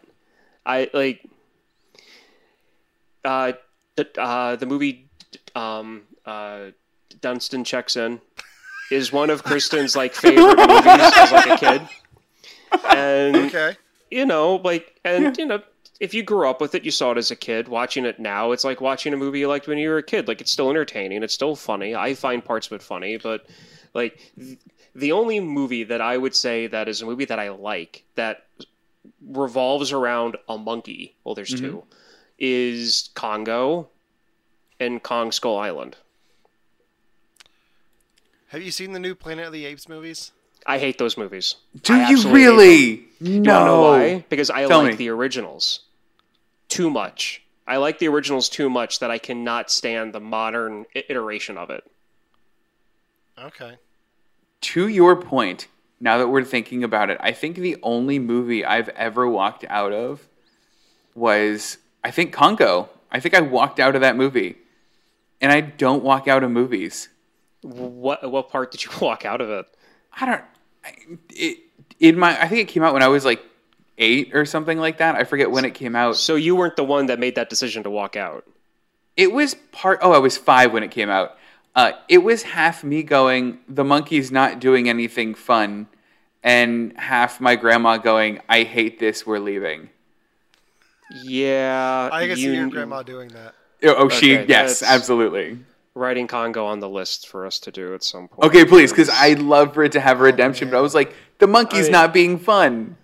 I 0.65 0.91
like 0.95 1.29
uh, 3.25 3.53
d- 3.97 4.07
uh 4.17 4.57
the 4.57 4.67
movie 4.67 5.09
um 5.55 6.03
uh 6.25 6.71
Dunston 7.21 7.65
checks 7.65 7.97
in 7.97 8.21
is 8.91 9.13
one 9.13 9.31
of 9.31 9.43
Kristen's 9.45 9.95
like 9.95 10.15
favorite 10.15 10.57
movies 10.57 11.13
as 11.17 11.33
like 11.33 11.47
a 11.47 11.57
kid. 11.59 11.83
And 12.91 13.37
Okay. 13.37 13.77
You 14.11 14.27
know, 14.27 14.57
like, 14.57 15.01
and 15.05 15.37
you 15.37 15.47
know, 15.47 15.63
if 16.01 16.15
you 16.15 16.23
grew 16.23 16.49
up 16.49 16.61
with 16.61 16.75
it, 16.75 16.85
you 16.85 16.91
saw 16.91 17.13
it 17.13 17.19
as 17.19 17.31
a 17.31 17.37
kid. 17.37 17.69
Watching 17.69 18.05
it 18.05 18.19
now, 18.19 18.53
it's 18.53 18.65
like 18.65 18.81
watching 18.81 19.13
a 19.13 19.17
movie 19.17 19.41
you 19.41 19.49
liked 19.49 19.67
when 19.67 19.79
you 19.79 19.89
were 19.89 19.99
a 19.99 20.03
kid. 20.03 20.29
Like, 20.29 20.41
it's 20.41 20.51
still 20.51 20.71
entertaining. 20.71 21.23
It's 21.23 21.35
still 21.35 21.57
funny. 21.57 21.95
I 21.95 22.15
find 22.15 22.45
parts 22.45 22.67
of 22.67 22.73
it 22.73 22.83
funny, 22.83 23.17
but 23.17 23.47
like, 23.95 24.33
th- 24.37 24.59
the 24.95 25.13
only 25.13 25.41
movie 25.41 25.85
that 25.85 26.01
I 26.01 26.17
would 26.17 26.35
say 26.35 26.67
that 26.69 26.89
is 26.89 27.03
a 27.03 27.07
movie 27.07 27.25
that 27.25 27.39
I 27.39 27.51
like 27.51 28.05
that 28.15 28.45
revolves 29.27 29.93
around 29.93 30.37
a 30.49 30.59
monkey. 30.59 31.15
Well, 31.25 31.35
there's 31.35 31.55
mm-hmm. 31.55 31.67
two. 31.67 31.85
Is 32.39 33.11
Congo 33.15 33.89
and 34.81 35.03
Kong 35.03 35.33
Skull 35.33 35.59
Island. 35.59 35.97
Have 38.49 38.63
you 38.63 38.71
seen 38.71 38.93
the 38.93 39.01
new 39.01 39.15
Planet 39.15 39.47
of 39.47 39.53
the 39.53 39.65
Apes 39.65 39.89
movies? 39.89 40.33
I 40.67 40.79
hate 40.79 40.99
those 40.99 41.17
movies. 41.17 41.57
Do 41.83 41.93
I 41.95 42.09
you 42.11 42.17
absolutely 42.17 42.41
hate 42.41 42.47
really? 42.47 42.97
Do 43.23 43.31
you 43.33 43.41
no. 43.41 43.65
know 43.65 43.83
why? 43.83 44.25
Because 44.29 44.51
I 44.51 44.67
Tell 44.67 44.83
like 44.83 44.93
me. 44.93 44.97
the 44.97 45.09
originals 45.11 45.81
too 46.69 46.91
much. 46.91 47.43
I 47.67 47.77
like 47.79 47.99
the 47.99 48.09
originals 48.09 48.49
too 48.49 48.69
much 48.69 48.99
that 48.99 49.11
I 49.11 49.19
cannot 49.19 49.71
stand 49.71 50.13
the 50.13 50.21
modern 50.21 50.85
iteration 50.95 51.57
of 51.57 51.71
it. 51.71 51.85
Okay. 53.39 53.79
To 54.63 54.89
your 54.89 55.17
point, 55.17 55.67
now 56.01 56.19
that 56.19 56.29
we're 56.29 56.45
thinking 56.45 56.85
about 56.85 57.11
it, 57.11 57.19
I 57.21 57.33
think 57.33 57.57
the 57.57 57.77
only 57.83 58.19
movie 58.19 58.65
I've 58.65 58.89
ever 58.91 59.29
walked 59.29 59.65
out 59.69 59.93
of 59.93 60.27
was 61.15 61.79
I 62.03 62.11
think 62.11 62.33
Congo. 62.33 62.89
I 63.11 63.21
think 63.21 63.35
I 63.35 63.41
walked 63.41 63.81
out 63.81 63.95
of 63.95 64.01
that 64.01 64.17
movie. 64.17 64.57
And 65.41 65.53
I 65.53 65.61
don't 65.61 66.03
walk 66.03 66.27
out 66.29 66.43
of 66.43 66.51
movies. 66.51 67.09
What 67.63 68.31
what 68.31 68.51
part 68.51 68.71
did 68.71 68.85
you 68.85 68.91
walk 69.01 69.25
out 69.25 69.41
of 69.41 69.51
it? 69.51 69.67
I 70.13 70.27
don't 70.27 70.41
I- 70.41 70.45
it 71.31 71.59
in 72.01 72.19
my 72.19 72.41
I 72.41 72.49
think 72.49 72.61
it 72.69 72.73
came 72.73 72.83
out 72.83 72.93
when 72.93 73.03
I 73.03 73.09
was 73.09 73.25
like 73.25 73.43
8 73.99 74.35
or 74.35 74.45
something 74.45 74.79
like 74.79 74.99
that. 74.99 75.15
I 75.15 75.25
forget 75.25 75.51
when 75.51 75.65
it 75.65 75.75
came 75.75 75.95
out. 75.95 76.17
So 76.17 76.35
you 76.35 76.57
weren't 76.57 76.77
the 76.77 76.85
one 76.85 77.07
that 77.07 77.19
made 77.19 77.37
that 77.37 77.49
decision 77.49 77.83
to 77.85 77.91
walk 77.91 78.17
out. 78.17 78.45
It 79.17 79.33
was 79.33 79.55
part. 79.73 80.01
Oh, 80.03 80.13
I 80.13 80.19
was 80.19 80.37
five 80.37 80.73
when 80.73 80.83
it 80.83 80.91
came 80.91 81.09
out. 81.11 81.37
Uh, 81.77 81.93
it 82.09 82.19
was 82.19 82.43
half 82.43 82.83
me 82.85 83.03
going, 83.03 83.59
"The 83.69 83.85
monkey's 83.85 84.31
not 84.33 84.61
doing 84.61 84.89
anything 84.89 85.35
fun," 85.35 85.87
and 86.43 86.93
half 86.97 87.41
my 87.41 87.57
grandma 87.57 87.97
going, 87.97 88.41
"I 88.49 88.63
hate 88.63 88.99
this. 88.99 89.27
We're 89.27 89.39
leaving." 89.39 89.91
Yeah, 91.23 92.09
I 92.13 92.27
can 92.27 92.37
see 92.37 92.43
you- 92.43 92.53
your 92.53 92.69
grandma 92.69 93.03
doing 93.03 93.29
that. 93.29 93.55
Oh, 93.85 93.95
oh, 93.99 94.09
she. 94.09 94.37
Okay, 94.39 94.47
Yes, 94.49 94.83
absolutely. 94.83 95.59
Writing 95.95 96.27
Congo 96.27 96.67
on 96.67 96.81
the 96.81 96.89
list 96.89 97.29
for 97.29 97.47
us 97.47 97.59
to 97.61 97.71
do 97.71 97.95
at 97.95 98.03
some 98.03 98.29
point. 98.29 98.45
Okay, 98.51 98.65
please, 98.65 98.91
because 98.93 99.09
I'd 99.11 99.39
love 99.39 99.75
for 99.75 99.85
it 99.85 99.93
to 99.93 100.01
have 100.01 100.21
a 100.21 100.25
redemption. 100.25 100.71
but 100.71 100.77
I 100.77 100.81
was 100.81 100.95
like, 100.95 101.15
"The 101.39 101.47
monkey's 101.47 101.89
I- 101.89 101.93
not 101.93 102.13
being 102.13 102.39
fun." 102.39 102.97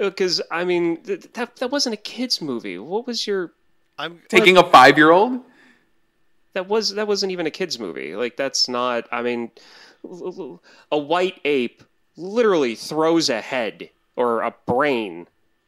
Uh, 0.00 0.08
because 0.10 0.40
I 0.50 0.64
mean 0.64 0.96
th- 1.02 1.32
that 1.34 1.56
that 1.56 1.70
wasn't 1.70 1.94
a 1.94 1.98
kids 1.98 2.40
movie. 2.40 2.78
What 2.78 3.06
was 3.06 3.26
your 3.26 3.52
I'm 3.98 4.20
Taking 4.28 4.56
a 4.56 4.64
five-year-old. 4.68 5.40
that 6.54 6.66
was 6.66 6.94
that 6.94 7.06
wasn't 7.06 7.30
even 7.32 7.46
a 7.46 7.50
kids 7.50 7.78
movie. 7.78 8.16
Like 8.16 8.36
that's 8.36 8.68
not. 8.68 9.06
I 9.12 9.22
mean, 9.22 9.50
a 10.90 10.98
white 10.98 11.40
ape 11.44 11.82
literally 12.16 12.74
throws 12.74 13.28
a 13.30 13.40
head 13.40 13.90
or 14.16 14.40
a 14.42 14.54
brain 14.66 15.26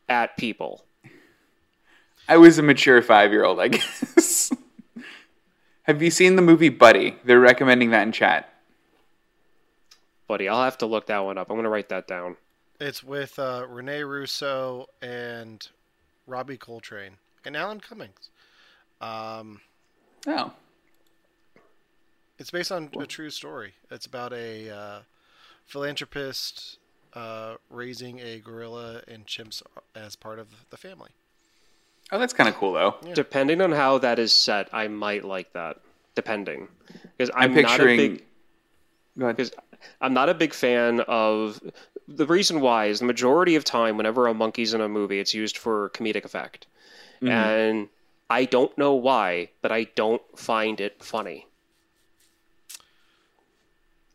at 0.09 0.37
people. 0.37 0.85
I 2.29 2.39
was 2.39 2.59
a 2.59 2.63
mature 2.63 3.01
five-year-old, 3.03 3.61
I 3.61 3.69
guess. 3.69 4.51
have 5.85 6.03
you 6.03 6.11
seen 6.11 6.37
the 6.37 6.43
movie 6.43 6.69
Buddy? 6.69 7.17
They're 7.25 7.41
recommending 7.41 7.91
that 7.91 8.03
in 8.03 8.13
chat. 8.13 8.53
Buddy, 10.27 10.49
I'll 10.49 10.65
have 10.65 10.79
to 10.79 10.87
look 10.87 11.07
that 11.07 11.19
one 11.21 11.39
up. 11.39 11.51
I'm 11.51 11.57
gonna 11.57 11.69
write 11.71 11.89
that 11.91 12.07
down. 12.07 12.37
It's 12.81 13.05
with 13.05 13.39
uh, 13.39 13.67
Rene 13.69 14.03
Russo 14.03 14.89
and 15.01 15.67
Robbie 16.27 16.57
Coltrane 16.57 17.17
and 17.45 17.57
Alan 17.57 17.81
Cummings. 17.81 18.31
Um, 19.01 19.61
Oh, 20.27 20.53
it's 22.39 22.51
based 22.51 22.73
on 22.73 22.89
a 22.99 23.07
true 23.07 23.31
story. 23.31 23.75
It's 23.91 24.07
about 24.07 24.33
a 24.33 24.71
uh, 24.71 24.99
philanthropist 25.67 26.79
uh, 27.13 27.57
raising 27.69 28.21
a 28.21 28.41
gorilla 28.41 29.03
and 29.07 29.27
chimps 29.27 29.63
as 29.95 30.17
part 30.17 30.39
of 30.39 30.49
the 30.71 30.77
family. 30.77 31.11
Oh, 32.15 32.19
that's 32.19 32.33
kind 32.33 32.49
of 32.49 32.55
cool 32.55 32.73
though. 32.73 32.97
Depending 33.15 33.61
on 33.61 33.73
how 33.73 33.99
that 33.99 34.19
is 34.19 34.33
set, 34.33 34.69
I 34.73 34.89
might 34.89 35.25
like 35.25 35.53
that. 35.53 35.81
Depending, 36.15 36.69
because 37.19 37.31
I'm, 37.35 37.57
I'm 37.57 37.63
not 37.63 37.81
a 37.81 37.85
big 37.85 38.23
Go 39.19 39.25
ahead. 39.27 39.37
because 39.37 39.53
I'm 40.01 40.15
not 40.15 40.29
a 40.29 40.35
big 40.35 40.55
fan 40.55 41.01
of 41.01 41.61
the 42.07 42.25
reason 42.27 42.61
why 42.61 42.87
is 42.87 43.01
the 43.01 43.05
majority 43.07 43.57
of 43.57 43.65
time 43.65 43.97
whenever 43.97 44.27
a 44.29 44.35
monkey's 44.35 44.75
in 44.75 44.81
a 44.81 44.89
movie, 44.89 45.19
it's 45.19 45.35
used 45.35 45.59
for 45.59 45.91
comedic 45.91 46.25
effect, 46.25 46.67
Mm-hmm. 47.17 47.29
and 47.29 47.89
I 48.31 48.45
don't 48.45 48.77
know 48.79 48.95
why, 48.95 49.51
but 49.63 49.71
I 49.73 49.85
don't 49.97 50.23
find 50.39 50.81
it 50.81 51.03
funny. 51.03 51.47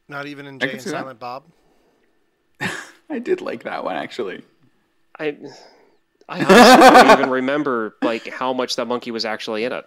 Not 0.07 0.25
even 0.25 0.45
in 0.47 0.59
Jay 0.59 0.71
and 0.71 0.81
see 0.81 0.89
that. 0.91 0.97
Silent 1.01 1.19
Bob. 1.19 1.43
I 3.09 3.19
did 3.19 3.41
like 3.41 3.63
that 3.63 3.83
one 3.83 3.95
actually. 3.95 4.41
I 5.19 5.37
I 6.29 6.43
honestly 6.43 6.89
don't 7.07 7.19
even 7.19 7.29
remember 7.41 7.95
like 8.01 8.27
how 8.27 8.53
much 8.53 8.75
that 8.77 8.85
monkey 8.85 9.11
was 9.11 9.25
actually 9.25 9.63
in 9.63 9.73
it. 9.73 9.85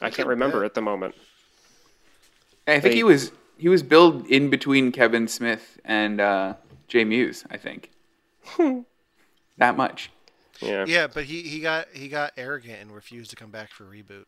I 0.00 0.10
can't 0.10 0.28
remember 0.28 0.64
at 0.64 0.74
the 0.74 0.80
moment. 0.82 1.14
I 2.66 2.80
think 2.80 2.82
They- 2.92 2.94
he 2.96 3.04
was 3.04 3.32
he 3.58 3.68
was 3.68 3.82
billed 3.82 4.26
in 4.26 4.50
between 4.50 4.90
Kevin 4.92 5.28
Smith 5.28 5.78
and 5.84 6.20
uh, 6.20 6.54
Jay 6.88 7.04
Mewes. 7.04 7.44
I 7.50 7.56
think 7.58 7.90
that 9.58 9.76
much. 9.76 10.10
Yeah. 10.60 10.84
Yeah, 10.86 11.06
but 11.08 11.24
he, 11.24 11.42
he 11.42 11.60
got 11.60 11.88
he 11.92 12.08
got 12.08 12.32
arrogant 12.36 12.80
and 12.80 12.94
refused 12.94 13.30
to 13.30 13.36
come 13.36 13.50
back 13.50 13.70
for 13.70 13.84
reboot. 13.84 14.24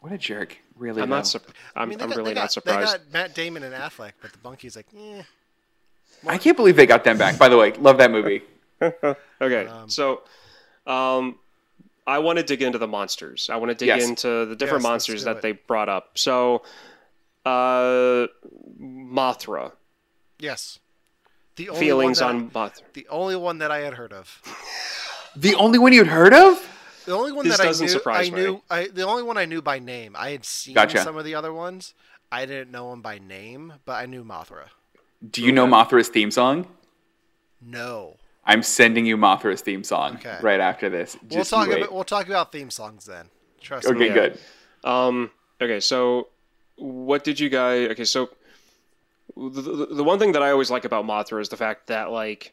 What 0.00 0.12
a 0.12 0.18
jerk! 0.18 0.58
Really, 0.76 1.02
I'm 1.02 1.08
though. 1.08 1.16
not. 1.16 1.26
Sup- 1.26 1.42
I'm, 1.74 1.82
I 1.82 1.86
mean, 1.86 1.98
they 1.98 2.04
I'm 2.04 2.10
got- 2.10 2.16
really 2.18 2.30
they 2.30 2.34
got, 2.34 2.40
not 2.42 2.52
surprised. 2.52 2.92
They 2.92 2.98
got 2.98 3.12
Matt 3.12 3.34
Damon 3.34 3.62
and 3.62 3.74
Affleck, 3.74 4.12
but 4.20 4.32
the 4.32 4.38
monkey's 4.44 4.76
like, 4.76 4.86
eh. 4.96 5.22
I 6.26 6.38
can't 6.38 6.56
believe 6.56 6.76
they 6.76 6.86
got 6.86 7.04
them 7.04 7.16
back. 7.18 7.38
By 7.38 7.48
the 7.48 7.56
way, 7.56 7.72
love 7.72 7.98
that 7.98 8.10
movie. 8.10 8.42
Okay, 9.40 9.68
so 9.88 10.22
um, 10.86 11.38
I 12.06 12.18
want 12.18 12.38
to 12.38 12.44
dig 12.44 12.62
into 12.62 12.78
the 12.78 12.86
monsters. 12.88 13.48
I 13.50 13.56
want 13.56 13.70
to 13.70 13.74
dig 13.74 13.88
Yes. 13.88 14.04
into 14.08 14.46
the 14.46 14.56
different 14.56 14.82
Yes, 14.82 14.88
monsters 14.90 15.24
that 15.24 15.36
it. 15.36 15.42
they 15.42 15.52
brought 15.52 15.88
up. 15.88 16.16
So, 16.18 16.62
uh, 17.44 18.26
Mothra. 18.80 19.72
Yes. 20.38 20.78
The 21.56 21.70
only 21.70 21.80
Feelings 21.80 22.20
one 22.20 22.50
that, 22.52 22.56
on 22.56 22.70
Mothra. 22.70 22.82
the 22.92 23.06
only 23.08 23.36
one 23.36 23.58
that 23.58 23.70
I 23.70 23.78
had 23.78 23.94
heard 23.94 24.12
of. 24.12 24.42
The 25.38 25.54
only 25.56 25.78
one 25.78 25.92
you'd 25.92 26.06
heard 26.06 26.32
of? 26.32 26.66
The 27.04 27.12
only 27.12 27.30
one 27.30 27.46
This 27.46 27.58
that 27.58 27.64
I 27.64 27.66
doesn't 27.68 27.84
knew, 27.88 27.92
surprise 27.92 28.28
I 28.28 28.30
me. 28.34 28.40
knew, 28.40 28.62
I, 28.70 28.86
the 28.88 29.02
only 29.02 29.22
one 29.22 29.36
I 29.36 29.44
knew 29.44 29.60
by 29.60 29.78
name. 29.78 30.16
I 30.18 30.30
had 30.30 30.46
seen 30.46 30.74
Gotcha. 30.74 31.02
some 31.02 31.18
of 31.18 31.26
the 31.26 31.34
other 31.34 31.52
ones. 31.52 31.92
I 32.32 32.46
didn't 32.46 32.70
know 32.70 32.88
them 32.88 33.02
by 33.02 33.18
name, 33.18 33.74
but 33.84 33.92
I 34.02 34.06
knew 34.06 34.24
Mothra. 34.24 34.68
Do 35.30 35.42
you 35.44 35.52
know 35.52 35.66
Mothra's 35.66 36.08
theme 36.08 36.30
song? 36.30 36.66
No. 37.60 38.16
I'm 38.46 38.62
sending 38.62 39.04
you 39.06 39.16
Mothra's 39.16 39.60
theme 39.60 39.82
song 39.84 40.14
Okay. 40.16 40.38
right 40.40 40.60
after 40.60 40.88
this. 40.88 41.16
We'll 41.22 41.40
Just 41.40 41.50
talk 41.50 41.68
wait. 41.68 41.78
about 41.78 41.92
we'll 41.92 42.04
talk 42.04 42.26
about 42.26 42.52
theme 42.52 42.70
songs 42.70 43.04
then. 43.04 43.28
Trust 43.60 43.86
Okay, 43.88 43.98
me. 43.98 44.06
Yeah. 44.06 44.14
good. 44.14 44.38
Um, 44.84 45.30
okay, 45.60 45.80
so 45.80 46.28
what 46.76 47.24
did 47.24 47.40
you 47.40 47.48
guys? 47.48 47.90
Okay, 47.90 48.04
so 48.04 48.30
the, 49.36 49.60
the, 49.60 49.86
the 49.86 50.04
one 50.04 50.18
thing 50.18 50.32
that 50.32 50.42
I 50.42 50.50
always 50.52 50.70
like 50.70 50.84
about 50.84 51.04
Mothra 51.04 51.40
is 51.40 51.48
the 51.48 51.56
fact 51.56 51.88
that 51.88 52.10
like 52.12 52.52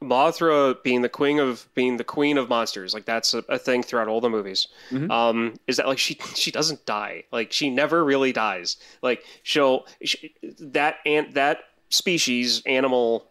Mothra 0.00 0.80
being 0.84 1.02
the 1.02 1.08
queen 1.08 1.40
of 1.40 1.66
being 1.74 1.96
the 1.96 2.04
queen 2.04 2.38
of 2.38 2.48
monsters, 2.48 2.94
like 2.94 3.04
that's 3.04 3.34
a, 3.34 3.38
a 3.48 3.58
thing 3.58 3.82
throughout 3.82 4.06
all 4.06 4.20
the 4.20 4.30
movies. 4.30 4.68
Um, 5.10 5.54
is 5.66 5.76
that 5.78 5.88
like 5.88 5.98
she 5.98 6.14
she 6.36 6.52
doesn't 6.52 6.86
die, 6.86 7.24
like 7.32 7.50
she 7.50 7.68
never 7.68 8.04
really 8.04 8.32
dies. 8.32 8.76
Like 9.02 9.24
she'll 9.42 9.86
she, 10.04 10.32
that 10.60 10.96
and 11.04 11.34
that 11.34 11.58
species 11.88 12.62
animal 12.64 13.26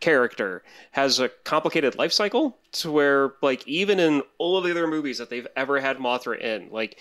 character 0.00 0.62
has 0.92 1.18
a 1.20 1.28
complicated 1.44 1.96
life 1.96 2.12
cycle 2.12 2.58
to 2.72 2.90
where 2.90 3.32
like 3.42 3.66
even 3.66 3.98
in 3.98 4.22
all 4.38 4.56
of 4.58 4.64
the 4.64 4.70
other 4.70 4.86
movies 4.86 5.18
that 5.18 5.30
they've 5.30 5.46
ever 5.56 5.80
had 5.80 5.98
Mothra 5.98 6.38
in, 6.40 6.68
like 6.70 6.98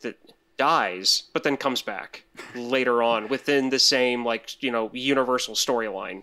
that 0.00 0.18
dies 0.56 1.24
but 1.34 1.42
then 1.42 1.56
comes 1.56 1.82
back 1.82 2.24
later 2.54 3.02
on 3.02 3.28
within 3.28 3.68
the 3.68 3.78
same 3.78 4.24
like 4.24 4.62
you 4.62 4.70
know 4.70 4.90
universal 4.94 5.54
storyline 5.54 6.22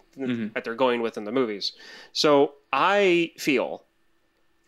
that 0.54 0.64
they're 0.64 0.76
going 0.76 1.02
with 1.02 1.18
in 1.18 1.24
the 1.24 1.32
movies. 1.32 1.74
So 2.14 2.54
I 2.72 3.32
feel 3.38 3.84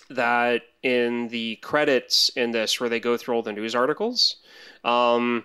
that 0.09 0.61
in 0.83 1.29
the 1.29 1.55
credits 1.57 2.29
in 2.29 2.51
this 2.51 2.79
where 2.79 2.89
they 2.89 2.99
go 2.99 3.17
through 3.17 3.35
all 3.35 3.41
the 3.41 3.51
news 3.51 3.73
articles 3.73 4.35
um 4.83 5.43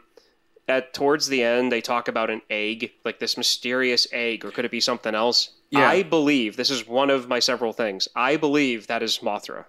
at 0.68 0.92
towards 0.92 1.28
the 1.28 1.42
end 1.42 1.72
they 1.72 1.80
talk 1.80 2.08
about 2.08 2.28
an 2.28 2.42
egg 2.50 2.92
like 3.04 3.18
this 3.18 3.38
mysterious 3.38 4.06
egg 4.12 4.44
or 4.44 4.50
could 4.50 4.66
it 4.66 4.70
be 4.70 4.80
something 4.80 5.14
else 5.14 5.50
Yeah. 5.70 5.88
i 5.88 6.02
believe 6.02 6.56
this 6.56 6.70
is 6.70 6.86
one 6.86 7.10
of 7.10 7.28
my 7.28 7.38
several 7.38 7.72
things 7.72 8.08
i 8.16 8.36
believe 8.36 8.86
that 8.88 9.02
is 9.02 9.18
mothra 9.18 9.64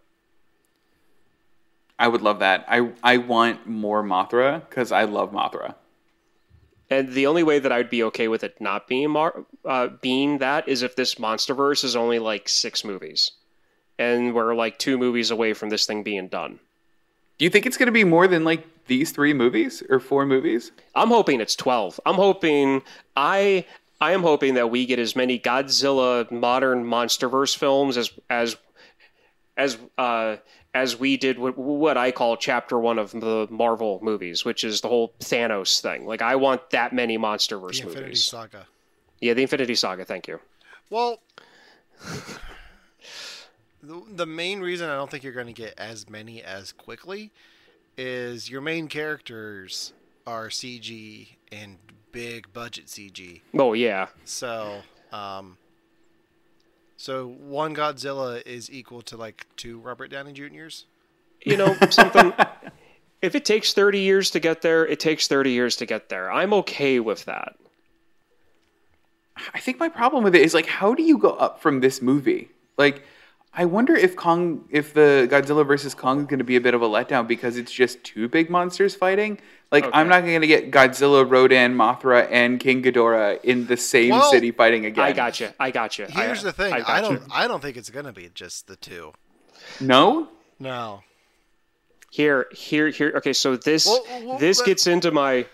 I 2.00 2.08
would 2.08 2.22
love 2.24 2.40
that. 2.40 2.66
I 2.68 2.90
I 3.04 3.18
want 3.18 3.68
more 3.68 4.04
Mothra 4.04 4.68
because 4.68 4.92
I 4.92 5.04
love 5.04 5.32
Mothra. 5.32 5.76
and 6.90 7.14
the 7.14 7.28
only 7.28 7.44
way 7.44 7.60
that 7.60 7.72
i'd 7.72 7.90
be 7.92 8.02
okay 8.04 8.28
with 8.28 8.44
it 8.44 8.60
not 8.60 8.88
being 8.88 9.12
Mar- 9.12 9.46
uh, 9.66 9.88
being 10.02 10.40
that 10.40 10.68
is 10.68 10.82
if 10.82 10.96
this 10.96 11.16
monsterverse 11.16 11.84
is 11.84 11.96
only 11.96 12.18
like 12.20 12.50
six 12.50 12.84
movies 12.84 13.32
and 14.00 14.34
we're 14.34 14.56
like 14.56 14.80
two 14.80 14.98
movies 14.98 15.30
away 15.32 15.54
from 15.54 15.70
this 15.70 15.86
thing 15.86 16.02
being 16.04 16.28
done 16.28 16.60
Do 17.38 17.46
you 17.46 17.52
think 17.52 17.66
it's 17.68 17.78
going 17.78 17.86
to 17.88 17.92
be 17.92 18.04
more 18.04 18.28
than 18.28 18.44
like 18.44 18.66
these 18.88 19.12
three 19.12 19.34
movies 19.34 19.82
or 19.90 20.00
four 20.00 20.26
movies? 20.26 20.72
I'm 20.96 21.10
hoping 21.10 21.40
it's 21.40 21.56
12. 21.56 22.00
I'm 22.06 22.16
hoping 22.16 22.82
I 23.16 23.66
I 24.02 24.14
am 24.14 24.24
hoping 24.24 24.56
that 24.56 24.72
we 24.72 24.88
get 24.88 24.98
as 24.98 25.16
many 25.16 25.40
Godzilla 25.40 26.30
modern 26.32 26.84
monsterverse 26.84 27.56
films 27.56 27.98
as 27.98 28.12
as 28.30 28.58
as 29.56 29.78
uh, 29.98 30.38
as 30.74 31.00
we 31.00 31.18
did 31.18 31.38
what, 31.38 31.56
what 31.56 31.98
I 31.98 32.12
call 32.12 32.36
chapter 32.36 32.80
one 32.80 32.98
of 32.98 33.12
the 33.12 33.48
Marvel 33.52 34.00
movies, 34.02 34.44
which 34.44 34.64
is 34.64 34.82
the 34.82 34.88
whole 34.88 35.14
Thanos 35.20 35.80
thing. 35.82 36.08
Like 36.08 36.24
I 36.24 36.36
want 36.36 36.72
that 36.72 36.94
many 36.94 37.20
MonsterVerse 37.20 37.78
The 37.78 37.84
Infinity 37.84 38.02
movies. 38.02 38.26
Saga. 38.26 38.66
Yeah, 39.20 39.36
the 39.36 39.44
Infinity 39.44 39.76
Saga. 39.76 40.04
Thank 40.04 40.28
you. 40.28 40.40
Well, 40.90 41.20
the, 43.84 44.02
the 44.16 44.26
main 44.26 44.62
reason 44.62 44.90
I 44.90 44.96
don't 44.96 45.12
think 45.12 45.24
you're 45.24 45.32
going 45.32 45.46
to 45.48 45.54
get 45.54 45.76
as 45.78 46.10
many 46.10 46.42
as 46.42 46.72
quickly 46.72 47.32
is 47.98 48.50
your 48.50 48.62
main 48.62 48.88
characters 48.88 49.94
are 50.26 50.48
CG 50.48 51.36
and 51.52 51.78
big 52.12 52.52
budget 52.54 52.88
CG. 52.88 53.42
Oh 53.58 53.74
yeah, 53.74 54.08
So, 54.26 54.82
um, 55.12 55.58
so 56.98 57.28
one 57.28 57.76
Godzilla 57.76 58.46
is 58.46 58.72
equal 58.72 59.02
to 59.04 59.18
like 59.18 59.46
two 59.56 59.80
Robert 59.80 60.10
Downey 60.12 60.34
Juniors. 60.34 60.86
you 61.44 61.58
know 61.58 61.76
something. 61.90 62.34
if 63.22 63.36
it 63.36 63.46
takes 63.46 63.74
thirty 63.74 64.00
years 64.02 64.30
to 64.32 64.40
get 64.40 64.62
there, 64.62 64.86
it 64.86 65.00
takes 65.00 65.28
thirty 65.28 65.52
years 65.52 65.76
to 65.78 65.86
get 65.86 66.10
there. 66.10 66.32
I'm 66.32 66.54
okay 66.54 67.00
with 67.00 67.26
that. 67.26 67.56
I 69.54 69.60
think 69.60 69.80
my 69.80 69.90
problem 69.90 70.24
with 70.24 70.36
it 70.36 70.42
is 70.42 70.54
like, 70.54 70.68
how 70.68 70.94
do 70.94 71.02
you 71.04 71.18
go 71.18 71.32
up 71.32 71.62
from 71.62 71.80
this 71.80 72.02
movie? 72.02 72.50
Like, 72.78 73.04
I 73.54 73.66
wonder 73.66 73.94
if 73.96 74.16
Kong, 74.16 74.64
if 74.70 74.94
the 74.94 75.28
Godzilla 75.30 75.68
versus 75.68 75.94
Kong 75.94 76.22
is 76.22 76.26
going 76.26 76.40
to 76.40 76.46
be 76.46 76.56
a 76.56 76.62
bit 76.62 76.74
of 76.74 76.82
a 76.82 76.88
letdown 76.88 77.28
because 77.28 77.58
it's 77.58 77.72
just 77.72 78.02
two 78.04 78.30
big 78.30 78.50
monsters 78.50 78.96
fighting. 78.96 79.40
Like, 79.72 79.86
I'm 79.92 80.08
not 80.08 80.22
going 80.26 80.40
to 80.40 80.48
get 80.48 80.72
Godzilla, 80.72 81.30
Rodan, 81.30 81.76
Mothra, 81.76 82.28
and 82.32 82.60
King 82.62 82.82
Ghidorah 82.82 83.44
in 83.44 83.68
the 83.68 83.76
same 83.76 84.12
Well, 84.12 84.32
city 84.32 84.52
fighting 84.52 84.86
again. 84.86 85.04
I 85.04 85.12
got 85.12 85.40
you. 85.42 85.50
I 85.60 85.72
got 85.72 85.98
you. 86.00 86.06
Here's 86.10 86.44
the 86.44 86.54
thing: 86.54 86.74
I, 86.74 86.98
I, 86.98 87.02
don't, 87.02 87.14
you. 87.14 87.22
I 87.32 87.48
don't 87.48 87.62
think 87.62 87.76
it's 87.76 87.90
going 87.90 88.06
to 88.06 88.14
be 88.14 88.30
just 88.34 88.68
the 88.68 88.76
two. 88.78 89.14
No, 89.80 90.30
No. 90.60 91.04
Here, 92.10 92.48
here, 92.52 92.90
here. 92.90 93.14
Okay, 93.16 93.32
so 93.32 93.56
this 93.56 93.86
Well, 93.86 94.04
well, 94.26 94.38
this 94.38 94.60
but- 94.60 94.66
gets 94.66 94.88
into 94.88 95.12
my. 95.12 95.46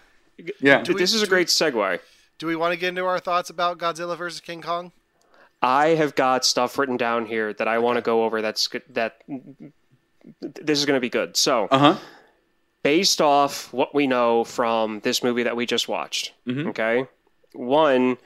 yeah. 0.60 0.84
we- 0.88 0.96
this 0.96 1.14
is 1.14 1.22
a 1.22 1.26
do 1.26 1.30
great 1.30 1.48
segue. 1.48 2.00
Do 2.40 2.48
we 2.48 2.56
want 2.56 2.74
to 2.74 2.80
get 2.80 2.90
into 2.90 3.06
our 3.06 3.20
thoughts 3.20 3.50
about 3.52 3.78
Godzilla 3.80 4.18
versus 4.18 4.40
King 4.42 4.62
Kong? 4.62 4.92
I 5.62 5.90
have 5.90 6.16
got 6.16 6.46
stuff 6.46 6.78
written 6.78 6.98
down 6.98 7.26
here 7.26 7.54
that 7.54 7.68
I 7.68 7.80
want 7.80 7.98
to 7.98 8.02
go 8.02 8.24
over. 8.24 8.42
That's 8.42 8.68
good. 8.68 8.84
That 8.90 9.22
this 10.42 10.78
is 10.80 10.86
going 10.86 10.98
to 10.98 11.02
be 11.02 11.10
good. 11.10 11.36
So, 11.38 11.68
Uh 11.72 11.78
huh. 11.80 11.96
based 12.84 13.22
off 13.22 13.72
what 13.74 13.94
we 13.96 14.08
know 14.08 14.44
from 14.44 15.00
this 15.02 15.24
movie 15.24 15.44
that 15.44 15.56
we 15.56 15.66
just 15.66 15.88
watched, 15.88 16.34
okay, 16.48 17.08
one, 17.54 18.18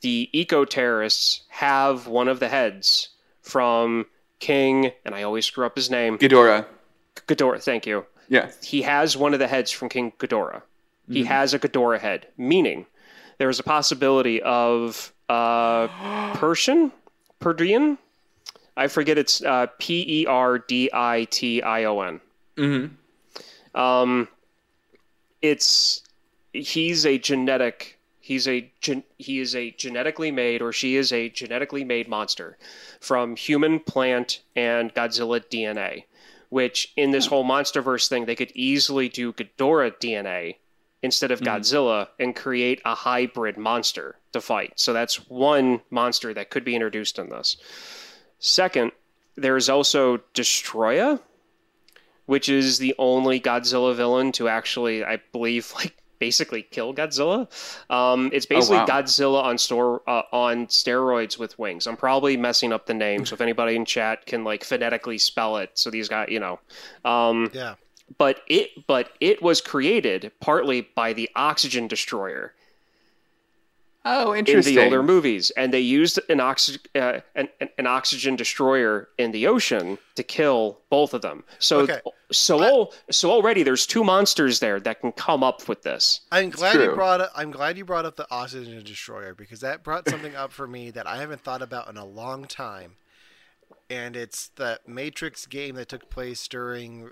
the 0.00 0.28
eco 0.32 0.64
terrorists 0.64 1.42
have 1.48 2.06
one 2.08 2.26
of 2.28 2.40
the 2.40 2.48
heads 2.48 3.10
from 3.42 4.06
King, 4.40 4.90
and 5.04 5.14
I 5.14 5.22
always 5.22 5.46
screw 5.46 5.64
up 5.66 5.76
his 5.76 5.90
name, 5.90 6.18
Ghidorah. 6.18 6.66
Ghidorah. 7.14 7.62
Thank 7.62 7.86
you. 7.86 8.06
Yeah. 8.28 8.50
he 8.62 8.82
has 8.82 9.16
one 9.16 9.34
of 9.34 9.38
the 9.40 9.46
heads 9.48 9.70
from 9.70 9.88
King 9.88 10.12
Ghidorah. 10.18 10.62
He 11.10 11.24
has 11.24 11.52
a 11.52 11.58
Ghidorah 11.58 11.98
head, 12.00 12.28
meaning 12.38 12.86
there 13.38 13.50
is 13.50 13.60
a 13.60 13.62
possibility 13.62 14.40
of 14.40 15.12
uh, 15.32 16.34
Persian, 16.34 16.92
Perdian. 17.40 17.98
I 18.76 18.88
forget 18.88 19.18
it's 19.18 19.42
uh, 19.42 19.66
P 19.78 20.22
E 20.22 20.26
R 20.26 20.58
D 20.58 20.90
I 20.92 21.26
T 21.30 21.62
I 21.62 21.84
O 21.84 22.00
N. 22.00 22.20
Mm-hmm. 22.56 23.80
Um, 23.80 24.28
it's 25.40 26.02
he's 26.52 27.06
a 27.06 27.18
genetic. 27.18 27.98
He's 28.20 28.46
a 28.46 28.70
gen, 28.80 29.02
he 29.18 29.40
is 29.40 29.56
a 29.56 29.72
genetically 29.72 30.30
made, 30.30 30.62
or 30.62 30.72
she 30.72 30.96
is 30.96 31.12
a 31.12 31.28
genetically 31.28 31.82
made 31.82 32.08
monster 32.08 32.56
from 33.00 33.34
human, 33.34 33.80
plant, 33.80 34.42
and 34.54 34.94
Godzilla 34.94 35.40
DNA 35.40 36.04
which 36.52 36.92
in 36.98 37.12
this 37.12 37.24
whole 37.24 37.46
MonsterVerse 37.46 38.08
thing, 38.08 38.26
they 38.26 38.34
could 38.34 38.52
easily 38.54 39.08
do 39.08 39.32
Ghidorah 39.32 39.96
DNA 39.98 40.56
instead 41.02 41.30
of 41.30 41.40
Godzilla 41.40 42.08
and 42.20 42.36
create 42.36 42.82
a 42.84 42.94
hybrid 42.94 43.56
monster 43.56 44.16
to 44.32 44.40
fight. 44.40 44.72
So 44.78 44.92
that's 44.92 45.28
one 45.28 45.80
monster 45.90 46.32
that 46.34 46.50
could 46.50 46.64
be 46.64 46.74
introduced 46.74 47.18
in 47.18 47.28
this. 47.28 47.56
Second, 48.38 48.92
there 49.36 49.56
is 49.56 49.68
also 49.68 50.18
Destoroyah, 50.34 51.20
which 52.26 52.48
is 52.48 52.78
the 52.78 52.94
only 52.98 53.40
Godzilla 53.40 53.94
villain 53.94 54.32
to 54.32 54.48
actually, 54.48 55.04
I 55.04 55.20
believe, 55.32 55.72
like 55.76 55.96
basically 56.18 56.62
kill 56.62 56.94
Godzilla. 56.94 57.48
Um, 57.90 58.30
it's 58.32 58.46
basically 58.46 58.76
wow. 58.78 58.86
Godzilla 58.86 59.42
on 59.42 59.58
store 59.58 60.02
uh, 60.08 60.22
on 60.32 60.66
steroids 60.68 61.36
with 61.38 61.58
wings. 61.58 61.86
I'm 61.86 61.96
probably 61.96 62.36
messing 62.36 62.72
up 62.72 62.86
the 62.86 62.94
name, 62.94 63.26
so 63.26 63.34
if 63.34 63.40
anybody 63.40 63.74
in 63.74 63.84
chat 63.84 64.24
can 64.26 64.44
like 64.44 64.62
phonetically 64.64 65.18
spell 65.18 65.56
it, 65.56 65.70
so 65.74 65.90
these 65.90 66.08
guys, 66.08 66.28
you 66.30 66.38
know. 66.40 66.60
Um, 67.04 67.50
Yeah. 67.52 67.74
but 68.18 68.40
it 68.46 68.86
but 68.86 69.10
it 69.20 69.42
was 69.42 69.60
created 69.60 70.30
partly 70.40 70.82
by 70.82 71.12
the 71.12 71.28
oxygen 71.34 71.88
destroyer 71.88 72.54
Oh, 74.04 74.34
interesting. 74.34 74.36
in 74.36 74.38
interesting. 74.38 74.74
the 74.74 74.82
older 74.84 75.02
movies, 75.02 75.50
and 75.52 75.72
they 75.72 75.78
used 75.80 76.18
an, 76.28 76.40
oxy- 76.40 76.80
uh, 76.96 77.20
an, 77.36 77.48
an, 77.60 77.68
an 77.78 77.86
oxygen 77.86 78.34
destroyer 78.34 79.08
in 79.16 79.30
the 79.30 79.46
ocean 79.46 79.96
to 80.16 80.24
kill 80.24 80.80
both 80.90 81.14
of 81.14 81.22
them. 81.22 81.44
So, 81.60 81.80
Okay. 81.82 82.00
so, 82.32 82.62
al- 82.64 82.92
so 83.12 83.30
already 83.30 83.62
there's 83.62 83.86
two 83.86 84.02
monsters 84.02 84.58
there 84.58 84.80
that 84.80 85.00
can 85.00 85.12
come 85.12 85.44
up 85.44 85.68
with 85.68 85.82
this. 85.82 86.22
I'm 86.32 86.50
glad 86.50 86.74
you 86.80 86.90
brought 86.94 87.20
up. 87.20 87.30
I'm 87.36 87.52
glad 87.52 87.78
you 87.78 87.84
brought 87.84 88.04
up 88.04 88.16
the 88.16 88.26
oxygen 88.28 88.82
destroyer 88.82 89.34
because 89.34 89.60
that 89.60 89.84
brought 89.84 90.08
something 90.08 90.34
up 90.34 90.50
for 90.52 90.66
me 90.66 90.90
that 90.90 91.06
I 91.06 91.18
haven't 91.18 91.42
thought 91.42 91.62
about 91.62 91.88
in 91.88 91.96
a 91.96 92.04
long 92.04 92.46
time, 92.46 92.96
and 93.88 94.16
it's 94.16 94.48
the 94.56 94.80
Matrix 94.84 95.46
game 95.46 95.76
that 95.76 95.88
took 95.88 96.10
place 96.10 96.48
during 96.48 97.10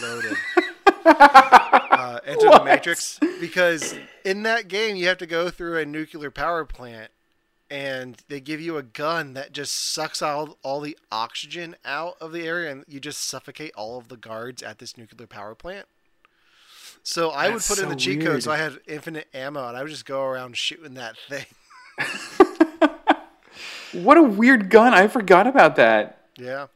Reloaded. 0.00 0.36
uh, 1.04 2.20
Enter 2.26 2.50
the 2.50 2.62
Matrix 2.64 3.18
because 3.40 3.94
in 4.24 4.42
that 4.44 4.68
game 4.68 4.96
you 4.96 5.06
have 5.08 5.18
to 5.18 5.26
go 5.26 5.50
through 5.50 5.78
a 5.78 5.86
nuclear 5.86 6.30
power 6.30 6.64
plant, 6.64 7.10
and 7.70 8.22
they 8.28 8.40
give 8.40 8.60
you 8.60 8.76
a 8.76 8.82
gun 8.82 9.34
that 9.34 9.52
just 9.52 9.74
sucks 9.74 10.22
all 10.22 10.58
all 10.62 10.80
the 10.80 10.96
oxygen 11.10 11.76
out 11.84 12.16
of 12.20 12.32
the 12.32 12.46
area, 12.46 12.70
and 12.70 12.84
you 12.88 13.00
just 13.00 13.22
suffocate 13.22 13.72
all 13.74 13.98
of 13.98 14.08
the 14.08 14.16
guards 14.16 14.62
at 14.62 14.78
this 14.78 14.96
nuclear 14.96 15.26
power 15.26 15.54
plant. 15.54 15.86
So 17.02 17.30
I 17.30 17.48
would 17.48 17.56
That's 17.56 17.68
put 17.68 17.78
in 17.78 17.88
the 17.88 17.94
so 17.94 17.98
cheat 17.98 18.20
code 18.20 18.42
so 18.42 18.52
I 18.52 18.58
had 18.58 18.78
infinite 18.86 19.28
ammo, 19.34 19.66
and 19.68 19.76
I 19.76 19.82
would 19.82 19.90
just 19.90 20.06
go 20.06 20.22
around 20.22 20.56
shooting 20.56 20.94
that 20.94 21.16
thing. 21.28 21.46
What 23.92 24.16
a 24.16 24.22
weird 24.22 24.70
gun. 24.70 24.94
I 24.94 25.06
forgot 25.06 25.46
about 25.46 25.76
that. 25.76 26.22
Yeah. 26.36 26.68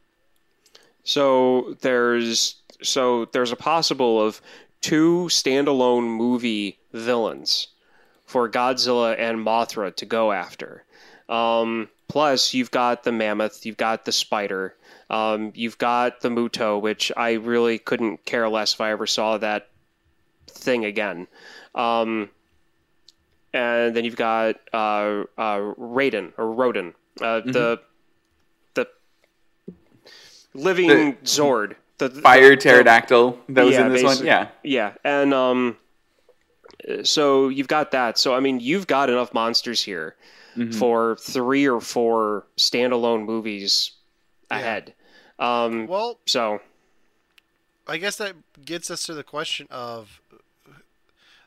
So 1.03 1.75
there's 1.81 2.56
so 2.81 3.25
there's 3.25 3.51
a 3.51 3.55
possible 3.55 4.21
of 4.21 4.41
two 4.81 5.25
standalone 5.29 6.03
movie 6.03 6.77
villains 6.93 7.67
for 8.25 8.49
Godzilla 8.49 9.15
and 9.17 9.39
Mothra 9.39 9.95
to 9.95 10.05
go 10.05 10.31
after. 10.31 10.83
Um, 11.29 11.89
plus, 12.07 12.53
you've 12.53 12.71
got 12.71 13.03
the 13.03 13.11
mammoth, 13.11 13.65
you've 13.65 13.77
got 13.77 14.05
the 14.05 14.11
spider, 14.11 14.75
um, 15.09 15.51
you've 15.55 15.77
got 15.77 16.21
the 16.21 16.29
Muto, 16.29 16.79
which 16.81 17.11
I 17.15 17.33
really 17.33 17.79
couldn't 17.79 18.25
care 18.25 18.47
less 18.49 18.73
if 18.73 18.81
I 18.81 18.91
ever 18.91 19.07
saw 19.07 19.37
that 19.37 19.69
thing 20.47 20.85
again. 20.85 21.27
Um, 21.75 22.29
and 23.53 23.95
then 23.95 24.03
you've 24.05 24.15
got 24.15 24.55
uh, 24.73 25.23
uh, 25.37 25.73
Raiden 25.79 26.33
or 26.37 26.51
Rodin, 26.51 26.93
uh, 27.21 27.41
the 27.41 27.79
the 28.73 28.87
living 30.53 30.87
The- 30.87 31.17
Zord, 31.23 31.75
the 31.97 32.09
the- 32.09 32.21
Fire 32.21 32.51
the- 32.51 32.57
pterodactyl 32.57 33.39
that 33.49 33.65
was 33.65 33.75
in 33.75 33.89
this 33.91 34.03
one. 34.03 34.25
Yeah. 34.25 34.49
yeah, 34.63 34.93
and 35.03 35.33
um, 35.33 35.77
so 37.03 37.49
you've 37.49 37.67
got 37.67 37.91
that. 37.91 38.17
So 38.17 38.33
I 38.35 38.39
mean, 38.39 38.59
you've 38.59 38.87
got 38.87 39.09
enough 39.09 39.33
monsters 39.33 39.83
here 39.83 40.15
Mm-hmm. 40.55 40.71
for 40.71 41.15
three 41.17 41.67
or 41.67 41.79
four 41.79 42.47
standalone 42.57 43.25
movies 43.27 43.91
ahead. 44.49 44.95
Um, 45.37 45.85
Well, 45.85 46.17
so 46.25 46.61
I 47.87 47.97
guess 47.97 48.15
that 48.15 48.33
gets 48.65 48.89
us 48.89 49.03
to 49.03 49.13
the 49.13 49.21
question 49.23 49.67
of 49.69 50.19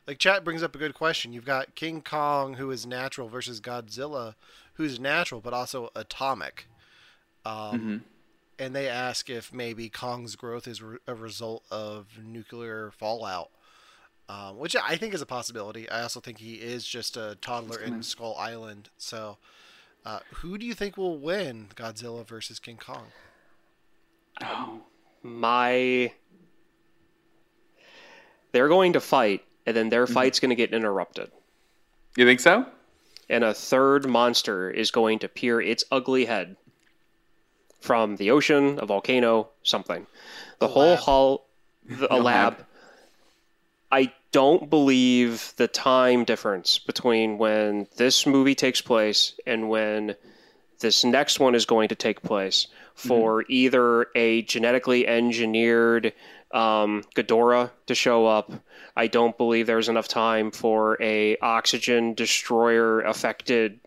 like 0.07 0.17
chat 0.17 0.45
brings 0.45 0.63
up 0.63 0.75
a 0.75 0.77
good 0.77 0.93
question. 0.93 1.33
You've 1.33 1.43
got 1.43 1.75
King 1.75 2.01
Kong 2.01 2.53
who 2.53 2.71
is 2.71 2.85
natural 2.85 3.27
versus 3.27 3.59
Godzilla 3.59 4.35
who's 4.75 4.97
natural 4.97 5.41
but 5.41 5.51
also 5.53 5.89
atomic. 5.93 6.67
Um, 7.45 8.05
and 8.61 8.75
they 8.75 8.87
ask 8.87 9.29
if 9.29 9.51
maybe 9.51 9.89
Kong's 9.89 10.35
growth 10.35 10.67
is 10.67 10.81
re- 10.81 10.99
a 11.07 11.15
result 11.15 11.63
of 11.71 12.05
nuclear 12.23 12.91
fallout. 12.91 13.49
Um, 14.29 14.57
which 14.57 14.77
I 14.77 14.95
think 14.95 15.13
is 15.13 15.21
a 15.21 15.25
possibility. 15.25 15.89
I 15.89 16.03
also 16.03 16.21
think 16.21 16.37
he 16.37 16.53
is 16.53 16.85
just 16.85 17.17
a 17.17 17.37
toddler 17.41 17.81
in 17.81 18.01
Skull 18.01 18.33
Island. 18.37 18.89
So, 18.97 19.37
uh, 20.05 20.19
who 20.35 20.57
do 20.57 20.65
you 20.65 20.73
think 20.73 20.95
will 20.95 21.17
win 21.17 21.67
Godzilla 21.75 22.25
versus 22.25 22.57
King 22.57 22.77
Kong? 22.77 23.07
my 25.21 26.13
they're 28.53 28.69
going 28.69 28.93
to 28.93 29.01
fight, 29.01 29.43
and 29.65 29.75
then 29.75 29.89
their 29.89 30.07
fight's 30.07 30.39
going 30.39 30.49
to 30.49 30.55
get 30.55 30.73
interrupted. 30.73 31.29
You 32.15 32.25
think 32.25 32.39
so? 32.39 32.65
and 33.31 33.45
a 33.45 33.53
third 33.53 34.05
monster 34.05 34.69
is 34.69 34.91
going 34.91 35.17
to 35.17 35.29
peer 35.29 35.61
its 35.61 35.85
ugly 35.89 36.25
head 36.25 36.57
from 37.81 38.15
the 38.15 38.31
ocean, 38.31 38.79
a 38.81 38.85
volcano, 38.85 39.49
something. 39.63 40.07
The 40.59 40.67
whole 40.69 40.91
lab. 40.91 40.99
hull, 40.99 41.45
the, 41.85 42.13
a 42.13 42.17
No 42.17 42.23
lab. 42.23 42.53
lab. 42.53 42.65
I 43.91 44.13
don't 44.31 44.69
believe 44.69 45.53
the 45.57 45.67
time 45.67 46.23
difference 46.23 46.79
between 46.79 47.37
when 47.37 47.87
this 47.97 48.25
movie 48.25 48.55
takes 48.55 48.79
place 48.79 49.33
and 49.45 49.69
when 49.69 50.15
this 50.79 51.03
next 51.03 51.39
one 51.39 51.55
is 51.55 51.65
going 51.65 51.89
to 51.89 51.95
take 51.95 52.21
place 52.21 52.67
for 52.95 53.43
either 53.49 54.07
a 54.15 54.43
genetically 54.43 55.07
engineered 55.07 56.13
um, 56.51 57.03
Ghidorah 57.15 57.71
to 57.87 57.95
show 57.95 58.25
up. 58.27 58.51
I 58.95 59.07
don't 59.07 59.37
believe 59.37 59.67
there's 59.67 59.89
enough 59.89 60.07
time 60.07 60.51
for 60.51 60.97
a 61.01 61.37
oxygen 61.37 62.13
destroyer 62.13 63.01
affected 63.01 63.79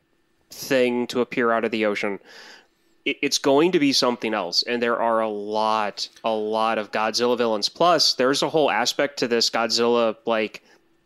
thing 0.51 1.07
to 1.09 1.20
appear 1.20 1.51
out 1.53 1.64
of 1.64 1.70
the 1.70 1.86
ocean. 1.86 2.18
It- 3.05 3.18
It's 3.22 3.38
going 3.38 3.72
to 3.72 3.78
be 3.78 3.92
something 3.92 4.32
else, 4.34 4.62
and 4.62 4.82
there 4.82 4.98
are 5.00 5.20
a 5.20 5.28
lot, 5.28 6.09
a 6.24 6.32
lot 6.32 6.78
of 6.78 6.90
Godzilla 6.90 7.36
villains. 7.36 7.68
Plus, 7.68 8.14
there's 8.14 8.42
a 8.42 8.48
whole 8.48 8.70
aspect 8.70 9.18
to 9.18 9.28
this 9.28 9.50
Godzilla 9.50 10.16
like 10.26 10.62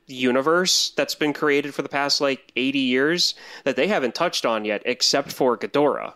universe 0.06 0.90
that's 0.96 1.14
been 1.14 1.32
created 1.32 1.74
for 1.74 1.82
the 1.82 1.88
past 1.88 2.20
like 2.20 2.50
80 2.56 2.78
years 2.78 3.34
that 3.64 3.76
they 3.76 3.86
haven't 3.88 4.14
touched 4.14 4.46
on 4.46 4.64
yet, 4.64 4.82
except 4.86 5.32
for 5.32 5.56
Ghidorah 5.58 6.14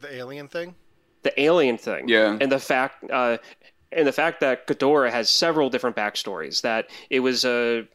The 0.00 0.14
alien 0.14 0.48
thing. 0.48 0.74
the 1.22 1.38
alien 1.40 1.76
thing. 1.78 2.08
Yeah. 2.08 2.38
And 2.40 2.50
the 2.50 2.58
fact 2.58 3.04
uh, 3.10 3.38
and 3.96 4.06
the 4.06 4.12
fact 4.12 4.40
that 4.40 4.66
Ghidorah 4.66 5.10
has 5.10 5.28
several 5.30 5.70
different 5.70 5.96
backstories. 5.96 6.60
That 6.62 6.88
it 7.10 7.20
was 7.20 7.44
a 7.44 7.86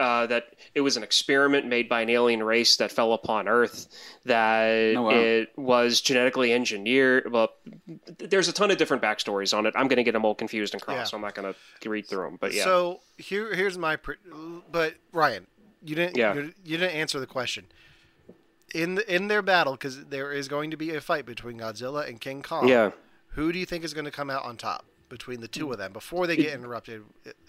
uh, 0.00 0.26
that 0.26 0.54
it 0.74 0.80
was 0.82 0.96
an 0.96 1.02
experiment 1.02 1.66
made 1.66 1.88
by 1.88 2.02
an 2.02 2.10
alien 2.10 2.42
race 2.42 2.76
that 2.76 2.92
fell 2.92 3.12
upon 3.12 3.48
Earth. 3.48 3.88
That 4.24 4.94
Oh, 4.96 5.02
wow. 5.02 5.10
it 5.10 5.50
was 5.56 6.00
genetically 6.00 6.52
engineered. 6.52 7.32
Well, 7.32 7.48
there's 8.18 8.48
a 8.48 8.52
ton 8.52 8.70
of 8.70 8.78
different 8.78 9.02
backstories 9.02 9.56
on 9.56 9.66
it. 9.66 9.74
I'm 9.76 9.88
going 9.88 9.96
to 9.96 10.04
get 10.04 10.12
them 10.12 10.24
all 10.24 10.34
confused 10.34 10.74
and 10.74 10.82
cross, 10.82 10.96
Yeah. 10.96 11.04
so 11.04 11.16
I'm 11.16 11.22
not 11.22 11.34
going 11.34 11.54
to 11.80 11.90
read 11.90 12.06
through 12.06 12.24
them. 12.24 12.38
But 12.40 12.52
yeah, 12.54 12.64
So 12.64 13.00
here, 13.16 13.54
here's 13.54 13.76
my. 13.78 13.96
Pr- 13.96 14.12
but 14.70 14.94
Ryan, 15.12 15.46
you 15.84 15.94
didn't. 15.94 16.16
Yeah. 16.16 16.34
You, 16.34 16.52
you 16.64 16.76
didn't 16.76 16.94
answer 16.94 17.18
the 17.18 17.26
question. 17.26 17.66
In 18.74 18.96
the, 18.96 19.14
in 19.14 19.28
their 19.28 19.40
battle, 19.40 19.72
because 19.72 20.04
there 20.06 20.30
is 20.30 20.46
going 20.46 20.70
to 20.72 20.76
be 20.76 20.94
a 20.94 21.00
fight 21.00 21.24
between 21.24 21.58
Godzilla 21.58 22.06
and 22.06 22.20
King 22.20 22.42
Kong. 22.42 22.68
yeah. 22.68 22.90
Who 23.32 23.50
do 23.52 23.58
you 23.58 23.64
think 23.66 23.82
is 23.84 23.94
going 23.94 24.04
to 24.04 24.10
come 24.10 24.30
out 24.30 24.44
on 24.44 24.56
top 24.56 24.84
between 25.08 25.40
the 25.40 25.48
two 25.48 25.70
of 25.72 25.78
them 25.78 25.92
before 25.92 26.26
they 26.26 26.36
get 26.36 26.54
interrupted, 26.54 27.02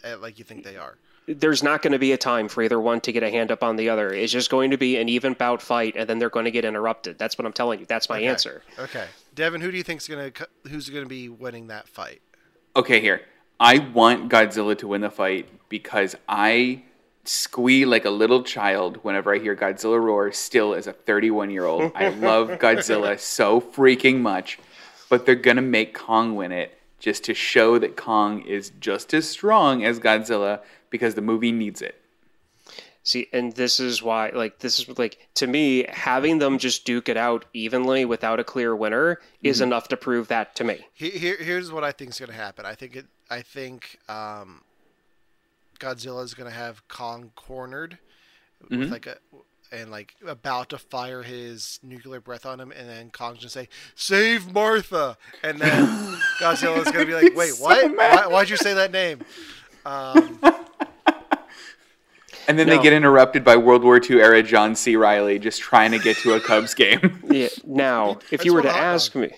uh, 0.04 0.18
like 0.18 0.40
you 0.40 0.46
think 0.46 0.64
they 0.64 0.78
are? 0.78 0.96
there's 1.28 1.62
not 1.62 1.84
going 1.84 1.94
to 1.94 2.00
be 2.00 2.12
a 2.12 2.18
time 2.18 2.48
for 2.48 2.64
either 2.64 2.80
one 2.80 3.00
to 3.00 3.12
get 3.12 3.22
a 3.22 3.30
hand 3.30 3.52
up 3.52 3.62
on 3.62 3.76
the 3.76 3.88
other. 3.90 4.12
It's 4.12 4.32
just 4.34 4.50
going 4.50 4.72
to 4.72 4.78
be 4.80 4.98
an 4.98 5.08
even 5.10 5.34
bout 5.34 5.62
fight, 5.62 5.94
and 5.96 6.10
then 6.10 6.18
they're 6.18 6.32
going 6.32 6.46
to 6.46 6.52
get 6.52 6.66
interrupted. 6.66 7.20
That's 7.20 7.38
what 7.38 7.46
I'm 7.46 7.54
telling 7.54 7.80
you. 7.80 7.86
That's 7.86 8.10
my 8.10 8.18
Okay. 8.18 8.26
answer. 8.28 8.64
Okay, 8.80 9.06
Devon, 9.36 9.62
who 9.62 9.70
do 9.70 9.78
you 9.78 9.84
think's 9.84 10.08
going 10.08 10.32
to 10.32 10.48
who's 10.70 10.90
going 10.90 11.04
to 11.04 11.10
be 11.10 11.30
winning 11.30 11.68
that 11.68 11.88
fight? 11.88 12.22
Okay, 12.76 13.00
here. 13.00 13.22
I 13.60 13.78
want 13.78 14.30
Godzilla 14.32 14.76
to 14.80 14.88
win 14.88 15.02
the 15.02 15.12
fight 15.12 15.48
because 15.70 16.16
I 16.28 16.82
squee 17.26 17.86
like 17.86 18.06
a 18.06 18.10
little 18.10 18.42
child 18.42 18.98
whenever 19.04 19.32
I 19.36 19.38
hear 19.38 19.56
Godzilla 19.56 20.02
roar, 20.02 20.32
still 20.32 20.74
as 20.74 20.88
a 20.88 20.94
31 20.94 21.52
year 21.52 21.66
old. 21.66 21.92
I 21.94 22.10
love 22.10 22.48
Godzilla 22.60 23.20
so 23.20 23.62
freaking 23.62 24.22
much, 24.22 24.58
but 25.10 25.28
they're 25.28 25.36
going 25.36 25.58
to 25.58 25.62
make 25.62 25.94
Kong 25.94 26.36
win 26.36 26.52
it 26.52 26.79
just 27.00 27.24
to 27.26 27.34
show 27.34 27.80
that 27.80 27.96
Kong 27.96 28.42
is 28.42 28.72
just 28.80 29.14
as 29.14 29.28
strong 29.28 29.84
as 29.84 30.00
Godzilla 30.00 30.62
because 30.90 31.16
the 31.16 31.22
movie 31.22 31.52
needs 31.52 31.82
it. 31.82 32.02
See, 33.04 33.28
and 33.32 33.54
this 33.54 33.80
is 33.80 34.04
why, 34.04 34.30
like, 34.30 34.60
this 34.60 34.80
is 34.80 35.00
like 35.00 35.30
to 35.36 35.48
me, 35.48 35.86
having 35.90 36.38
them 36.38 36.60
just 36.60 36.86
duke 36.86 37.10
it 37.10 37.18
out 37.18 37.46
evenly 37.54 38.06
without 38.06 38.40
a 38.40 38.44
clear 38.44 38.76
winner 38.76 39.20
is 39.42 39.62
enough 39.62 39.88
to 39.88 39.98
prove 39.98 40.28
that 40.28 40.56
to 40.58 40.64
me. 40.64 40.86
Here, 40.94 41.38
here's 41.38 41.72
what 41.72 41.84
I 41.84 41.92
think 41.92 42.12
is 42.12 42.20
going 42.20 42.30
to 42.30 42.36
happen. 42.36 42.66
I 42.66 42.76
think 42.76 42.96
it. 42.96 43.06
I 43.30 43.42
think 43.42 43.98
um, 44.10 44.62
Godzilla 45.80 46.24
is 46.24 46.34
going 46.34 46.50
to 46.50 46.56
have 46.56 46.88
Kong 46.88 47.32
cornered 47.36 47.98
with 48.70 48.92
like 48.92 49.08
a 49.08 49.18
and 49.72 49.92
like 49.92 50.16
about 50.26 50.70
to 50.70 50.78
fire 50.78 51.22
his 51.24 51.80
nuclear 51.84 52.20
breath 52.20 52.46
on 52.46 52.60
him, 52.60 52.72
and 52.72 52.88
then 52.90 53.10
Kong's 53.12 53.40
gonna 53.40 53.50
say, 53.50 53.70
"Save 53.96 54.54
Martha," 54.54 55.18
and 55.44 55.60
then 55.60 55.86
Godzilla's 56.42 56.92
gonna 56.92 57.06
be 57.06 57.14
like, 57.14 57.36
"Wait, 57.36 57.52
so 57.54 57.64
what? 57.64 57.96
mad. 57.96 58.16
Why, 58.16 58.28
why'd 58.28 58.50
you 58.50 58.58
say 58.58 58.74
that 58.74 58.92
name?" 58.92 59.20
Um, 59.86 60.40
And 62.48 62.58
then 62.58 62.66
No. 62.68 62.78
they 62.78 62.82
get 62.82 62.94
interrupted 62.94 63.44
by 63.44 63.58
World 63.58 63.84
War 63.84 63.98
II 64.02 64.20
era 64.22 64.42
John 64.42 64.76
C. 64.76 64.96
Reilly 64.96 65.38
just 65.38 65.62
trying 65.62 65.92
to 65.92 66.00
get 66.00 66.18
to 66.18 66.34
a 66.34 66.40
Cubs 66.40 66.74
game. 66.74 67.20
Yeah. 67.30 67.50
Now, 67.64 68.12
if 68.14 68.30
That's 68.32 68.46
you 68.46 68.56
were 68.56 68.64
to 68.64 68.70
a 68.70 68.72
hot 68.72 68.82
ask 68.82 69.14
me, 69.14 69.30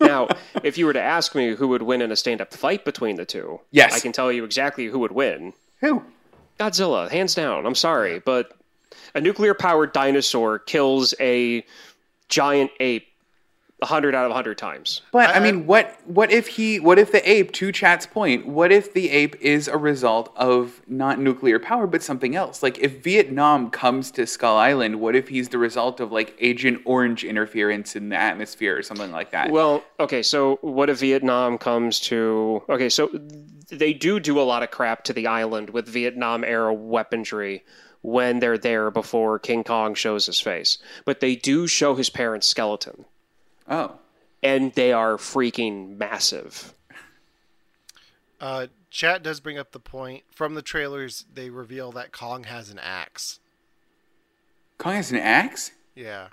now, 0.00 0.26
if 0.64 0.76
you 0.76 0.86
were 0.86 0.92
to 0.92 1.00
ask 1.00 1.36
me 1.36 1.54
who 1.54 1.68
would 1.68 1.82
win 1.82 2.02
in 2.02 2.10
a 2.10 2.16
stand-up 2.16 2.52
fight 2.52 2.84
between 2.84 3.14
the 3.16 3.24
two, 3.24 3.60
Yes. 3.70 3.94
I 3.94 4.00
can 4.00 4.10
tell 4.10 4.32
you 4.32 4.42
exactly 4.44 4.86
who 4.86 4.98
would 4.98 5.12
win. 5.12 5.52
Who? 5.80 6.02
Godzilla, 6.58 7.08
hands 7.08 7.36
down. 7.36 7.66
I'm 7.66 7.76
sorry, 7.76 8.18
but 8.18 8.50
a 9.14 9.20
nuclear-powered 9.20 9.92
dinosaur 9.92 10.58
kills 10.58 11.14
a 11.20 11.64
giant 12.28 12.70
ape 12.80 13.06
hundred 13.82 14.14
out 14.14 14.24
of 14.24 14.32
hundred 14.32 14.56
times. 14.56 15.02
But 15.12 15.30
I, 15.30 15.34
I- 15.34 15.40
mean, 15.40 15.66
what 15.66 15.98
what 16.06 16.32
if 16.32 16.46
he? 16.46 16.80
What 16.80 16.98
if 16.98 17.12
the 17.12 17.28
ape? 17.28 17.52
To 17.52 17.72
Chat's 17.72 18.06
point, 18.06 18.46
what 18.46 18.72
if 18.72 18.94
the 18.94 19.10
ape 19.10 19.36
is 19.40 19.68
a 19.68 19.76
result 19.76 20.32
of 20.36 20.80
not 20.86 21.18
nuclear 21.18 21.58
power, 21.58 21.86
but 21.86 22.02
something 22.02 22.34
else? 22.34 22.62
Like 22.62 22.78
if 22.78 23.02
Vietnam 23.02 23.70
comes 23.70 24.10
to 24.12 24.26
Skull 24.26 24.56
Island, 24.56 25.00
what 25.00 25.14
if 25.14 25.28
he's 25.28 25.50
the 25.50 25.58
result 25.58 26.00
of 26.00 26.10
like 26.10 26.34
Agent 26.40 26.80
Orange 26.84 27.22
interference 27.24 27.96
in 27.96 28.08
the 28.08 28.16
atmosphere 28.16 28.78
or 28.78 28.82
something 28.82 29.12
like 29.12 29.30
that? 29.32 29.50
Well, 29.50 29.84
okay, 30.00 30.22
so 30.22 30.56
what 30.62 30.88
if 30.88 31.00
Vietnam 31.00 31.58
comes 31.58 32.00
to. 32.00 32.62
Okay, 32.68 32.88
so 32.88 33.10
they 33.68 33.92
do 33.92 34.20
do 34.20 34.40
a 34.40 34.42
lot 34.42 34.62
of 34.62 34.70
crap 34.70 35.04
to 35.04 35.12
the 35.12 35.26
island 35.26 35.70
with 35.70 35.86
Vietnam 35.88 36.44
era 36.44 36.72
weaponry 36.72 37.64
when 38.06 38.38
they're 38.38 38.56
there 38.56 38.88
before 38.88 39.36
King 39.36 39.64
Kong 39.64 39.92
shows 39.96 40.26
his 40.26 40.38
face. 40.38 40.78
But 41.04 41.18
they 41.18 41.34
do 41.34 41.66
show 41.66 41.96
his 41.96 42.08
parents' 42.08 42.46
skeleton, 42.46 43.04
oh, 43.68 43.96
and 44.44 44.72
they 44.74 44.92
are 44.92 45.16
freaking 45.16 45.98
massive. 45.98 46.72
uh, 48.40 48.68
chat 48.90 49.24
does 49.24 49.40
bring 49.40 49.58
up 49.58 49.72
the 49.72 49.80
point 49.80 50.22
from 50.30 50.54
the 50.54 50.62
trailers. 50.62 51.24
They 51.34 51.50
reveal 51.50 51.90
that 51.92 52.12
Kong 52.12 52.44
has 52.44 52.70
an 52.70 52.78
axe. 52.78 53.40
Kong 54.78 54.94
has 54.94 55.10
an 55.10 55.18
axe. 55.18 55.72
Yeah. 55.96 56.28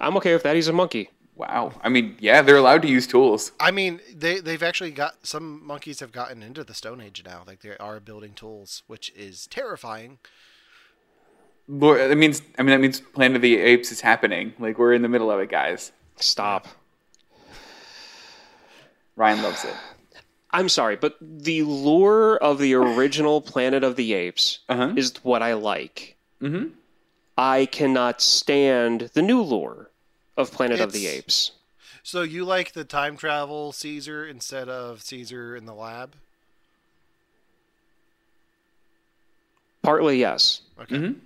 I'm 0.00 0.16
okay 0.16 0.32
with 0.32 0.44
that. 0.44 0.56
He's 0.56 0.68
a 0.68 0.72
monkey. 0.72 1.10
Wow. 1.36 1.72
I 1.82 1.88
mean, 1.88 2.16
yeah, 2.20 2.42
they're 2.42 2.56
allowed 2.56 2.82
to 2.82 2.88
use 2.88 3.06
tools. 3.06 3.50
I 3.58 3.70
mean, 3.72 4.00
they 4.14 4.38
they've 4.40 4.62
actually 4.62 4.92
got 4.92 5.26
some 5.26 5.66
monkeys 5.66 6.00
have 6.00 6.12
gotten 6.12 6.42
into 6.42 6.62
the 6.62 6.74
Stone 6.74 7.00
Age 7.00 7.22
now. 7.26 7.42
Like 7.46 7.60
they 7.62 7.76
are 7.78 7.98
building 8.00 8.34
tools, 8.34 8.82
which 8.86 9.12
is 9.16 9.46
terrifying. 9.48 10.18
Lord, 11.66 11.98
that 12.10 12.16
means 12.16 12.40
I 12.58 12.62
mean 12.62 12.70
that 12.70 12.80
means 12.80 13.00
Planet 13.00 13.36
of 13.36 13.42
the 13.42 13.56
Apes 13.58 13.90
is 13.90 14.00
happening. 14.00 14.52
Like 14.60 14.78
we're 14.78 14.92
in 14.94 15.02
the 15.02 15.08
middle 15.08 15.30
of 15.30 15.40
it, 15.40 15.50
guys. 15.50 15.90
Stop. 16.16 16.68
Ryan 19.16 19.42
loves 19.42 19.64
it. 19.64 19.74
I'm 20.50 20.68
sorry, 20.68 20.94
but 20.94 21.16
the 21.20 21.62
lure 21.62 22.36
of 22.36 22.58
the 22.58 22.74
original 22.74 23.40
Planet 23.52 23.82
of 23.82 23.96
the 23.96 24.14
Apes 24.14 24.60
Uh-huh. 24.68 24.92
is 24.96 25.12
what 25.24 25.42
I 25.42 25.54
like. 25.54 26.16
Mm-hmm. 26.40 26.68
I 27.36 27.66
cannot 27.66 28.20
stand 28.20 29.10
the 29.14 29.22
new 29.22 29.42
lure 29.42 29.90
of 30.36 30.52
Planet 30.52 30.80
of 30.80 30.92
the 30.92 31.06
Apes. 31.06 31.52
So 32.02 32.22
you 32.22 32.44
like 32.44 32.72
the 32.72 32.84
time 32.84 33.16
travel 33.16 33.72
Caesar 33.72 34.26
instead 34.26 34.68
of 34.68 35.02
Caesar 35.02 35.56
in 35.56 35.64
the 35.64 35.74
lab? 35.74 36.14
Partly, 39.82 40.18
yes. 40.18 40.60
Okay. 40.80 40.96
Mm-hmm. 40.96 41.18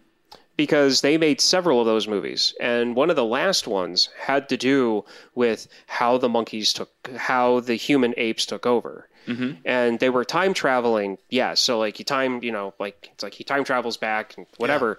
Because 0.57 1.01
they 1.01 1.17
made 1.17 1.41
several 1.41 1.81
of 1.81 1.87
those 1.87 2.09
movies, 2.09 2.53
and 2.61 2.97
one 2.97 3.11
of 3.11 3.17
the 3.17 3.25
last 3.25 3.69
ones 3.69 4.09
had 4.19 4.49
to 4.49 4.57
do 4.57 5.05
with 5.37 5.69
how 5.87 6.19
the 6.19 6.29
monkeys 6.29 6.73
took, 6.73 6.91
how 7.17 7.61
the 7.61 7.77
human 7.77 8.13
apes 8.17 8.45
took 8.45 8.67
over, 8.67 9.09
mm-hmm. 9.29 9.53
and 9.65 10.01
they 10.01 10.11
were 10.11 10.25
time 10.25 10.55
traveling. 10.55 11.17
Yeah, 11.31 11.55
so 11.55 11.79
like 11.79 11.97
he 11.97 12.03
time, 12.03 12.43
you 12.43 12.51
know, 12.51 12.75
like 12.81 13.09
it's 13.13 13.23
like 13.23 13.35
he 13.35 13.45
time 13.45 13.63
travels 13.63 13.97
back 13.97 14.37
and 14.37 14.47
whatever, 14.57 14.99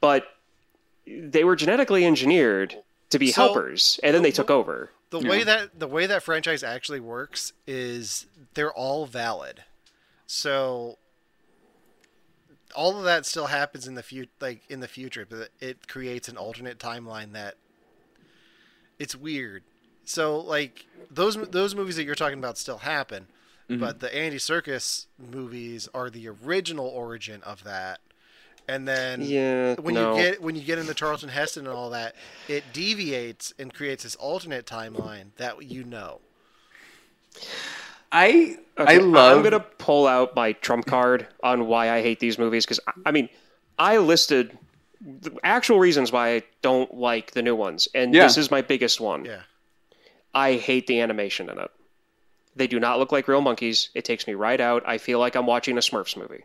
but 0.00 0.26
they 1.06 1.44
were 1.44 1.54
genetically 1.54 2.04
engineered 2.04 2.76
to 3.10 3.18
be 3.18 3.32
So- 3.32 3.42
helpers, 3.42 4.00
and 4.02 4.14
then 4.14 4.22
they 4.22 4.32
took 4.32 4.50
over. 4.50 4.90
The 5.10 5.20
way 5.20 5.44
that 5.44 5.78
the 5.78 5.86
way 5.86 6.06
that 6.06 6.22
franchise 6.24 6.62
actually 6.62 7.00
works 7.00 7.52
is 7.66 8.26
they're 8.54 8.72
all 8.72 9.06
valid. 9.06 9.62
So 10.26 10.98
all 12.74 12.98
of 12.98 13.04
that 13.04 13.24
still 13.24 13.46
happens 13.46 13.86
in 13.86 13.94
the 13.94 14.02
future 14.02 14.30
like 14.40 14.62
in 14.68 14.80
the 14.80 14.88
future, 14.88 15.26
but 15.28 15.50
it 15.60 15.88
creates 15.88 16.28
an 16.28 16.36
alternate 16.36 16.78
timeline 16.78 17.32
that 17.32 17.56
it's 18.98 19.14
weird. 19.14 19.62
So 20.04 20.38
like 20.38 20.86
those 21.10 21.36
those 21.48 21.74
movies 21.74 21.96
that 21.96 22.04
you're 22.04 22.14
talking 22.14 22.38
about 22.38 22.58
still 22.58 22.78
happen, 22.78 23.26
mm-hmm. 23.70 23.80
but 23.80 24.00
the 24.00 24.14
Andy 24.14 24.38
Serkis 24.38 25.06
movies 25.18 25.88
are 25.94 26.10
the 26.10 26.28
original 26.28 26.86
origin 26.86 27.42
of 27.42 27.64
that. 27.64 28.00
And 28.68 28.86
then 28.86 29.22
Yeah, 29.22 29.74
when 29.76 29.94
no. 29.94 30.16
you 30.16 30.22
get 30.22 30.42
when 30.42 30.54
you 30.56 30.62
get 30.62 30.78
into 30.78 30.94
Charlton 30.94 31.28
Heston 31.28 31.66
and 31.66 31.74
all 31.76 31.90
that, 31.90 32.14
it 32.48 32.64
deviates 32.72 33.52
and 33.58 33.72
creates 33.72 34.02
this 34.04 34.14
alternate 34.16 34.66
timeline 34.66 35.26
that 35.36 35.62
you 35.62 35.84
know. 35.84 36.20
I 38.12 38.58
Okay, 38.78 38.94
I 38.94 38.98
love 38.98 39.38
I'm 39.38 39.42
gonna 39.42 39.60
pull 39.60 40.06
out 40.06 40.34
my 40.36 40.52
trump 40.52 40.86
card 40.86 41.26
on 41.42 41.66
why 41.66 41.90
I 41.90 42.02
hate 42.02 42.20
these 42.20 42.38
movies 42.38 42.64
because 42.66 42.80
I 43.04 43.10
mean, 43.10 43.28
I 43.78 43.96
listed 43.98 44.56
the 45.00 45.36
actual 45.44 45.78
reasons 45.78 46.12
why 46.12 46.34
I 46.34 46.42
don't 46.62 46.94
like 46.94 47.32
the 47.32 47.42
new 47.42 47.54
ones, 47.56 47.88
and 47.94 48.14
Yeah. 48.14 48.24
this 48.24 48.36
is 48.38 48.50
my 48.50 48.62
biggest 48.62 49.00
one. 49.00 49.24
Yeah. 49.24 49.40
I 50.34 50.54
hate 50.54 50.86
the 50.86 51.00
animation 51.00 51.48
in 51.48 51.58
it. 51.58 51.70
They 52.54 52.66
do 52.66 52.78
not 52.80 52.98
look 52.98 53.12
like 53.12 53.28
real 53.28 53.40
monkeys. 53.40 53.90
It 53.94 54.04
takes 54.04 54.26
me 54.26 54.34
right 54.34 54.60
out. 54.60 54.82
I 54.86 54.98
feel 54.98 55.18
like 55.18 55.34
I'm 55.36 55.46
watching 55.46 55.76
a 55.76 55.80
Smurfs 55.80 56.16
movie. 56.16 56.44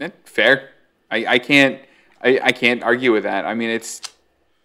Eh, 0.00 0.10
fair. 0.24 0.70
I, 1.10 1.26
I 1.26 1.38
can't 1.38 1.80
I, 2.22 2.40
I 2.42 2.52
can't 2.52 2.82
argue 2.82 3.12
with 3.12 3.24
that. 3.24 3.44
I 3.44 3.54
mean 3.54 3.70
it's 3.70 4.00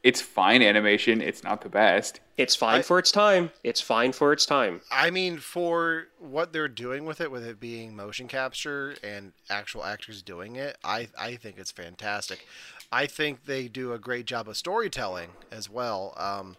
it's 0.02 0.22
fine 0.22 0.62
animation. 0.62 1.22
It's 1.22 1.44
not 1.44 1.62
the 1.62 1.70
best. 1.70 2.22
It's 2.38 2.56
fine 2.56 2.84
for 2.84 3.00
its 3.00 3.12
time. 3.12 3.52
It's 3.66 3.82
fine 3.82 4.14
for 4.14 4.32
its 4.32 4.46
time. 4.46 4.80
I 4.90 5.10
mean, 5.10 5.40
for 5.40 6.08
what 6.20 6.54
they're 6.54 6.70
doing 6.70 7.04
with 7.04 7.20
it, 7.20 7.30
with 7.30 7.46
it 7.46 7.60
being 7.60 7.96
motion 7.96 8.30
capture 8.30 8.96
and 9.04 9.34
actual 9.50 9.84
actors 9.84 10.22
doing 10.22 10.56
it, 10.56 10.78
I 10.84 11.10
I 11.18 11.36
think 11.36 11.58
it's 11.58 11.72
fantastic. 11.72 12.48
I 12.92 13.08
think 13.08 13.46
they 13.46 13.68
do 13.68 13.94
a 13.94 14.00
great 14.00 14.26
job 14.26 14.48
of 14.48 14.56
storytelling 14.56 15.32
as 15.52 15.70
well. 15.70 16.14
Um, 16.18 16.56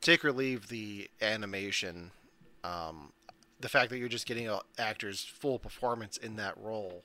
take 0.00 0.24
or 0.24 0.32
leave 0.32 0.68
the 0.68 1.08
animation, 1.22 2.10
um, 2.64 3.12
the 3.60 3.68
fact 3.68 3.90
that 3.90 3.98
you're 3.98 4.08
just 4.08 4.26
getting 4.26 4.48
a 4.48 4.60
actor's 4.78 5.22
full 5.22 5.58
performance 5.58 6.16
in 6.16 6.36
that 6.36 6.54
role, 6.58 7.02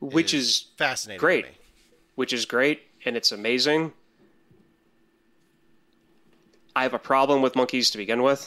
Which 0.00 0.34
is 0.34 0.66
fascinating. 0.76 1.18
to 1.18 1.20
great. 1.20 1.44
me. 1.44 1.50
which 2.14 2.32
is 2.32 2.44
great 2.46 2.82
and 3.04 3.16
it's 3.16 3.32
amazing. 3.32 3.92
I 6.76 6.84
have 6.84 6.94
a 6.94 6.98
problem 6.98 7.42
with 7.42 7.56
monkeys 7.56 7.90
to 7.90 7.98
begin 7.98 8.22
with. 8.22 8.46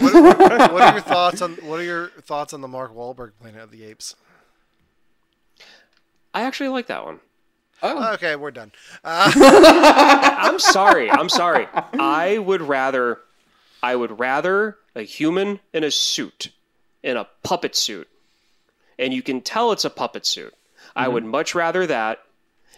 What, 0.00 0.14
what, 0.14 0.72
what 0.72 0.82
are 0.82 0.92
your 0.92 1.00
thoughts 1.00 1.40
on 1.40 1.54
what 1.56 1.80
are 1.80 1.84
your 1.84 2.08
thoughts 2.22 2.52
on 2.52 2.60
the 2.60 2.68
Mark 2.68 2.94
Wahlberg 2.94 3.32
Planet 3.40 3.62
of 3.62 3.70
the 3.70 3.84
Apes? 3.84 4.14
I 6.34 6.42
actually 6.42 6.68
like 6.68 6.86
that 6.88 7.04
one. 7.04 7.20
Oh, 7.82 8.12
Okay, 8.14 8.36
we're 8.36 8.50
done. 8.52 8.72
Uh, 9.02 9.32
I'm 10.38 10.58
sorry. 10.58 11.10
I'm 11.10 11.28
sorry. 11.28 11.66
I 11.72 12.38
would 12.38 12.62
rather 12.62 13.18
I 13.82 13.96
would 13.96 14.20
rather 14.20 14.76
a 14.94 15.02
human 15.02 15.58
in 15.72 15.82
a 15.82 15.90
suit, 15.90 16.50
in 17.02 17.16
a 17.16 17.26
puppet 17.42 17.74
suit. 17.74 18.08
And 18.98 19.12
you 19.12 19.22
can 19.22 19.40
tell 19.40 19.72
it's 19.72 19.84
a 19.84 19.90
puppet 19.90 20.26
suit. 20.26 20.54
I 20.94 21.08
would 21.08 21.24
much 21.24 21.54
rather 21.54 21.86
that 21.86 22.20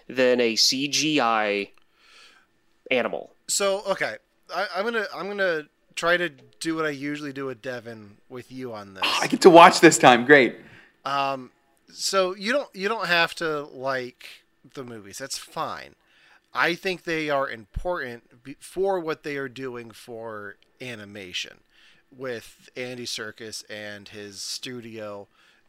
than 0.09 0.41
a 0.41 0.55
CGI 0.55 1.71
animal. 2.91 3.33
So 3.49 3.83
okay, 3.89 4.17
I, 4.55 4.67
I'm 4.77 4.85
gonna 4.85 5.07
I'm 5.15 5.27
gonna 5.29 5.65
try 5.95 6.17
to 6.17 6.29
do 6.61 6.75
what 6.75 6.87
I 6.87 6.91
usually 6.91 7.33
do 7.33 7.47
with 7.47 7.63
Devon 7.63 8.17
with 8.29 8.51
you 8.51 8.73
on 8.73 8.95
this. 8.95 9.03
I 9.23 9.27
get 9.27 9.41
to 9.43 9.51
watch 9.51 9.81
this 9.81 9.99
time. 9.99 10.25
Great. 10.25 10.57
Um, 11.05 11.51
So 11.91 12.35
you 12.35 12.53
don't 12.53 12.75
you 12.75 12.89
don't 12.89 13.07
have 13.07 13.35
to 13.37 13.63
like 13.63 14.27
the 14.75 14.85
movies. 14.85 15.19
That's 15.19 15.39
fine. 15.39 15.95
I 16.53 16.75
think 16.75 17.03
they 17.03 17.31
are 17.31 17.49
important 17.49 18.25
for 18.61 19.01
what 19.01 19.25
they 19.25 19.37
are 19.37 19.49
doing 19.49 19.91
for 19.91 20.57
animation 20.81 21.59
with 22.17 22.69
Andy 22.77 23.07
Serkis 23.07 23.65
and 23.69 24.09
his 24.09 24.41
studio 24.41 25.27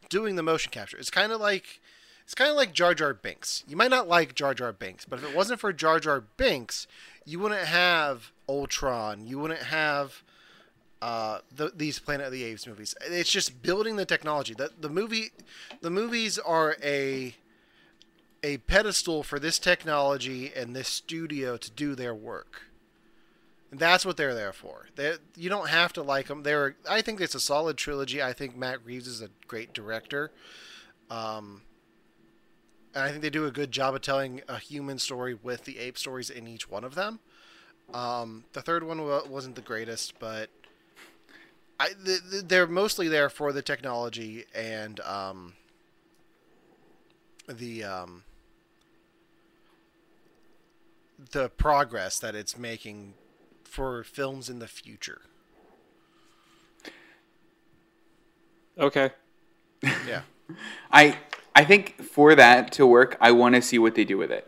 doing 0.09 0.35
the 0.35 0.43
motion 0.43 0.71
capture. 0.71 0.97
It's 0.97 1.09
kind 1.09 1.31
of 1.31 1.41
like 1.41 1.81
it's 2.25 2.33
kind 2.33 2.49
of 2.49 2.57
like 2.57 2.73
Jar 2.73 2.95
Jar 2.95 3.13
Binks. 3.13 3.63
You 3.67 3.77
might 3.77 3.91
not 3.91 4.07
like 4.07 4.33
Jar 4.33 4.55
Jar 4.55 4.73
Binks, 4.73 5.05
but 5.05 5.19
if 5.19 5.29
it 5.29 5.35
wasn't 5.35 5.59
for 5.59 5.71
Jar 5.71 5.99
Jar 5.99 6.21
Binks, 6.21 6.87
you 7.23 7.39
wouldn't 7.39 7.67
have 7.67 8.31
Ultron. 8.49 9.27
You 9.27 9.37
wouldn't 9.37 9.61
have 9.61 10.23
uh, 11.03 11.39
the, 11.55 11.71
these 11.75 11.99
Planet 11.99 12.25
of 12.25 12.31
the 12.31 12.43
Apes 12.43 12.65
movies. 12.65 12.95
It's 13.01 13.31
just 13.31 13.61
building 13.61 13.95
the 13.95 14.05
technology. 14.05 14.55
The, 14.55 14.71
the 14.79 14.89
movie, 14.89 15.29
the 15.81 15.91
movies 15.91 16.39
are 16.39 16.75
a 16.83 17.35
a 18.43 18.57
pedestal 18.57 19.23
for 19.23 19.39
this 19.39 19.57
technology 19.59 20.51
and 20.55 20.75
this 20.75 20.87
studio 20.87 21.57
to 21.57 21.71
do 21.71 21.95
their 21.95 22.13
work. 22.13 22.63
And 23.71 23.79
that's 23.79 24.05
what 24.05 24.17
they're 24.17 24.35
there 24.35 24.53
for. 24.53 24.87
They, 24.95 25.15
you 25.35 25.49
don't 25.49 25.69
have 25.69 25.93
to 25.93 26.01
like 26.01 26.27
them. 26.27 26.41
They're. 26.41 26.75
I 26.89 27.01
think 27.01 27.21
it's 27.21 27.35
a 27.35 27.39
solid 27.39 27.77
trilogy. 27.77 28.21
I 28.21 28.33
think 28.33 28.55
Matt 28.55 28.83
Reeves 28.83 29.07
is 29.07 29.21
a 29.21 29.29
great 29.47 29.73
director. 29.73 30.31
Um, 31.11 31.61
and 32.95 33.03
I 33.03 33.09
think 33.09 33.21
they 33.21 33.29
do 33.29 33.45
a 33.45 33.51
good 33.51 33.71
job 33.71 33.95
of 33.95 34.01
telling 34.01 34.41
a 34.47 34.57
human 34.57 34.99
story 34.99 35.35
with 35.35 35.65
the 35.65 35.79
ape 35.79 35.97
stories 35.97 36.29
in 36.29 36.47
each 36.47 36.69
one 36.69 36.83
of 36.83 36.95
them. 36.95 37.19
Um, 37.93 38.45
the 38.53 38.61
third 38.61 38.83
one 38.83 39.01
wa- 39.05 39.23
wasn't 39.29 39.55
the 39.55 39.61
greatest, 39.61 40.19
but 40.19 40.49
I, 41.79 41.89
th- 42.05 42.21
th- 42.31 42.43
they're 42.47 42.67
mostly 42.67 43.07
there 43.07 43.29
for 43.29 43.51
the 43.51 43.61
technology 43.61 44.45
and 44.53 44.99
um, 45.01 45.53
the 47.47 47.83
um, 47.83 48.23
the 51.31 51.49
progress 51.49 52.19
that 52.19 52.35
it's 52.35 52.57
making 52.57 53.13
for 53.63 54.03
films 54.03 54.49
in 54.49 54.59
the 54.59 54.67
future. 54.67 55.21
Okay. 58.77 59.11
Yeah. 60.07 60.21
I 60.91 61.17
I 61.55 61.63
think 61.63 62.01
for 62.03 62.35
that 62.35 62.73
to 62.73 62.85
work, 62.85 63.17
I 63.21 63.31
want 63.31 63.55
to 63.55 63.61
see 63.61 63.79
what 63.79 63.95
they 63.95 64.03
do 64.03 64.17
with 64.17 64.31
it. 64.31 64.45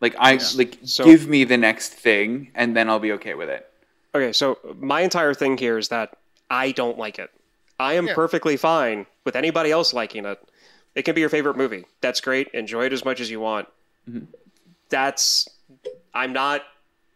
Like 0.00 0.14
I 0.18 0.38
like 0.54 0.78
So- 0.84 1.04
give 1.04 1.26
me 1.26 1.44
the 1.44 1.56
next 1.56 1.94
thing, 1.94 2.50
and 2.54 2.76
then 2.76 2.88
I'll 2.88 3.00
be 3.00 3.12
okay 3.12 3.34
with 3.34 3.48
it. 3.48 3.68
Okay, 4.14 4.32
so 4.32 4.58
my 4.78 5.00
entire 5.00 5.34
thing 5.34 5.58
here 5.58 5.76
is 5.76 5.88
that 5.88 6.16
I 6.48 6.70
don't 6.70 6.98
like 6.98 7.18
it. 7.18 7.30
I 7.80 7.94
am 7.94 8.06
Yeah. 8.06 8.14
perfectly 8.14 8.56
fine 8.56 9.06
with 9.24 9.34
anybody 9.34 9.72
else 9.72 9.92
liking 9.92 10.24
it. 10.24 10.38
It 10.94 11.02
can 11.02 11.14
be 11.14 11.20
your 11.20 11.30
favorite 11.30 11.56
movie. 11.56 11.86
That's 12.00 12.20
great. 12.20 12.48
Enjoy 12.54 12.84
it 12.84 12.92
as 12.92 13.04
much 13.04 13.20
as 13.20 13.30
you 13.30 13.40
want. 13.40 13.68
Mm-hmm. 14.08 14.26
That's 14.88 15.48
I'm 16.14 16.32
not 16.32 16.62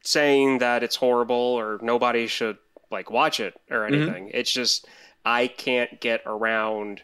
saying 0.02 0.58
that 0.58 0.82
it's 0.82 0.96
horrible 0.96 1.36
or 1.36 1.78
nobody 1.82 2.26
should 2.26 2.58
like 2.90 3.10
watch 3.10 3.38
it 3.38 3.54
or 3.70 3.80
mm-hmm. 3.80 3.94
anything. 3.94 4.30
It's 4.34 4.50
just 4.50 4.86
I 5.24 5.46
can't 5.46 6.00
get 6.00 6.22
around 6.26 7.02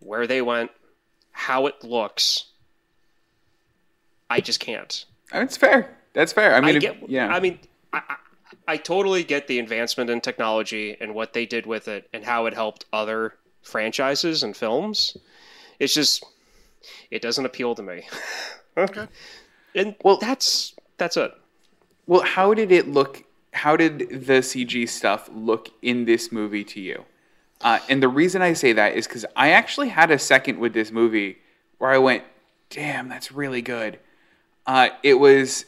where 0.00 0.26
they 0.26 0.42
went, 0.42 0.70
how 1.38 1.66
it 1.66 1.84
looks. 1.84 2.46
I 4.28 4.40
just 4.40 4.58
can't. 4.58 5.04
That's 5.32 5.56
fair. 5.56 5.96
That's 6.12 6.32
fair. 6.32 6.54
I 6.54 6.60
mean, 6.60 6.76
I 6.76 6.86
if- 6.88 7.08
yeah. 7.08 7.28
I 7.28 7.38
mean, 7.38 7.60
I, 7.92 8.02
I, 8.08 8.16
I 8.66 8.76
totally 8.76 9.22
get 9.22 9.46
the 9.46 9.60
advancement 9.60 10.10
in 10.10 10.20
technology 10.20 10.96
and 11.00 11.14
what 11.14 11.32
they 11.32 11.46
did 11.46 11.64
with 11.64 11.86
it 11.86 12.08
and 12.12 12.24
how 12.24 12.46
it 12.46 12.54
helped 12.54 12.86
other 12.92 13.34
franchises 13.62 14.42
and 14.42 14.56
films. 14.56 15.16
It's 15.78 15.94
just, 15.94 16.24
it 17.12 17.22
doesn't 17.22 17.46
appeal 17.46 17.74
to 17.74 17.82
me. 17.82 18.06
Okay. 18.76 19.08
And 19.74 19.96
Well- 20.04 20.18
that's 20.18 20.74
that's 20.98 21.16
it. 21.16 21.32
Well, 22.06 22.22
how 22.22 22.54
did 22.54 22.70
it 22.70 22.86
look? 22.86 23.24
How 23.52 23.76
did 23.76 23.98
the 24.10 24.40
CG 24.40 24.88
stuff 24.88 25.28
look 25.34 25.70
in 25.82 26.04
this 26.04 26.30
movie 26.30 26.62
to 26.64 26.80
you? 26.80 27.04
Uh, 27.60 27.78
and 27.88 28.02
the 28.02 28.08
reason 28.08 28.40
I 28.42 28.52
say 28.52 28.72
that 28.74 28.94
is 28.94 29.06
because 29.06 29.26
I 29.34 29.50
actually 29.50 29.88
had 29.88 30.10
a 30.10 30.18
second 30.18 30.58
with 30.58 30.72
this 30.72 30.92
movie 30.92 31.38
where 31.78 31.90
I 31.90 31.98
went, 31.98 32.24
"Damn, 32.70 33.08
that's 33.08 33.32
really 33.32 33.62
good." 33.62 33.98
Uh, 34.66 34.90
it 35.02 35.14
was, 35.14 35.64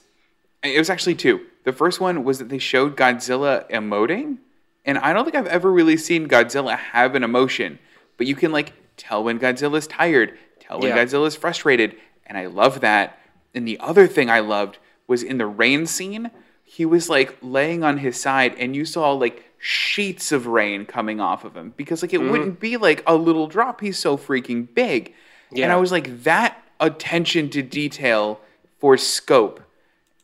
it 0.63 0.79
was 0.79 0.91
actually 0.91 1.15
two. 1.15 1.41
The 1.65 1.73
first 1.73 2.01
one 2.01 2.23
was 2.25 2.39
that 2.39 2.49
they 2.49 2.59
showed 2.59 2.97
Godzilla 2.97 3.69
emoting, 3.71 4.39
and 4.85 4.99
I 4.99 5.13
don't 5.13 5.25
think 5.25 5.37
I've 5.37 5.47
ever 5.47 5.71
really 5.73 5.97
seen 5.97 6.29
Godzilla 6.29 6.77
have 6.77 7.15
an 7.15 7.25
emotion, 7.25 7.79
but 8.17 8.27
you 8.27 8.35
can 8.37 8.53
like 8.53 8.73
tell 8.97 9.25
when 9.25 9.39
Godzilla's 9.39 9.87
tired, 9.87 10.39
tell 10.61 10.79
when 10.81 10.89
Yeah. 10.91 11.05
Godzilla's 11.05 11.37
frustrated, 11.37 11.97
and 12.27 12.39
I 12.39 12.47
love 12.47 12.81
that. 12.83 13.19
And 13.55 13.67
the 13.67 13.79
other 13.81 14.07
thing 14.07 14.31
I 14.31 14.41
loved 14.41 14.79
was 15.07 15.23
in 15.23 15.39
the 15.39 15.47
rain 15.47 15.87
scene, 15.87 16.31
he 16.63 16.87
was 16.87 17.09
like 17.09 17.37
laying 17.43 17.83
on 17.83 17.99
his 17.99 18.21
side, 18.21 18.55
and 18.59 18.77
you 18.77 18.85
saw 18.85 19.13
like 19.13 19.50
sheets 19.63 20.33
of 20.33 20.47
rain 20.47 20.87
coming 20.87 21.21
off 21.21 21.45
of 21.45 21.55
him 21.55 21.75
because 21.77 22.03
like 22.03 22.15
it 22.15 22.21
mm-hmm. 22.21 22.31
wouldn't 22.31 22.61
be 22.61 22.77
like 22.77 23.03
a 23.07 23.15
little 23.15 23.47
drop. 23.47 23.81
He's 23.81 23.99
so 23.99 24.17
freaking 24.17 24.67
big, 24.75 25.15
and 25.55 25.71
I 25.71 25.77
was 25.77 25.93
like 25.93 26.23
that 26.25 26.63
attention 26.81 27.51
to 27.51 27.63
detail 27.63 28.41
for 28.79 28.97
scope 28.97 29.61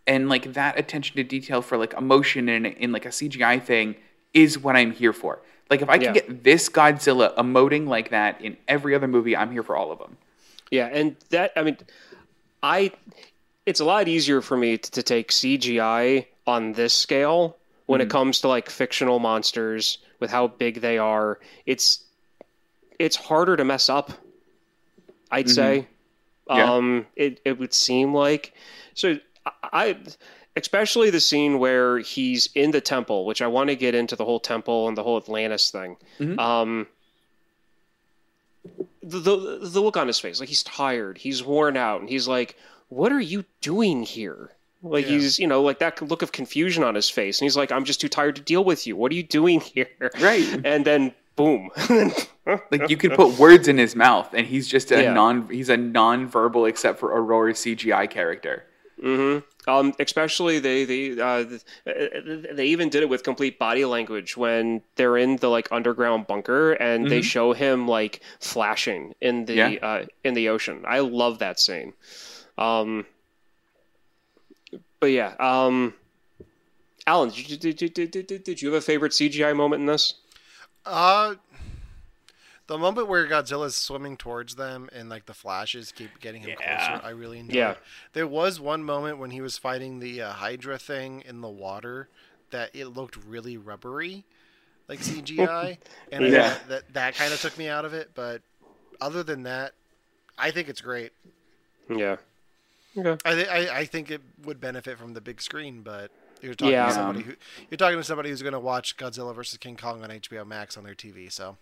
and 0.06 0.28
like 0.28 0.54
that 0.54 0.78
attention 0.78 1.16
to 1.16 1.24
detail 1.24 1.60
for 1.60 1.76
like 1.76 1.92
emotion 1.94 2.48
in, 2.48 2.64
in 2.64 2.92
like 2.92 3.04
a 3.04 3.10
CGI 3.10 3.62
thing 3.62 3.96
is 4.32 4.58
what 4.58 4.76
I'm 4.76 4.92
here 4.92 5.12
for. 5.12 5.40
Like 5.68 5.82
if 5.82 5.88
I 5.88 5.98
can 5.98 6.14
Yeah. 6.14 6.20
get 6.20 6.44
this 6.44 6.68
Godzilla 6.68 7.34
emoting 7.36 7.86
like 7.86 8.10
that 8.10 8.40
in 8.40 8.56
every 8.68 8.94
other 8.94 9.08
movie, 9.08 9.36
I'm 9.36 9.50
here 9.50 9.62
for 9.62 9.76
all 9.76 9.90
of 9.90 9.98
them. 9.98 10.16
Yeah, 10.70 10.86
and 10.86 11.16
that 11.30 11.52
I 11.56 11.62
mean, 11.62 11.76
I 12.62 12.92
it's 13.66 13.80
a 13.80 13.84
lot 13.84 14.08
easier 14.08 14.40
for 14.40 14.56
me 14.56 14.78
to, 14.78 14.90
to 14.92 15.02
take 15.02 15.30
CGI 15.30 16.26
on 16.46 16.72
this 16.72 16.94
scale 16.94 17.56
when 17.86 18.00
it 18.00 18.10
comes 18.10 18.40
to 18.40 18.48
like 18.48 18.68
fictional 18.68 19.18
monsters 19.18 19.98
with 20.20 20.30
how 20.30 20.48
big 20.48 20.80
they 20.80 20.98
are. 20.98 21.38
It's 21.64 22.04
it's 22.98 23.16
harder 23.16 23.56
to 23.56 23.64
mess 23.64 23.88
up. 23.88 24.12
I'd 25.30 25.50
say 25.50 25.86
Yeah. 26.48 26.74
Um, 26.74 27.06
it 27.16 27.40
it 27.44 27.58
would 27.58 27.74
seem 27.74 28.14
like 28.14 28.54
so. 28.94 29.18
I 29.62 29.96
especially 30.56 31.10
the 31.10 31.20
scene 31.20 31.58
where 31.58 31.98
he's 31.98 32.48
in 32.54 32.70
the 32.70 32.80
temple, 32.80 33.26
which 33.26 33.42
I 33.42 33.46
want 33.46 33.68
to 33.70 33.76
get 33.76 33.94
into 33.94 34.16
the 34.16 34.24
whole 34.24 34.40
temple 34.40 34.88
and 34.88 34.96
the 34.96 35.02
whole 35.02 35.16
Atlantis 35.16 35.70
thing. 35.70 35.96
Mm-hmm. 36.18 36.38
Um, 36.38 36.86
the, 39.02 39.18
the 39.18 39.58
the 39.62 39.80
look 39.80 39.96
on 39.96 40.06
his 40.06 40.18
face, 40.18 40.40
like 40.40 40.48
he's 40.48 40.62
tired, 40.62 41.18
he's 41.18 41.44
worn 41.44 41.76
out, 41.76 42.00
and 42.00 42.08
he's 42.08 42.26
like, 42.26 42.56
"What 42.88 43.12
are 43.12 43.20
you 43.20 43.44
doing 43.60 44.02
here?" 44.02 44.52
Like 44.82 45.04
Yeah. 45.06 45.12
he's, 45.12 45.38
you 45.38 45.46
know, 45.46 45.62
like 45.62 45.78
that 45.80 46.00
look 46.02 46.22
of 46.22 46.32
confusion 46.32 46.84
on 46.84 46.94
his 46.94 47.08
face, 47.10 47.40
and 47.40 47.46
he's 47.46 47.56
like, 47.56 47.72
"I'm 47.72 47.84
just 47.84 48.00
too 48.00 48.08
tired 48.08 48.36
to 48.36 48.42
deal 48.42 48.62
with 48.64 48.86
you. 48.86 48.94
What 48.96 49.10
are 49.10 49.14
you 49.14 49.22
doing 49.22 49.60
here?" 49.74 49.88
Right. 50.20 50.46
And 50.64 50.84
then 50.84 51.14
boom. 51.36 51.70
Like 52.70 52.88
you 52.88 52.96
could 52.96 53.14
put 53.14 53.40
words 53.40 53.66
in 53.66 53.76
his 53.76 53.96
mouth, 53.96 54.32
and 54.32 54.46
he's 54.46 54.68
just 54.68 54.92
a 54.92 55.02
Yeah. 55.02 55.12
non. 55.14 55.48
He's 55.48 55.68
a 55.68 55.76
non-verbal 55.76 56.66
except 56.66 57.00
for 57.00 57.08
Aurora 57.08 57.52
CGI 57.54 58.08
character. 58.08 58.64
Mhm. 59.02 59.42
Um, 59.66 59.92
especially 59.98 60.60
they 60.60 60.84
they 60.84 61.20
uh, 61.20 61.44
they 62.52 62.66
even 62.66 62.88
did 62.88 63.02
it 63.02 63.08
with 63.08 63.24
complete 63.24 63.58
body 63.58 63.84
language 63.84 64.36
when 64.36 64.82
they're 64.94 65.16
in 65.16 65.38
the 65.38 65.48
like 65.48 65.66
underground 65.72 66.28
bunker 66.28 66.74
and 66.74 67.10
they 67.10 67.20
show 67.20 67.52
him 67.52 67.88
like 67.88 68.20
flashing 68.38 69.16
in 69.20 69.46
the 69.46 69.54
Yeah. 69.54 69.68
uh, 69.82 70.04
in 70.22 70.34
the 70.34 70.48
ocean. 70.50 70.84
I 70.86 71.00
love 71.00 71.40
that 71.40 71.58
scene. 71.58 71.94
Um, 72.58 73.06
but 75.00 75.06
yeah, 75.06 75.34
um, 75.38 75.94
Allen, 77.06 77.30
did 77.30 77.48
you, 77.50 77.56
did, 77.56 77.76
did, 77.94 78.10
did, 78.10 78.26
did, 78.26 78.44
did 78.44 78.62
you 78.62 78.68
have 78.72 78.78
a 78.78 78.84
favorite 78.84 79.12
CGI 79.12 79.54
moment 79.54 79.80
in 79.80 79.86
this? 79.86 80.14
Uh, 80.84 81.34
the 82.66 82.78
moment 82.78 83.06
where 83.08 83.26
Godzilla's 83.28 83.76
swimming 83.76 84.16
towards 84.16 84.56
them 84.56 84.88
and 84.92 85.08
like 85.08 85.26
the 85.26 85.34
flashes 85.34 85.92
keep 85.92 86.18
getting 86.20 86.42
him 86.42 86.56
Yeah. 86.60 86.88
closer, 86.88 87.06
I 87.06 87.10
really 87.10 87.38
enjoyed. 87.38 87.54
Yeah. 87.56 87.74
There 88.12 88.26
was 88.26 88.58
one 88.58 88.82
moment 88.82 89.18
when 89.18 89.30
he 89.30 89.40
was 89.40 89.56
fighting 89.58 90.00
the 90.00 90.22
uh, 90.22 90.32
Hydra 90.32 90.78
thing 90.78 91.22
in 91.26 91.40
the 91.40 91.48
water 91.48 92.08
that 92.50 92.70
it 92.74 92.86
looked 92.86 93.16
really 93.24 93.56
rubbery, 93.56 94.24
like 94.88 94.98
CGI, 95.00 95.78
and 96.12 96.24
I- 96.24 96.28
Yeah. 96.28 96.58
that 96.68 96.92
that 96.94 97.14
kind 97.14 97.32
of 97.32 97.40
took 97.40 97.56
me 97.56 97.68
out 97.68 97.84
of 97.84 97.94
it. 97.94 98.10
But 98.14 98.42
other 99.00 99.22
than 99.22 99.44
that, 99.44 99.72
I 100.38 100.50
think 100.50 100.68
it's 100.68 100.80
great. 100.80 101.12
Yeah. 101.88 102.16
Okay. 102.96 103.16
I, 103.24 103.34
th- 103.34 103.48
I 103.48 103.78
I 103.80 103.84
think 103.84 104.10
it 104.10 104.22
would 104.44 104.60
benefit 104.60 104.98
from 104.98 105.12
the 105.14 105.20
big 105.20 105.40
screen, 105.42 105.82
but 105.82 106.10
you're 106.42 106.54
talking 106.54 106.72
Yeah. 106.72 106.86
to 106.86 106.92
somebody 106.92 107.22
who 107.24 107.32
you're 107.70 107.78
talking 107.78 107.98
to 107.98 108.04
somebody 108.04 108.30
who's 108.30 108.42
going 108.42 108.52
to 108.54 108.60
watch 108.60 108.96
Godzilla 108.96 109.34
versus 109.34 109.58
King 109.58 109.76
Kong 109.76 110.02
on 110.02 110.10
HBO 110.10 110.46
Max 110.46 110.76
on 110.76 110.84
their 110.84 110.94
TV. 110.94 111.30
So 111.32 111.56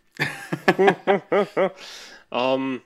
Um. 2.32 2.82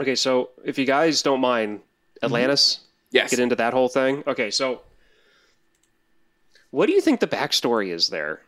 Okay, 0.00 0.14
so 0.16 0.50
if 0.64 0.76
you 0.78 0.84
guys 0.86 1.22
don't 1.22 1.40
mind, 1.40 1.80
Atlantis. 2.22 2.80
Yes. 3.12 3.30
get 3.30 3.38
into 3.38 3.54
that 3.56 3.72
whole 3.72 3.88
thing. 3.88 4.24
Okay, 4.26 4.50
so 4.50 4.80
what 6.72 6.86
do 6.86 6.92
you 6.92 7.00
think 7.00 7.20
the 7.20 7.28
backstory 7.28 7.90
is 7.92 8.08
there? 8.08 8.40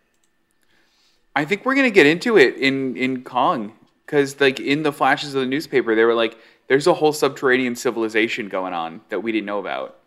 I 1.36 1.44
think 1.44 1.64
we're 1.64 1.76
gonna 1.76 1.90
get 1.90 2.06
into 2.06 2.36
it 2.36 2.56
in 2.56 2.96
in 2.96 3.22
Kong 3.22 3.74
because 4.04 4.40
like 4.40 4.58
in 4.58 4.82
the 4.82 4.92
flashes 4.92 5.34
of 5.36 5.40
the 5.42 5.46
newspaper, 5.46 5.94
they 5.94 6.04
were 6.04 6.14
like, 6.14 6.36
"There's 6.68 6.86
a 6.86 6.94
whole 6.94 7.12
subterranean 7.12 7.76
civilization 7.76 8.48
going 8.48 8.74
on 8.74 9.00
that 9.08 9.20
we 9.20 9.32
didn't 9.32 9.46
know 9.46 9.58
about." 9.58 9.98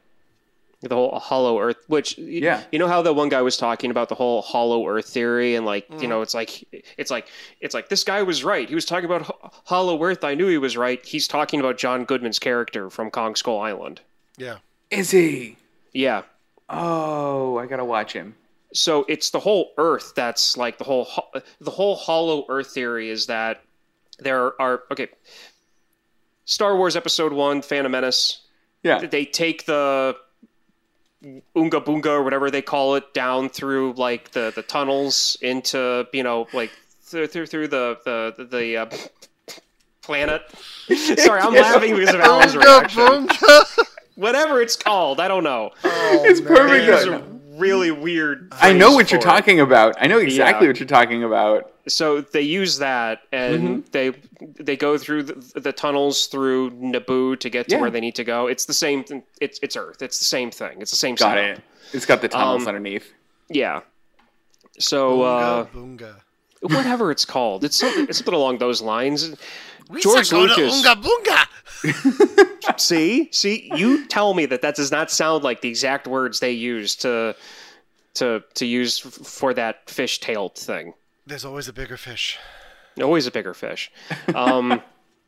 The 0.82 0.96
whole 0.96 1.20
hollow 1.20 1.60
Earth, 1.60 1.76
which 1.88 2.18
Yeah. 2.18 2.64
you 2.72 2.80
know 2.80 2.88
how 2.88 3.02
that 3.02 3.12
one 3.14 3.28
guy 3.28 3.42
was 3.42 3.58
talking 3.58 3.92
about 3.92 4.08
the 4.08 4.16
whole 4.16 4.42
hollow 4.42 4.88
Earth 4.88 5.08
theory, 5.10 5.56
and 5.56 5.66
like 5.66 5.86
you 5.90 5.98
mm. 5.98 6.10
know, 6.10 6.22
it's 6.22 6.34
like 6.34 6.64
it's 6.98 7.12
like 7.12 7.28
it's 7.60 7.74
like 7.74 7.90
this 7.90 8.06
guy 8.06 8.24
was 8.24 8.46
right. 8.46 8.70
He 8.70 8.76
was 8.76 8.86
talking 8.86 9.04
about 9.04 9.24
ho- 9.24 9.52
hollow 9.66 10.02
Earth. 10.02 10.24
I 10.24 10.36
knew 10.36 10.48
he 10.48 10.58
was 10.58 10.78
right. 10.78 11.06
He's 11.06 11.28
talking 11.28 11.60
about 11.60 11.78
John 11.78 12.06
Goodman's 12.06 12.40
character 12.40 12.90
from 12.90 13.12
Kong 13.12 13.36
Skull 13.36 13.60
Island. 13.60 14.00
yeah, 14.38 14.60
Is 14.90 15.12
he? 15.12 15.58
Yeah. 15.92 16.22
Oh, 16.70 17.58
I 17.58 17.66
gotta 17.66 17.84
watch 17.84 18.14
him. 18.14 18.36
so 18.72 19.04
it's 19.10 19.32
the 19.32 19.40
whole 19.40 19.74
earth 19.80 20.14
that's 20.16 20.56
like 20.56 20.78
the 20.78 20.84
whole 20.84 21.04
ho- 21.06 21.42
the 21.60 21.72
whole 21.72 21.96
hollow 21.96 22.46
earth 22.48 22.68
theory 22.68 23.10
is 23.10 23.26
that 23.26 23.64
there 24.20 24.54
are 24.62 24.84
okay 24.92 25.08
star 26.50 26.76
wars 26.76 26.96
episode 26.96 27.32
1 27.32 27.62
phantom 27.62 27.92
menace 27.92 28.42
Yeah. 28.82 29.06
they 29.06 29.24
take 29.24 29.66
the 29.66 30.16
unga 31.56 31.80
bunga 31.82 32.08
or 32.08 32.24
whatever 32.24 32.50
they 32.50 32.62
call 32.64 32.96
it 32.96 33.14
down 33.14 33.50
through 33.50 33.94
like 33.94 34.32
the 34.32 34.52
the 34.56 34.64
tunnels 34.64 35.38
into 35.42 36.08
you 36.12 36.24
know 36.24 36.48
like 36.54 36.72
through 37.04 37.28
through, 37.28 37.46
through 37.46 37.68
the 37.68 37.98
the 38.04 38.46
the 38.46 38.78
uh, 38.78 38.90
planet 40.02 40.42
sorry 41.18 41.42
i'm 41.42 41.54
laughing 41.54 41.96
because 41.96 42.16
of 42.16 42.22
alan's 42.22 42.56
reaction 42.58 43.28
whatever 44.16 44.60
it's 44.62 44.76
called 44.76 45.20
i 45.20 45.28
don't 45.28 45.44
know 45.44 45.72
it's 45.84 46.42
perfect. 46.42 46.88
there's 46.88 47.06
though. 47.06 47.18
a 47.18 47.24
really 47.60 47.92
weird 47.92 48.52
I 48.60 48.72
know 48.74 48.94
what 48.94 49.12
you're 49.12 49.20
it. 49.20 49.24
talking 49.24 49.60
about. 49.60 49.98
I 50.00 50.08
know 50.08 50.18
exactly 50.18 50.66
Yeah. 50.66 50.70
what 50.72 50.80
you're 50.80 50.88
talking 50.88 51.26
about. 51.26 51.74
So 51.90 52.22
they 52.22 52.42
use 52.42 52.78
that 52.78 53.22
and 53.32 53.84
Mm-hmm. 53.84 53.92
they 53.92 54.14
they 54.64 54.78
go 54.78 54.98
through 54.98 55.24
the, 55.24 55.60
the 55.60 55.72
tunnels 55.74 56.28
through 56.28 56.72
Naboo 56.72 57.40
to 57.40 57.50
get 57.50 57.68
to 57.70 57.76
Yeah. 57.76 57.82
where 57.82 57.90
they 57.92 58.00
need 58.00 58.16
to 58.16 58.24
go. 58.24 58.48
It's 58.48 58.66
the 58.66 58.74
same. 58.74 59.04
th- 59.04 59.24
It's 59.42 59.60
it's 59.62 59.76
Earth. 59.76 60.02
It's 60.02 60.20
the 60.20 60.26
same 60.26 60.52
thing. 60.52 60.82
It's 60.82 60.92
the 60.92 60.98
same. 60.98 61.16
Got 61.16 61.36
setup. 61.38 61.58
it. 61.58 61.64
It's 61.94 62.06
got 62.06 62.22
the 62.22 62.28
tunnels 62.30 62.64
Um, 62.64 62.68
underneath. 62.70 63.12
Yeah. 63.50 63.82
So 64.80 65.24
uh, 65.24 65.66
Boonga, 65.66 66.16
whatever 66.62 67.12
it's 67.12 67.26
called, 67.26 67.64
it's 67.66 67.76
something, 67.76 68.06
it's 68.08 68.20
something 68.20 68.34
along 68.34 68.60
those 68.60 68.82
lines. 68.82 69.36
We 69.90 70.02
George 70.02 70.28
shall 70.28 70.46
go 70.48 70.56
to 70.56 70.62
Lucas. 70.62 70.86
Unga 70.86 71.02
Boonga. 71.02 71.46
See, 72.78 73.30
see, 73.32 73.72
you 73.76 74.06
tell 74.08 74.34
me 74.34 74.46
that 74.46 74.62
that 74.62 74.76
does 74.76 74.92
not 74.92 75.10
sound 75.12 75.44
like 75.44 75.62
the 75.62 75.70
exact 75.70 76.08
words 76.08 76.40
they 76.40 76.52
use 76.52 76.96
to 76.98 77.36
to 78.16 78.44
to 78.56 78.66
use 78.66 79.06
f- 79.06 79.12
for 79.26 79.54
that 79.54 79.90
fish-tailed 79.90 80.56
thing. 80.56 80.94
There's 81.30 81.46
always 81.46 81.68
a 81.68 81.74
bigger 81.74 81.96
fish. 81.96 82.40
always 83.00 83.28
a 83.28 83.32
bigger 83.32 83.54
fish. 83.54 83.92
Um, 84.34 84.82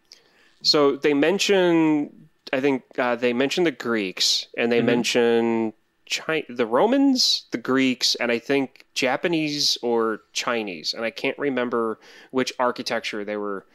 so 0.64 0.96
they 0.96 1.14
mention, 1.14 2.28
I 2.52 2.60
think 2.60 2.84
uh, 2.98 3.16
they 3.16 3.34
mention 3.34 3.64
the 3.64 3.72
Greeks 3.72 4.48
and 4.58 4.72
they 4.72 4.82
mention 4.82 5.74
Chi- 6.10 6.46
the 6.50 6.66
Romans, 6.66 7.46
the 7.52 7.60
Greeks, 7.60 8.16
and 8.16 8.32
I 8.32 8.40
think 8.40 8.86
Japanese 8.96 9.78
or 9.84 10.22
Chinese, 10.34 10.94
and 10.96 11.06
I 11.06 11.12
can't 11.12 11.38
remember 11.38 12.00
which 12.32 12.52
architecture 12.58 13.24
they 13.24 13.38
were 13.38 13.66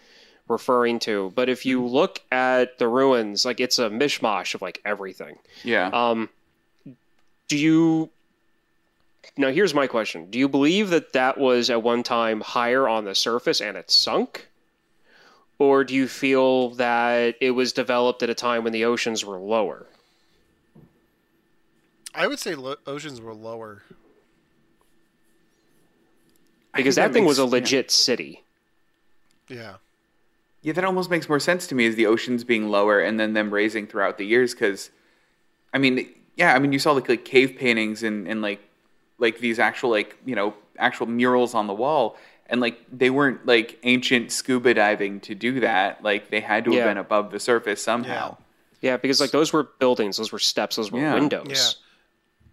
referring 0.49 0.99
to. 1.01 1.33
But 1.35 1.49
if 1.49 1.65
you 1.65 1.85
look 1.85 2.21
at 2.33 2.79
the 2.79 2.89
ruins, 2.89 3.45
like 3.45 3.61
it's 3.61 3.79
a 3.79 3.89
mishmash 3.89 4.55
of 4.55 4.63
like 4.63 4.83
everything. 4.85 5.39
Yeah. 5.63 5.91
Um, 5.93 6.29
do 7.49 7.57
you? 7.57 8.11
Now, 9.37 9.51
here's 9.51 9.75
my 9.75 9.87
question: 9.87 10.31
Do 10.31 10.39
you 10.39 10.49
believe 10.49 10.91
that 10.91 11.13
that 11.13 11.39
was 11.39 11.71
at 11.71 11.83
one 11.83 12.03
time 12.03 12.41
higher 12.41 12.89
on 12.89 13.05
the 13.05 13.15
surface 13.15 13.61
and 13.61 13.77
it 13.77 13.91
sunk, 13.91 14.49
or 15.59 15.85
do 15.85 15.95
you 15.95 16.09
feel 16.09 16.71
that 16.77 17.37
it 17.41 17.51
was 17.53 17.73
developed 17.73 18.23
at 18.23 18.31
a 18.31 18.35
time 18.35 18.65
when 18.65 18.73
the 18.73 18.85
oceans 18.85 19.25
were 19.25 19.39
lower? 19.39 19.87
I 22.15 22.27
would 22.27 22.39
say 22.39 22.55
lo- 22.55 22.77
oceans 22.87 23.21
were 23.21 23.35
lower. 23.35 23.83
Because 26.75 26.95
think 26.97 27.07
that, 27.07 27.13
thing 27.13 27.25
makes- 27.25 27.39
was 27.39 27.39
a 27.39 27.43
yeah. 27.43 27.49
legit 27.63 27.91
city. 27.91 28.43
Yeah. 29.49 29.75
Yeah, 30.63 30.73
that 30.73 30.85
almost 30.85 31.11
makes 31.11 31.29
more 31.29 31.39
sense 31.39 31.67
to 31.69 31.75
me 31.75 31.87
as 31.87 31.95
the 31.95 32.07
oceans 32.07 32.43
being 32.43 32.69
lower 32.69 32.99
and 33.01 33.21
then 33.21 33.35
them 33.35 33.53
raising 33.53 33.87
throughout 33.87 34.19
the 34.19 34.25
years. 34.27 34.53
Because, 34.53 34.91
I 35.73 35.79
mean, 35.79 36.09
yeah, 36.37 36.55
I 36.55 36.59
mean, 36.59 36.73
you 36.73 36.79
saw 36.79 36.93
like 36.93 37.09
like 37.09 37.25
cave 37.25 37.57
paintings 37.59 38.03
and 38.03 38.27
and 38.27 38.43
like 38.43 38.61
like 39.19 39.39
these 39.39 39.59
actual 39.59 39.91
like 39.91 40.17
you 40.25 40.35
know 40.35 40.55
actual 40.79 41.07
murals 41.07 41.55
on 41.55 41.67
the 41.67 41.75
wall, 41.75 42.17
and 42.47 42.61
like 42.61 42.81
they 42.93 43.11
weren't 43.11 43.47
like 43.47 43.79
ancient 43.83 44.33
scuba 44.33 44.75
diving 44.75 45.21
to 45.21 45.35
do 45.35 45.61
that. 45.61 46.03
Like 46.03 46.31
they 46.31 46.41
had 46.41 46.65
to 46.67 46.75
have 46.75 46.83
been 46.83 46.99
above 46.99 47.31
the 47.31 47.41
surface 47.41 47.83
somehow. 47.83 48.37
Yeah, 48.83 48.97
because 48.97 49.21
like 49.21 49.31
those 49.31 49.53
were 49.53 49.65
buildings, 49.79 50.17
those 50.19 50.33
were 50.33 50.39
steps, 50.39 50.77
those 50.77 50.93
were 50.93 51.01
Yeah. 51.01 51.15
windows. 51.15 51.49
Yeah. 51.51 51.73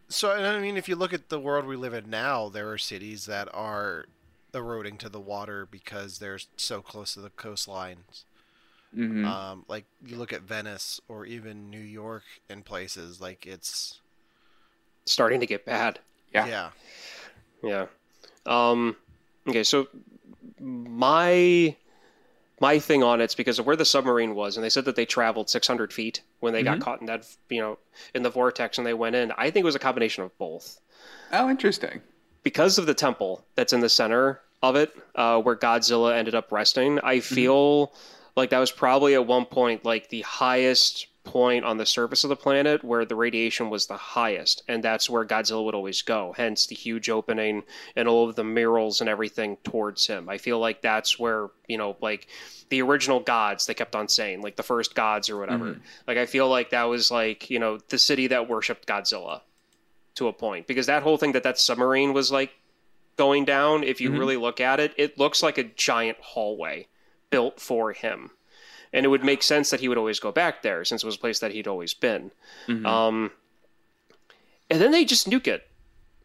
So, 0.10 0.32
I 0.32 0.60
mean, 0.60 0.78
if 0.78 0.90
you 0.90 0.96
look 0.96 1.14
at 1.14 1.30
the 1.30 1.40
world 1.40 1.66
we 1.66 1.76
live 1.76 1.94
in 1.94 2.10
now, 2.10 2.50
there 2.50 2.72
are 2.72 2.78
cities 2.78 3.26
that 3.26 3.50
are 3.54 4.06
eroding 4.54 4.98
to 5.00 5.10
the 5.10 5.20
water 5.20 5.66
because 5.66 6.20
they're 6.20 6.40
so 6.58 6.82
close 6.82 7.14
to 7.16 7.22
the 7.22 7.32
coastlines. 7.32 8.26
hmm 8.96 9.24
Um, 9.24 9.66
like 9.68 9.86
you 10.06 10.18
look 10.18 10.34
at 10.34 10.42
Venice 10.42 11.00
or 11.08 11.26
even 11.26 11.70
New 11.70 11.80
York 11.80 12.24
and 12.50 12.66
places 12.66 13.22
like 13.22 13.46
it's 13.48 14.02
Starting 15.06 15.40
to 15.40 15.46
get 15.46 15.66
bad. 15.66 16.00
Yeah. 16.34 16.46
yeah. 16.48 16.70
Yeah. 17.64 17.86
Um, 18.46 18.96
okay, 19.48 19.64
so 19.64 19.88
my 20.60 21.76
my 22.60 22.80
thing 22.80 23.04
on 23.04 23.20
it's 23.22 23.36
because 23.36 23.60
of 23.60 23.66
where 23.66 23.76
the 23.76 23.86
submarine 23.86 24.36
was, 24.36 24.56
and 24.58 24.64
they 24.64 24.70
said 24.70 24.86
that 24.86 24.96
they 24.96 25.06
traveled 25.06 25.50
600 25.50 25.92
feet 25.92 26.22
when 26.40 26.54
they 26.54 26.64
got 26.64 26.80
caught 26.80 27.02
in 27.02 27.08
that, 27.08 27.26
you 27.50 27.60
know, 27.62 27.78
in 28.14 28.24
the 28.24 28.30
vortex 28.30 28.78
and 28.78 28.88
they 28.88 28.94
went 28.94 29.16
in. 29.16 29.32
I 29.38 29.50
think 29.50 29.64
it 29.64 29.66
was 29.66 29.76
a 29.76 29.80
combination 29.80 30.24
of 30.24 30.38
both 30.38 30.80
Oh, 31.32 31.50
interesting. 31.50 32.02
because 32.44 32.78
of 32.78 32.86
the 32.86 32.94
temple 32.94 33.46
that's 33.56 33.74
in 33.74 33.80
the 33.82 33.90
center 33.90 34.40
of 34.62 34.76
it, 34.78 34.94
uh, 35.16 35.42
where 35.42 35.56
Godzilla 35.58 36.16
ended 36.16 36.36
up 36.36 36.52
resting. 36.54 37.00
I 37.04 37.20
feel 37.20 37.92
like 38.38 38.50
that 38.52 38.60
was 38.60 38.72
probably 38.72 39.14
at 39.16 39.28
one 39.28 39.46
point 39.46 39.84
like 39.84 40.08
the 40.10 40.22
highest 40.22 41.08
point 41.24 41.64
on 41.64 41.78
the 41.78 41.86
surface 41.86 42.24
of 42.24 42.30
the 42.30 42.36
planet 42.36 42.84
where 42.84 43.06
the 43.06 43.16
radiation 43.16 43.70
was 43.70 43.86
the 43.86 43.96
highest 43.96 44.62
and 44.68 44.84
that's 44.84 45.10
where 45.10 45.24
godzilla 45.24 45.64
would 45.64 45.76
always 45.76 46.02
go 46.02 46.34
hence 46.36 46.68
the 46.68 46.76
huge 46.76 47.10
opening 47.10 47.64
and 47.96 48.08
all 48.08 48.28
of 48.28 48.36
the 48.36 48.44
murals 48.44 49.00
and 49.00 49.10
everything 49.10 49.58
towards 49.64 50.06
him. 50.06 50.28
I 50.28 50.38
feel 50.38 50.60
like 50.60 50.82
that's 50.82 51.18
where 51.18 51.50
you 51.68 51.78
know 51.78 51.96
like 52.02 52.28
the 52.70 52.82
original 52.82 53.22
gods 53.22 53.66
they 53.66 53.74
kept 53.74 53.96
on 53.96 54.10
saying 54.10 54.42
like 54.42 54.58
the 54.58 54.64
first 54.64 54.96
gods 54.96 55.30
or 55.30 55.38
whatever. 55.38 55.72
Mm-hmm. 55.72 55.82
Like 56.08 56.18
i 56.18 56.26
feel 56.26 56.50
like 56.50 56.72
that 56.72 56.84
was 56.84 57.10
like 57.10 57.50
you 57.50 57.60
know 57.60 57.80
the 57.88 57.98
city 57.98 58.28
that 58.28 58.50
worshipped 58.50 58.88
godzilla 58.88 59.42
to 60.16 60.28
a 60.28 60.34
point 60.34 60.68
because 60.68 60.88
that 60.88 61.04
whole 61.04 61.18
thing 61.18 61.32
that 61.32 61.44
that 61.44 61.58
submarine 61.58 62.14
was 62.14 62.32
like 62.32 62.52
going 63.16 63.46
down 63.46 63.84
if 63.84 64.02
you 64.02 64.10
mm-hmm. 64.10 64.20
really 64.20 64.38
look 64.38 64.60
at 64.60 64.80
it 64.80 64.94
it 64.98 65.18
looks 65.18 65.42
like 65.42 65.58
a 65.58 65.64
giant 65.64 66.18
hallway 66.20 66.88
built 67.30 67.60
for 67.60 67.94
him 67.94 68.32
and 68.94 69.06
it 69.06 69.10
would 69.10 69.24
make 69.24 69.42
sense 69.44 69.70
that 69.72 69.80
he 69.80 69.88
would 69.90 69.98
always 69.98 70.20
go 70.20 70.32
back 70.32 70.62
there 70.62 70.86
since 70.86 71.04
it 71.04 71.06
was 71.06 71.16
a 71.16 71.20
place 71.20 71.40
that 71.40 71.52
he'd 71.52 71.68
always 71.68 71.94
been 71.94 72.32
um 72.86 73.32
and 74.70 74.80
then 74.82 74.92
they 74.92 75.04
just 75.06 75.30
nuke 75.30 75.48
it 75.48 75.68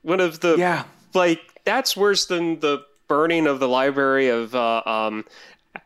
one 0.03 0.21
of 0.21 0.41
the 0.41 0.57
Yeah. 0.57 0.85
like 1.15 1.41
that's 1.65 1.97
worse 1.97 2.27
than 2.27 2.61
the 2.61 2.85
burning 3.09 3.47
of 3.47 3.59
the 3.61 3.69
library 3.69 4.29
of 4.29 4.55
uh, 4.55 4.83
um, 4.87 5.25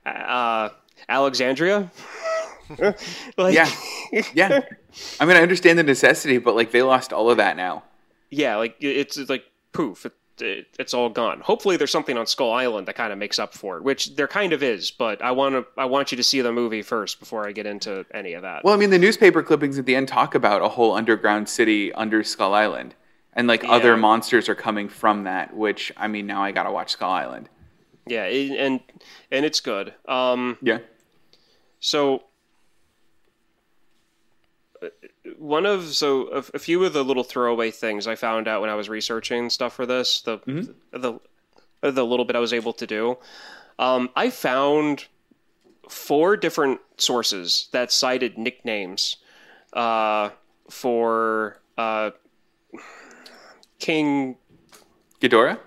uh, 0.05 0.69
Alexandria. 1.09 1.91
like, 3.37 3.55
Yeah. 3.55 3.71
Yeah. 4.35 4.61
I 5.21 5.25
mean, 5.25 5.37
I 5.37 5.41
understand 5.43 5.79
the 5.79 5.83
necessity, 5.83 6.39
but 6.39 6.55
like 6.55 6.71
they 6.73 6.83
lost 6.83 7.13
all 7.13 7.31
of 7.31 7.37
that 7.39 7.57
now. 7.57 7.85
yeah, 8.31 8.57
like 8.57 8.77
it's 8.81 9.17
it's 9.17 9.31
like 9.31 9.45
poof, 9.73 10.05
it, 10.07 10.13
it, 10.43 10.67
it's 10.79 10.93
all 10.93 11.09
gone. 11.09 11.41
Hopefully, 11.41 11.77
there's 11.77 11.91
something 11.91 12.19
on 12.19 12.27
Skull 12.27 12.53
Island 12.53 12.89
that 12.89 12.95
kind 12.97 13.13
of 13.13 13.19
makes 13.19 13.39
up 13.39 13.55
for 13.55 13.77
it, 13.79 13.83
which 13.85 14.15
there 14.17 14.29
kind 14.29 14.53
of 14.53 14.63
is. 14.63 14.91
But 14.91 15.23
I 15.23 15.31
want 15.31 15.55
to 15.55 15.67
I 15.81 15.85
want 15.87 16.13
you 16.13 16.17
to 16.17 16.23
see 16.23 16.41
the 16.41 16.53
movie 16.53 16.83
first 16.83 17.21
before 17.21 17.47
I 17.47 17.53
get 17.53 17.65
into 17.67 18.05
any 18.13 18.35
of 18.35 18.43
that. 18.43 18.65
Well, 18.65 18.75
I 18.75 18.77
mean, 18.77 18.91
the 18.91 18.99
newspaper 18.99 19.43
clippings 19.43 19.79
at 19.79 19.87
the 19.87 19.97
end 19.97 20.09
talk 20.09 20.35
about 20.35 20.61
a 20.63 20.69
whole 20.69 20.93
underground 20.93 21.49
city 21.49 21.93
under 21.95 22.23
Skull 22.23 22.53
Island, 22.55 22.95
and 23.33 23.47
like 23.49 23.65
other 23.65 23.97
monsters 23.97 24.49
are 24.49 24.55
coming 24.55 24.89
from 24.89 25.25
that. 25.25 25.57
Which 25.57 25.93
I 25.97 26.09
mean, 26.09 26.27
now 26.27 26.43
I 26.43 26.53
gotta 26.53 26.73
watch 26.73 26.91
Skull 26.91 27.11
Island. 27.11 27.49
yeah, 28.07 28.25
and 28.25 28.81
and 29.31 29.45
it's 29.45 29.61
good. 29.61 29.95
Um, 30.07 30.59
Yeah. 30.61 30.79
So 31.81 32.23
uh, 34.83 34.89
one 35.43 35.67
of 35.67 35.85
so 35.95 36.29
a, 36.29 36.39
a 36.55 36.59
few 36.59 36.85
of 36.85 36.93
the 36.93 37.03
little 37.05 37.25
throwaway 37.25 37.71
things 37.71 38.07
I 38.07 38.15
found 38.15 38.47
out 38.49 38.61
when 38.61 38.71
I 38.71 38.75
was 38.75 38.89
researching 38.89 39.51
stuff 39.51 39.75
for 39.75 39.87
this, 39.87 40.21
the 40.23 40.39
the 40.93 41.19
the 41.81 42.07
little 42.07 42.25
bit 42.25 42.37
I 42.37 42.39
was 42.39 42.53
able 42.53 42.73
to 42.75 42.87
do, 42.87 43.19
um, 43.79 44.09
I 44.15 44.31
found 44.31 45.07
four 45.89 46.37
different 46.37 46.81
sources 46.97 47.69
that 47.73 47.91
cited 47.91 48.39
nicknames 48.39 49.17
uh, 49.73 50.31
for 50.71 51.61
uh, 51.77 52.11
King 53.79 54.37
Ghidorah. 55.21 55.59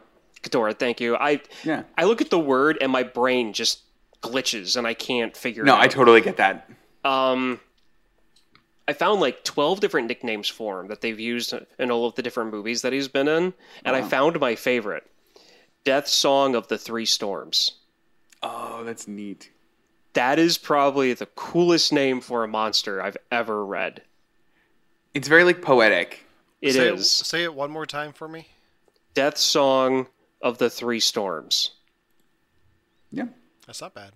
Ghidorah. 0.41 0.77
Thank 0.77 1.01
you. 1.01 1.15
I 1.17 1.41
Yeah. 1.63 1.83
I 1.97 2.05
look 2.05 2.21
at 2.21 2.29
the 2.29 2.39
word 2.39 2.77
and 2.79 2.91
my 2.91 3.03
brain 3.03 3.51
just 3.53 3.81
glitches 4.21 4.77
and 4.77 4.87
I 4.87 4.93
can't 4.93 5.35
figure 5.35 5.63
No, 5.63 5.73
it 5.73 5.75
out. 5.75 5.79
No, 5.79 5.83
I 5.83 5.87
totally 5.87 6.21
get 6.21 6.37
that. 6.37 6.69
um, 7.03 7.59
I 8.87 8.93
found 8.93 9.19
like 9.19 9.43
12 9.43 9.79
different 9.79 10.07
nicknames 10.07 10.47
for 10.47 10.79
him 10.79 10.87
that 10.87 11.01
they've 11.01 11.19
used 11.19 11.53
in 11.79 11.91
all 11.91 12.05
of 12.05 12.15
the 12.15 12.21
different 12.21 12.51
movies 12.51 12.83
that 12.83 12.93
he's 12.93 13.07
been 13.07 13.27
in. 13.27 13.53
And 13.83 13.95
I 13.95 14.03
found 14.03 14.39
my 14.39 14.55
favorite 14.55 15.09
Death 15.83 16.07
Song 16.07 16.55
of 16.55 16.67
the 16.67 16.77
Three 16.77 17.05
Storms. 17.05 17.73
Oh, 18.43 18.83
that's 18.83 19.07
neat. 19.07 19.51
That 20.13 20.39
is 20.39 20.57
probably 20.57 21.13
the 21.13 21.25
coolest 21.25 21.91
name 21.91 22.21
for 22.21 22.43
a 22.43 22.47
monster 22.47 23.01
I've 23.01 23.17
ever 23.31 23.65
read. 23.65 24.01
It's 25.13 25.27
very 25.27 25.43
like 25.43 25.61
poetic. 25.61 26.25
It 26.61 26.73
say 26.73 26.87
is 26.89 27.01
It, 27.01 27.25
say 27.25 27.43
it 27.43 27.53
one 27.53 27.71
more 27.71 27.85
time 27.85 28.13
for 28.13 28.27
me. 28.27 28.47
Death 29.13 29.37
Song 29.37 30.07
of 30.41 30.57
the 30.57 30.69
Three 30.69 30.99
Storms. 30.99 31.71
Yeah, 33.11 33.27
That's 33.65 33.81
not 33.81 33.93
bad. 33.93 34.11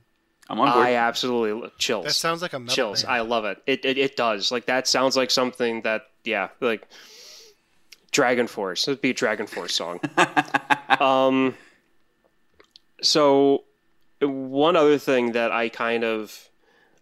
I'm 0.50 0.60
on 0.60 0.74
board. 0.74 0.86
I 0.86 0.96
absolutely 0.96 1.70
chills. 1.78 2.06
That 2.06 2.14
sounds 2.14 2.42
like 2.42 2.54
a 2.54 2.60
metal 2.60 2.76
chills. 2.76 3.04
band. 3.04 3.14
I 3.14 3.22
love 3.22 3.46
it. 3.46 3.62
It, 3.68 3.86
it. 3.86 3.98
it 3.98 4.16
does. 4.16 4.52
Like 4.52 4.66
that 4.66 4.88
sounds 4.88 5.16
like 5.16 5.30
something 5.30 5.82
that 5.82 6.08
yeah, 6.24 6.50
like 6.60 6.88
Dragon 8.12 8.48
Force. 8.48 8.88
It'd 8.88 9.02
be 9.02 9.12
a 9.12 9.14
Dragon 9.14 9.48
Force 9.48 9.76
song. 9.76 10.00
um. 11.00 11.56
So, 13.02 13.64
one 14.20 14.76
other 14.76 14.98
thing 14.98 15.34
that 15.34 15.52
I 15.52 15.70
kind 15.70 16.04
of 16.04 16.50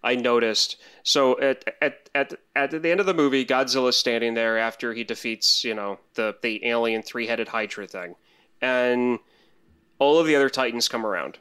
I 0.03 0.15
noticed. 0.15 0.77
So 1.03 1.39
at 1.39 1.63
at 1.81 2.09
at 2.13 2.33
at 2.55 2.81
the 2.81 2.91
end 2.91 2.99
of 2.99 3.05
the 3.05 3.13
movie, 3.13 3.45
Godzilla's 3.45 3.97
standing 3.97 4.33
there 4.33 4.57
after 4.57 4.93
he 4.93 5.03
defeats 5.03 5.63
you 5.63 5.73
know 5.73 5.99
the 6.13 6.35
the 6.41 6.65
alien 6.65 7.01
three 7.01 7.27
headed 7.27 7.47
Hydra 7.47 7.87
thing, 7.87 8.15
and 8.61 9.19
all 9.99 10.19
of 10.19 10.27
the 10.27 10.35
other 10.35 10.49
Titans 10.49 10.87
come 10.87 11.05
around, 11.05 11.37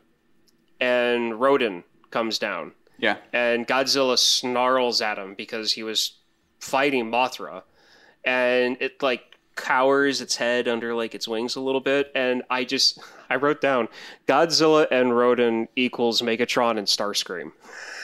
and 0.80 1.38
Rodan 1.40 1.84
comes 2.16 2.38
down 2.38 2.72
yeah. 2.98 3.16
and 3.32 3.66
Godzilla 3.66 4.18
snarls 4.18 5.00
at 5.00 5.18
him 5.18 5.34
because 5.34 5.72
he 5.72 5.82
was 5.82 6.12
fighting 6.60 7.10
Mothra, 7.10 7.62
and 8.24 8.76
it 8.80 9.02
like 9.02 9.22
cowers 9.54 10.20
its 10.20 10.36
head 10.36 10.68
under 10.68 10.94
like 10.94 11.14
its 11.14 11.26
wings 11.26 11.56
a 11.56 11.60
little 11.60 11.80
bit. 11.80 12.12
And 12.14 12.42
I 12.50 12.64
just 12.64 12.98
I 13.30 13.36
wrote 13.36 13.60
down 13.60 13.88
Godzilla 14.26 14.86
and 14.90 15.16
Rodan 15.16 15.68
equals 15.76 16.22
Megatron 16.22 16.78
and 16.78 16.86
Starscream 16.86 17.52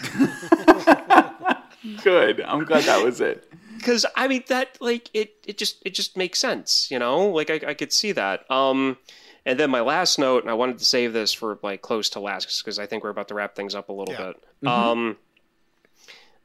Good. 2.02 2.40
I'm 2.42 2.64
glad 2.64 2.84
that 2.84 3.02
was 3.02 3.20
it. 3.20 3.50
because 3.76 4.06
I 4.14 4.28
mean 4.28 4.44
that 4.48 4.78
like 4.80 5.10
it 5.14 5.34
it 5.46 5.58
just 5.58 5.82
it 5.84 5.94
just 5.94 6.16
makes 6.16 6.38
sense, 6.38 6.90
you 6.90 6.98
know. 6.98 7.28
Like 7.28 7.50
I, 7.50 7.60
I 7.68 7.74
could 7.74 7.92
see 7.92 8.12
that. 8.12 8.48
Um, 8.50 8.98
and 9.44 9.58
then 9.58 9.70
my 9.70 9.80
last 9.80 10.18
note, 10.18 10.42
and 10.42 10.50
I 10.50 10.54
wanted 10.54 10.78
to 10.78 10.84
save 10.84 11.12
this 11.12 11.32
for 11.32 11.58
like 11.62 11.82
close 11.82 12.08
to 12.10 12.20
last 12.20 12.62
because 12.64 12.78
I 12.78 12.86
think 12.86 13.02
we're 13.04 13.10
about 13.10 13.28
to 13.28 13.34
wrap 13.34 13.54
things 13.54 13.74
up 13.74 13.88
a 13.88 13.92
little 13.92 14.14
Yeah. 14.14 14.32
bit. 14.32 14.68
Um, 14.68 15.16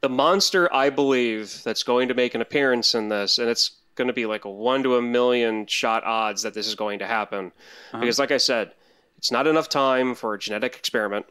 the 0.00 0.08
monster 0.08 0.72
I 0.72 0.90
believe 0.90 1.62
that's 1.64 1.82
going 1.82 2.08
to 2.08 2.14
make 2.14 2.34
an 2.34 2.40
appearance 2.40 2.94
in 2.94 3.08
this, 3.08 3.38
and 3.38 3.48
it's 3.48 3.72
going 3.94 4.08
to 4.08 4.14
be 4.14 4.26
like 4.26 4.44
a 4.44 4.50
one 4.50 4.82
to 4.84 4.96
a 4.96 5.02
million 5.02 5.66
shot 5.66 6.04
odds 6.04 6.42
that 6.42 6.54
this 6.54 6.66
is 6.66 6.74
going 6.74 7.00
to 7.00 7.06
happen, 7.06 7.52
because 7.92 8.18
like 8.18 8.30
I 8.30 8.36
said, 8.36 8.72
it's 9.16 9.32
not 9.32 9.46
enough 9.48 9.68
time 9.68 10.14
for 10.14 10.34
a 10.34 10.38
genetic 10.38 10.76
experiment. 10.76 11.26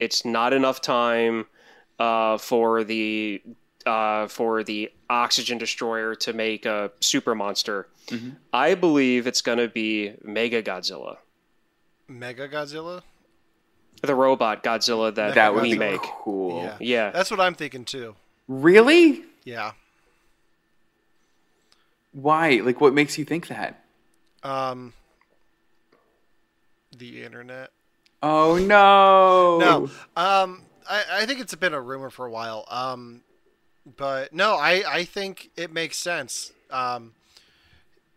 It's 0.00 0.24
not 0.24 0.52
enough 0.54 0.80
time 0.80 1.46
uh, 1.98 2.38
for 2.38 2.84
the 2.84 3.42
uh, 3.86 4.26
for 4.28 4.62
the 4.64 4.90
oxygen 5.10 5.58
destroyer 5.58 6.14
to 6.16 6.32
make 6.32 6.66
a 6.66 6.90
super 7.00 7.34
monster. 7.34 7.88
I 8.52 8.74
believe 8.74 9.26
it's 9.26 9.42
going 9.42 9.58
to 9.58 9.68
be 9.68 10.14
Mecha 10.24 10.62
Godzilla, 10.62 11.18
Mecha 12.10 12.50
Godzilla. 12.50 13.02
the 14.02 14.14
robot 14.14 14.62
Godzilla 14.64 15.14
that, 15.14 15.34
That 15.34 15.54
would 15.54 15.62
we 15.62 15.72
be 15.72 15.78
make. 15.78 16.00
cool. 16.00 16.62
Yeah. 16.62 16.76
Yeah. 16.80 17.10
That's 17.10 17.30
what 17.30 17.38
I'm 17.40 17.54
thinking 17.54 17.84
too. 17.84 18.14
Really? 18.48 19.24
Yeah. 19.44 19.72
Why? 22.12 22.60
Like, 22.64 22.80
what 22.80 22.94
makes 22.94 23.18
you 23.18 23.24
think 23.24 23.48
that? 23.48 23.82
Um. 24.42 24.92
The 26.96 27.22
internet. 27.22 27.70
Oh 28.22 28.56
no. 28.56 29.58
No. 29.58 29.90
Um. 30.16 30.62
I, 30.88 31.04
I 31.12 31.26
think 31.26 31.40
it's 31.40 31.54
been 31.54 31.74
a 31.74 31.80
rumor 31.80 32.08
for 32.10 32.24
a 32.26 32.30
while. 32.30 32.64
Um. 32.70 33.20
But 33.96 34.32
no, 34.32 34.54
I 34.56 34.82
I 34.86 35.04
think 35.04 35.50
it 35.56 35.72
makes 35.72 35.96
sense. 35.96 36.52
Um. 36.70 37.12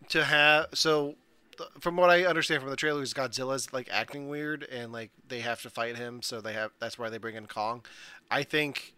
To 0.10 0.24
have 0.26 0.68
so. 0.74 1.16
th- 1.58 1.70
From 1.80 1.96
what 1.96 2.10
I 2.10 2.26
understand 2.26 2.62
from 2.62 2.70
the 2.70 2.76
trailers, 2.76 3.14
Godzilla's 3.14 3.72
like 3.72 3.88
acting 3.92 4.28
weird, 4.30 4.64
and 4.64 4.92
like 4.92 5.12
they 5.28 5.40
have 5.42 5.62
to 5.62 5.70
fight 5.70 5.96
him, 5.96 6.22
so 6.22 6.42
they 6.42 6.54
have. 6.54 6.72
That's 6.80 6.98
why 7.00 7.10
they 7.10 7.18
bring 7.18 7.36
in 7.36 7.48
Kong. 7.48 7.84
I 8.30 8.44
think 8.44 8.94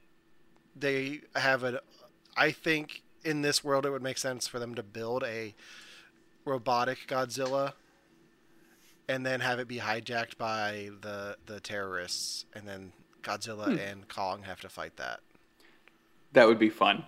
they 0.76 1.22
have 1.36 1.64
a. 1.64 1.82
I 2.36 2.52
think 2.52 3.04
in 3.24 3.42
this 3.42 3.64
world 3.64 3.86
it 3.86 3.92
would 3.92 4.02
make 4.02 4.18
sense 4.18 4.48
for 4.48 4.60
them 4.60 4.74
to 4.76 4.84
build 4.84 5.24
a 5.24 5.54
robotic 6.46 7.00
Godzilla 7.08 7.74
and 9.08 9.26
then 9.26 9.40
have 9.42 9.60
it 9.60 9.68
be 9.68 9.78
hijacked 9.80 10.38
by 10.38 10.90
the 11.02 11.38
the 11.46 11.60
terrorists 11.60 12.46
and 12.54 12.68
then 12.68 12.92
Godzilla 13.22 13.80
and 13.80 14.08
Kong 14.10 14.44
have 14.44 14.60
to 14.62 14.70
fight 14.70 14.98
that. 14.98 15.20
That 16.34 16.48
would 16.48 16.60
be 16.60 16.70
fun. 16.70 17.06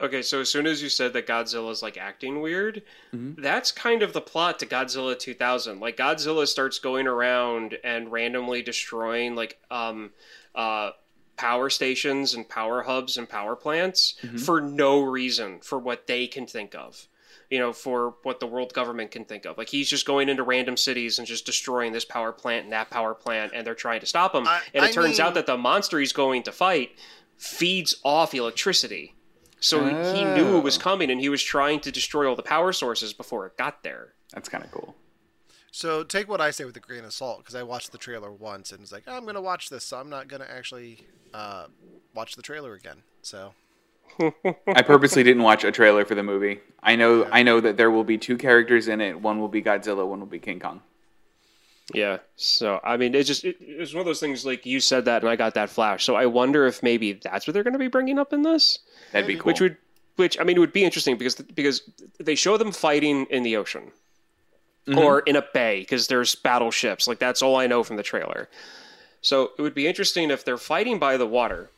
Okay, 0.00 0.22
so 0.22 0.40
as 0.40 0.48
soon 0.48 0.66
as 0.66 0.80
you 0.80 0.88
said 0.88 1.12
that 1.14 1.26
Godzilla's 1.26 1.82
like 1.82 1.96
acting 1.98 2.40
weird, 2.40 2.82
that's 3.12 3.72
kind 3.72 4.02
of 4.04 4.12
the 4.12 4.20
plot 4.20 4.60
to 4.60 4.66
Godzilla 4.66 5.18
2000. 5.18 5.80
Like 5.80 5.96
Godzilla 5.96 6.46
starts 6.46 6.78
going 6.78 7.08
around 7.08 7.76
and 7.82 8.12
randomly 8.12 8.62
destroying 8.62 9.34
like 9.34 9.58
um 9.72 10.10
uh 10.54 10.90
power 11.36 11.68
stations 11.70 12.34
and 12.34 12.48
power 12.48 12.82
hubs 12.82 13.16
and 13.16 13.28
power 13.28 13.54
plants 13.56 14.14
for 14.44 14.60
no 14.60 15.00
reason 15.02 15.58
for 15.60 15.78
what 15.78 16.06
they 16.06 16.26
can 16.28 16.46
think 16.46 16.74
of. 16.76 17.08
you 17.50 17.58
know, 17.58 17.72
for 17.72 18.14
what 18.24 18.40
the 18.40 18.46
world 18.46 18.72
government 18.74 19.10
can 19.10 19.24
think 19.24 19.46
of. 19.46 19.56
Like 19.56 19.68
he's 19.70 19.88
just 19.88 20.04
going 20.06 20.28
into 20.28 20.42
random 20.42 20.76
cities 20.76 21.18
and 21.18 21.26
just 21.26 21.46
destroying 21.46 21.92
this 21.92 22.04
power 22.04 22.30
plant 22.30 22.64
and 22.64 22.72
that 22.74 22.90
power 22.90 23.14
plant, 23.14 23.52
and 23.54 23.66
they're 23.66 23.74
trying 23.74 24.00
to 24.00 24.06
stop 24.06 24.34
him. 24.34 24.46
I- 24.46 24.60
and 24.74 24.84
it 24.84 24.88
I 24.88 24.92
turns 24.92 25.18
mean- 25.18 25.26
out 25.26 25.34
that 25.34 25.46
the 25.46 25.56
monster 25.56 25.98
he's 25.98 26.12
going 26.12 26.42
to 26.44 26.52
fight 26.52 26.90
feeds 27.38 27.94
off 28.04 28.34
electricity. 28.34 29.14
So 29.60 29.84
he 29.86 30.24
knew 30.24 30.56
it 30.58 30.62
was 30.62 30.76
Oh. 30.76 30.80
coming, 30.80 31.10
and 31.10 31.20
he 31.20 31.28
was 31.28 31.42
trying 31.42 31.80
to 31.80 31.90
destroy 31.90 32.28
all 32.28 32.36
the 32.36 32.42
power 32.42 32.72
sources 32.72 33.12
before 33.12 33.46
it 33.46 33.56
got 33.56 33.82
there. 33.82 34.12
That's 34.32 34.48
kind 34.48 34.62
of 34.62 34.70
cool. 34.70 34.94
So 35.72 36.02
take 36.04 36.28
what 36.28 36.40
I 36.40 36.50
say 36.50 36.64
with 36.64 36.76
a 36.76 36.80
grain 36.80 37.04
of 37.04 37.12
salt 37.12 37.38
because 37.38 37.54
I 37.54 37.62
watched 37.62 37.90
the 37.92 37.98
trailer 37.98 38.30
once 38.32 38.70
and 38.72 38.80
was 38.80 38.92
like, 38.92 39.06
I'm 39.08 39.24
gonna 39.26 39.40
watch 39.40 39.68
this, 39.70 39.84
so 39.84 39.98
I'm 39.98 40.08
not 40.08 40.28
gonna 40.28 40.46
actually 40.48 41.00
uh, 41.34 41.66
watch 42.14 42.36
the 42.36 42.42
trailer 42.42 42.74
again. 42.74 43.02
So 43.22 43.52
I 44.20 44.82
purposely 44.82 45.22
didn't 45.22 45.42
watch 45.42 45.64
a 45.64 45.70
trailer 45.72 46.04
for 46.04 46.14
the 46.14 46.22
movie. 46.22 46.60
I 46.82 46.96
know 46.96 47.24
I 47.30 47.42
know 47.42 47.60
that 47.60 47.76
there 47.76 47.90
will 47.90 48.04
be 48.04 48.16
two 48.18 48.36
characters 48.38 48.88
in 48.88 49.00
it. 49.00 49.20
One 49.20 49.40
will 49.40 49.48
be 49.48 49.62
Godzilla, 49.62 50.06
one 50.06 50.20
will 50.20 50.26
be 50.26 50.38
King 50.38 50.58
Kong. 50.60 50.80
Yeah. 51.94 52.18
So 52.36 52.80
I 52.84 52.96
mean, 52.96 53.14
it's 53.14 53.26
just 53.26 53.44
it, 53.44 53.56
it 53.60 53.78
was 53.78 53.94
one 53.94 54.00
of 54.00 54.06
those 54.06 54.20
things. 54.20 54.44
Like 54.44 54.66
you 54.66 54.80
said 54.80 55.06
that, 55.06 55.22
and 55.22 55.30
I 55.30 55.36
got 55.36 55.54
that 55.54 55.70
flash. 55.70 56.04
So 56.04 56.16
I 56.16 56.26
wonder 56.26 56.66
if 56.66 56.82
maybe 56.82 57.14
that's 57.14 57.46
what 57.46 57.54
they're 57.54 57.62
going 57.62 57.72
to 57.72 57.78
be 57.78 57.88
bringing 57.88 58.18
up 58.18 58.32
in 58.32 58.42
this. 58.42 58.80
That'd 59.12 59.26
be 59.26 59.36
cool. 59.36 59.44
which 59.44 59.60
would 59.60 59.76
which 60.16 60.38
I 60.38 60.44
mean 60.44 60.56
it 60.56 60.60
would 60.60 60.72
be 60.72 60.84
interesting 60.84 61.16
because 61.16 61.36
because 61.36 61.82
they 62.18 62.34
show 62.34 62.56
them 62.56 62.72
fighting 62.72 63.26
in 63.30 63.42
the 63.42 63.56
ocean 63.56 63.92
or 64.96 65.20
in 65.20 65.36
a 65.36 65.44
bay 65.52 65.80
because 65.80 66.06
there's 66.06 66.34
battleships 66.34 67.06
like 67.06 67.18
that's 67.18 67.42
all 67.42 67.56
I 67.56 67.66
know 67.66 67.82
from 67.82 67.96
the 67.96 68.02
trailer. 68.02 68.48
So 69.20 69.50
it 69.58 69.62
would 69.62 69.74
be 69.74 69.86
interesting 69.86 70.30
if 70.30 70.44
they're 70.44 70.56
fighting 70.58 70.98
by 70.98 71.16
the 71.16 71.26
water. 71.26 71.70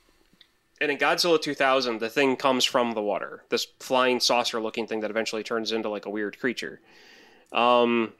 And 0.81 0.91
in 0.91 0.97
Godzilla 0.97 1.41
2000, 1.41 1.99
the 1.99 2.09
thing 2.09 2.37
comes 2.37 2.65
from 2.65 2.93
the 2.93 3.03
water. 3.03 3.43
This 3.51 3.67
flying 3.81 4.21
saucer 4.21 4.61
looking 4.61 4.87
thing 4.87 5.01
that 5.01 5.11
eventually 5.11 5.43
turns 5.43 5.73
into 5.73 5.89
like 5.89 6.07
a 6.07 6.11
weird 6.11 6.39
creature. 6.39 6.81
Um, 7.53 8.13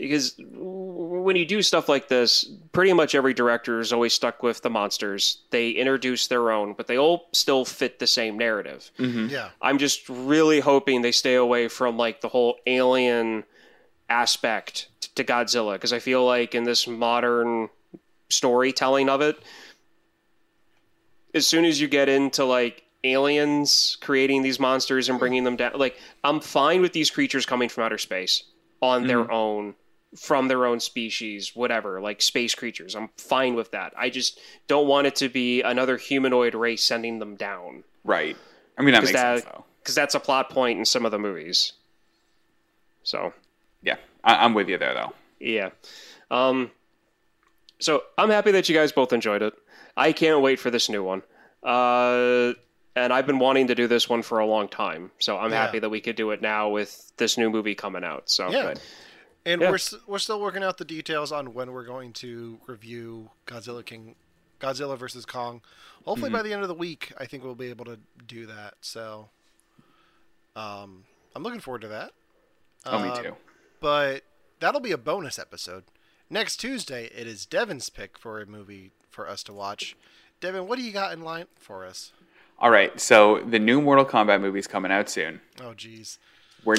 because 0.00 0.34
when 0.38 1.36
you 1.36 1.44
do 1.44 1.62
stuff 1.62 1.88
like 1.88 2.08
this, 2.08 2.44
pretty 2.72 2.92
much 2.92 3.14
every 3.14 3.34
director 3.34 3.80
is 3.80 3.92
always 3.92 4.14
stuck 4.14 4.42
with 4.42 4.62
the 4.62 4.70
monsters. 4.70 5.38
They 5.50 5.70
introduce 5.70 6.26
their 6.26 6.50
own, 6.50 6.72
but 6.72 6.86
they 6.86 6.98
all 6.98 7.28
still 7.32 7.64
fit 7.64 7.98
the 7.98 8.06
same 8.06 8.38
narrative. 8.38 8.90
Mm-hmm. 8.98 9.26
yeah, 9.28 9.50
I'm 9.60 9.78
just 9.78 10.08
really 10.08 10.60
hoping 10.60 11.02
they 11.02 11.12
stay 11.12 11.34
away 11.34 11.68
from 11.68 11.96
like 11.96 12.20
the 12.20 12.28
whole 12.28 12.58
alien 12.66 13.44
aspect 14.08 14.88
to 15.14 15.24
Godzilla 15.24 15.74
because 15.74 15.92
I 15.92 15.98
feel 15.98 16.24
like 16.24 16.54
in 16.54 16.64
this 16.64 16.86
modern 16.86 17.68
storytelling 18.28 19.08
of 19.08 19.20
it, 19.20 19.38
as 21.34 21.46
soon 21.46 21.64
as 21.64 21.80
you 21.80 21.88
get 21.88 22.08
into 22.08 22.44
like 22.44 22.84
aliens 23.04 23.96
creating 24.00 24.42
these 24.42 24.58
monsters 24.58 25.08
and 25.08 25.18
bringing 25.18 25.44
them 25.44 25.56
down, 25.56 25.72
like 25.74 25.96
I'm 26.24 26.40
fine 26.40 26.80
with 26.80 26.92
these 26.92 27.10
creatures 27.10 27.46
coming 27.46 27.68
from 27.68 27.84
outer 27.84 27.98
space 27.98 28.44
on 28.82 29.06
their 29.06 29.24
mm-hmm. 29.24 29.32
own 29.32 29.74
from 30.18 30.48
their 30.48 30.66
own 30.66 30.80
species, 30.80 31.54
whatever, 31.54 32.00
like 32.00 32.20
space 32.20 32.54
creatures. 32.54 32.94
I'm 32.96 33.10
fine 33.16 33.54
with 33.54 33.70
that. 33.70 33.92
I 33.96 34.10
just 34.10 34.40
don't 34.66 34.88
want 34.88 35.06
it 35.06 35.14
to 35.16 35.28
be 35.28 35.62
another 35.62 35.96
humanoid 35.96 36.54
race 36.54 36.82
sending 36.82 37.18
them 37.20 37.36
down 37.36 37.84
right. 38.04 38.36
I 38.78 38.82
mean 38.82 38.92
that 38.94 39.00
because 39.02 39.12
makes 39.12 39.22
that 39.22 39.38
sense 39.42 39.52
though. 39.52 39.64
because 39.82 39.94
that's 39.94 40.14
a 40.16 40.20
plot 40.20 40.50
point 40.50 40.78
in 40.78 40.84
some 40.84 41.04
of 41.04 41.10
the 41.12 41.18
movies. 41.18 41.74
So 43.02 43.32
Yeah, 43.82 43.96
I, 44.24 44.44
I'm 44.44 44.54
with 44.54 44.68
you 44.68 44.78
there 44.78 44.94
though. 44.94 45.12
yeah, 45.38 45.70
um, 46.30 46.70
so 47.78 48.02
I'm 48.18 48.30
happy 48.30 48.50
that 48.52 48.68
you 48.68 48.74
guys 48.74 48.92
both 48.92 49.12
enjoyed 49.12 49.42
it. 49.42 49.54
I 49.96 50.12
can't 50.12 50.42
wait 50.42 50.58
for 50.60 50.70
this 50.70 50.88
new 50.88 51.02
one. 51.02 51.22
Uh, 51.62 52.52
and 52.96 53.12
I've 53.12 53.26
been 53.26 53.38
wanting 53.38 53.68
to 53.68 53.74
do 53.74 53.86
this 53.86 54.08
one 54.08 54.22
for 54.22 54.38
a 54.40 54.46
long 54.46 54.68
time, 54.68 55.10
so 55.18 55.38
I'm 55.38 55.50
Yeah. 55.52 55.62
happy 55.64 55.78
that 55.78 55.88
we 55.88 56.00
could 56.00 56.16
do 56.16 56.30
it 56.32 56.42
now 56.42 56.68
with 56.68 57.12
this 57.16 57.38
new 57.38 57.48
movie 57.50 57.74
coming 57.74 58.02
out. 58.04 58.28
So 58.30 58.50
yeah. 58.50 58.74
And 59.46 59.60
Yeah. 59.62 59.70
we're 59.70 59.78
we're 60.06 60.18
still 60.18 60.40
working 60.40 60.62
out 60.62 60.78
the 60.78 60.84
details 60.84 61.32
on 61.32 61.54
when 61.54 61.72
we're 61.72 61.84
going 61.84 62.12
to 62.14 62.58
review 62.66 63.30
Godzilla 63.46 63.84
King, 63.84 64.14
Godzilla 64.60 64.98
versus 64.98 65.24
Kong. 65.24 65.62
Hopefully 66.04 66.28
Mm-hmm. 66.30 66.36
by 66.38 66.42
the 66.42 66.52
end 66.52 66.62
of 66.62 66.68
the 66.68 66.74
week, 66.74 67.12
I 67.18 67.24
think 67.26 67.42
we'll 67.44 67.54
be 67.54 67.70
able 67.70 67.84
to 67.86 67.98
do 68.26 68.46
that. 68.46 68.74
So, 68.80 69.28
um, 70.56 71.04
I'm 71.34 71.42
looking 71.42 71.60
forward 71.60 71.82
to 71.82 71.88
that. 71.88 72.12
Oh, 72.86 73.02
me 73.02 73.08
Uh, 73.08 73.22
too. 73.22 73.36
But 73.80 74.24
that'll 74.58 74.80
be 74.80 74.92
a 74.92 74.98
bonus 74.98 75.38
episode. 75.38 75.84
Next 76.28 76.56
Tuesday, 76.58 77.06
it 77.14 77.26
is 77.26 77.46
Devon's 77.46 77.88
pick 77.90 78.18
for 78.18 78.40
a 78.40 78.46
movie 78.46 78.92
for 79.08 79.28
us 79.28 79.42
to 79.44 79.52
watch. 79.52 79.96
Devon, 80.40 80.66
what 80.66 80.78
do 80.78 80.84
you 80.84 80.92
got 80.92 81.12
in 81.12 81.22
line 81.22 81.46
for 81.56 81.84
us? 81.84 82.12
All 82.58 82.70
right, 82.70 82.98
so 83.00 83.40
the 83.40 83.58
new 83.58 83.80
Mortal 83.80 84.04
Kombat 84.04 84.40
movie's 84.40 84.66
coming 84.66 84.92
out 84.92 85.08
soon. 85.08 85.40
Oh, 85.62 85.72
geez. 85.74 86.18
We're 86.64 86.76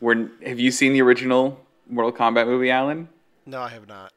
we're 0.00 0.28
have 0.44 0.58
you 0.58 0.70
seen 0.72 0.92
the 0.92 1.02
original 1.02 1.64
Mortal 1.88 2.12
Kombat 2.12 2.46
movie, 2.46 2.70
Allen? 2.70 3.08
No, 3.46 3.60
I 3.60 3.68
have 3.70 3.88
not. 3.88 4.12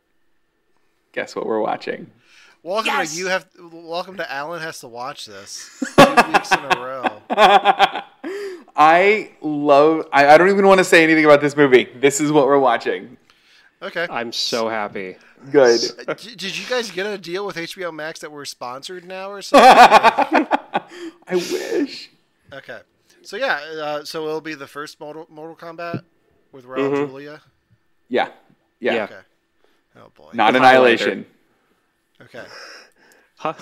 Guess 1.14 1.36
what 1.36 1.46
we're 1.46 1.60
watching? 1.62 2.12
Welcome 2.64 2.88
Yes! 2.88 3.14
to 3.14 3.20
you 3.20 3.28
have. 3.28 3.48
Welcome 3.72 4.18
to 4.18 4.32
Allen 4.32 4.62
has 4.62 4.80
to 4.80 4.88
watch 4.88 5.26
this 5.26 5.70
two 5.98 6.16
weeks 6.34 6.52
in 6.52 6.60
a 6.60 6.80
row. 6.80 7.22
I 8.76 9.32
love. 9.42 10.08
I, 10.12 10.28
I 10.28 10.38
don't 10.38 10.50
even 10.50 10.66
want 10.68 10.80
to 10.80 10.84
say 10.84 11.04
anything 11.04 11.26
about 11.26 11.42
this 11.42 11.56
movie. 11.56 11.86
This 11.96 12.20
is 12.20 12.32
what 12.32 12.46
we're 12.48 12.60
watching. 12.60 13.18
Okay. 13.82 14.08
I'm 14.10 14.32
so 14.32 14.68
happy. 14.68 15.18
Good. 15.52 15.80
Uh, 16.08 16.14
Did 16.16 16.58
you 16.58 16.66
guys 16.68 16.90
get 16.92 17.06
a 17.06 17.18
deal 17.20 17.46
with 17.46 17.56
HBO 17.56 17.94
Max 17.94 18.20
that 18.22 18.32
we're 18.32 18.46
sponsored 18.46 19.06
now 19.06 19.30
or 19.30 19.42
something? 19.44 19.68
I 21.28 21.36
wish. 21.36 22.10
okay. 22.52 22.80
So 23.22 23.38
yeah, 23.38 23.56
uh, 23.80 24.04
so 24.04 24.26
it'll 24.28 24.42
be 24.42 24.56
the 24.56 24.68
first 24.68 25.00
Mortal, 25.00 25.28
Mortal 25.30 25.56
Kombat 25.56 26.04
with 26.52 26.66
Raul 26.66 27.08
Julia. 27.08 27.42
Yeah. 28.10 28.30
Yeah. 28.80 28.94
Yeah. 28.94 29.04
Okay. 29.04 29.20
Oh 29.98 30.12
boy. 30.16 30.30
Not 30.34 30.54
With 30.54 30.62
Annihilation. 30.62 31.26
Okay. 32.22 32.44
Huh? 33.38 33.54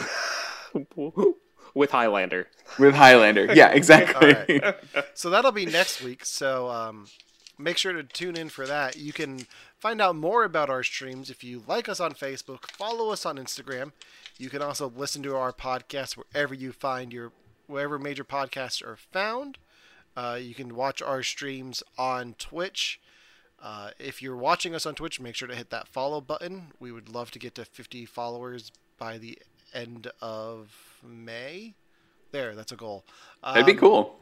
With 1.76 1.92
Highlander. 1.92 2.48
With 2.78 2.94
Highlander. 2.96 3.54
Yeah, 3.54 3.70
exactly. 3.70 4.62
All 4.62 4.74
So 5.16 5.30
that'll 5.30 5.52
be 5.52 5.66
next 5.66 6.02
week. 6.02 6.26
So 6.26 6.70
um, 6.70 7.08
make 7.58 7.78
sure 7.78 7.94
to 7.94 8.04
tune 8.04 8.36
in 8.36 8.50
for 8.50 8.68
that. 8.68 8.96
You 8.96 9.12
can 9.14 9.48
find 9.80 10.02
out 10.02 10.16
more 10.16 10.44
about 10.44 10.70
our 10.70 10.84
streams 10.84 11.30
if 11.30 11.44
you 11.44 11.64
like 11.68 11.90
us 11.90 12.00
on 12.00 12.14
Facebook, 12.14 12.66
follow 12.72 13.12
us 13.12 13.26
on 13.26 13.38
Instagram. 13.38 13.92
You 14.38 14.50
can 14.50 14.62
also 14.62 14.92
listen 14.96 15.24
to 15.24 15.36
our 15.36 15.52
podcast 15.52 16.18
wherever 16.18 16.54
you 16.54 16.72
find 16.72 17.12
your 17.12 17.32
wherever 17.68 17.98
major 17.98 18.24
podcasts 18.24 18.86
are 18.86 18.98
found. 18.98 19.58
Uh, 20.16 20.38
you 20.40 20.54
can 20.54 20.76
watch 20.76 21.02
our 21.02 21.24
streams 21.24 21.82
on 21.98 22.36
Twitch. 22.38 23.00
Uh, 23.66 23.92
if 23.98 24.22
you're 24.22 24.36
watching 24.36 24.76
us 24.76 24.86
on 24.86 24.94
Twitch, 24.94 25.22
make 25.22 25.36
sure 25.36 25.48
to 25.48 25.56
hit 25.56 25.70
that 25.70 25.88
follow 25.88 26.20
button. 26.20 26.74
We 26.82 26.92
would 26.92 27.08
love 27.08 27.32
to 27.32 27.40
get 27.40 27.56
to 27.56 27.64
50 27.64 28.06
followers 28.06 28.74
by 28.98 29.18
the 29.18 29.40
end 29.74 30.12
of 30.22 31.00
May. 31.02 31.74
There, 32.32 32.56
that's 32.56 32.74
a 32.74 32.76
goal. 32.76 33.06
That'd 33.42 33.66
be 33.66 33.72
Um, 33.72 33.78
cool. 33.78 34.20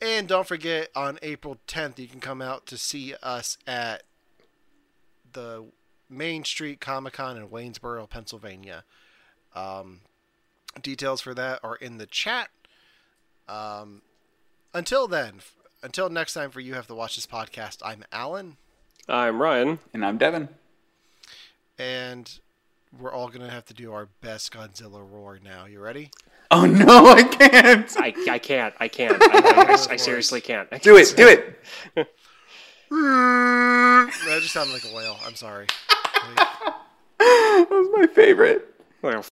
and 0.00 0.26
don't 0.26 0.48
forget, 0.48 0.90
on 0.96 1.20
April 1.22 1.58
10th, 1.68 1.98
you 2.00 2.08
can 2.08 2.18
come 2.20 2.42
out 2.42 2.66
to 2.66 2.76
see 2.76 3.14
us 3.22 3.56
at 3.68 4.02
the 5.32 5.66
Main 6.10 6.44
Street 6.44 6.80
Comic 6.80 7.12
Con 7.14 7.36
in 7.36 7.48
Waynesboro, 7.48 8.08
Pennsylvania. 8.10 8.84
Um, 9.54 10.00
details 10.82 11.20
for 11.20 11.34
that 11.34 11.60
are 11.62 11.76
in 11.76 11.98
the 11.98 12.06
chat. 12.06 12.48
Um, 13.48 14.02
until 14.74 15.06
then, 15.06 15.40
until 15.82 16.08
next 16.10 16.34
time, 16.34 16.50
for 16.50 16.60
you 16.60 16.74
have 16.74 16.86
to 16.88 16.94
watch 16.94 17.14
this 17.16 17.26
podcast. 17.26 17.78
I'm 17.84 18.04
Allen, 18.12 18.56
I'm 19.08 19.40
Ryan. 19.40 19.78
And 19.92 20.04
I'm 20.04 20.18
Devon. 20.18 20.48
and 21.78 22.38
we're 22.98 23.12
all 23.12 23.28
gonna 23.28 23.50
have 23.50 23.64
to 23.66 23.74
do 23.74 23.92
our 23.92 24.08
best 24.20 24.52
Godzilla 24.52 25.02
roar 25.10 25.38
now. 25.42 25.64
You 25.64 25.80
ready? 25.80 26.10
Oh 26.50 26.66
no, 26.66 27.06
I 27.08 27.22
can't. 27.22 27.90
I, 27.98 28.14
I 28.30 28.38
can't. 28.38 28.74
I 28.78 28.88
can't. 28.88 29.16
I, 29.22 29.26
I, 29.26 29.72
I, 29.72 29.92
I 29.92 29.96
seriously 29.96 30.40
can't. 30.42 30.68
I 30.70 30.78
Do 30.78 30.96
can't 30.96 31.10
it. 31.10 31.16
Do 31.16 31.28
it. 31.28 32.08
That 32.94 34.38
just 34.42 34.52
sounded 34.52 34.74
like 34.74 34.84
a 34.84 34.94
whale. 34.94 35.16
I'm 35.26 35.34
sorry. 35.34 35.66
That 37.18 37.68
was 37.70 37.88
my 37.94 38.06
favorite. 38.08 38.74
Well, 39.00 39.22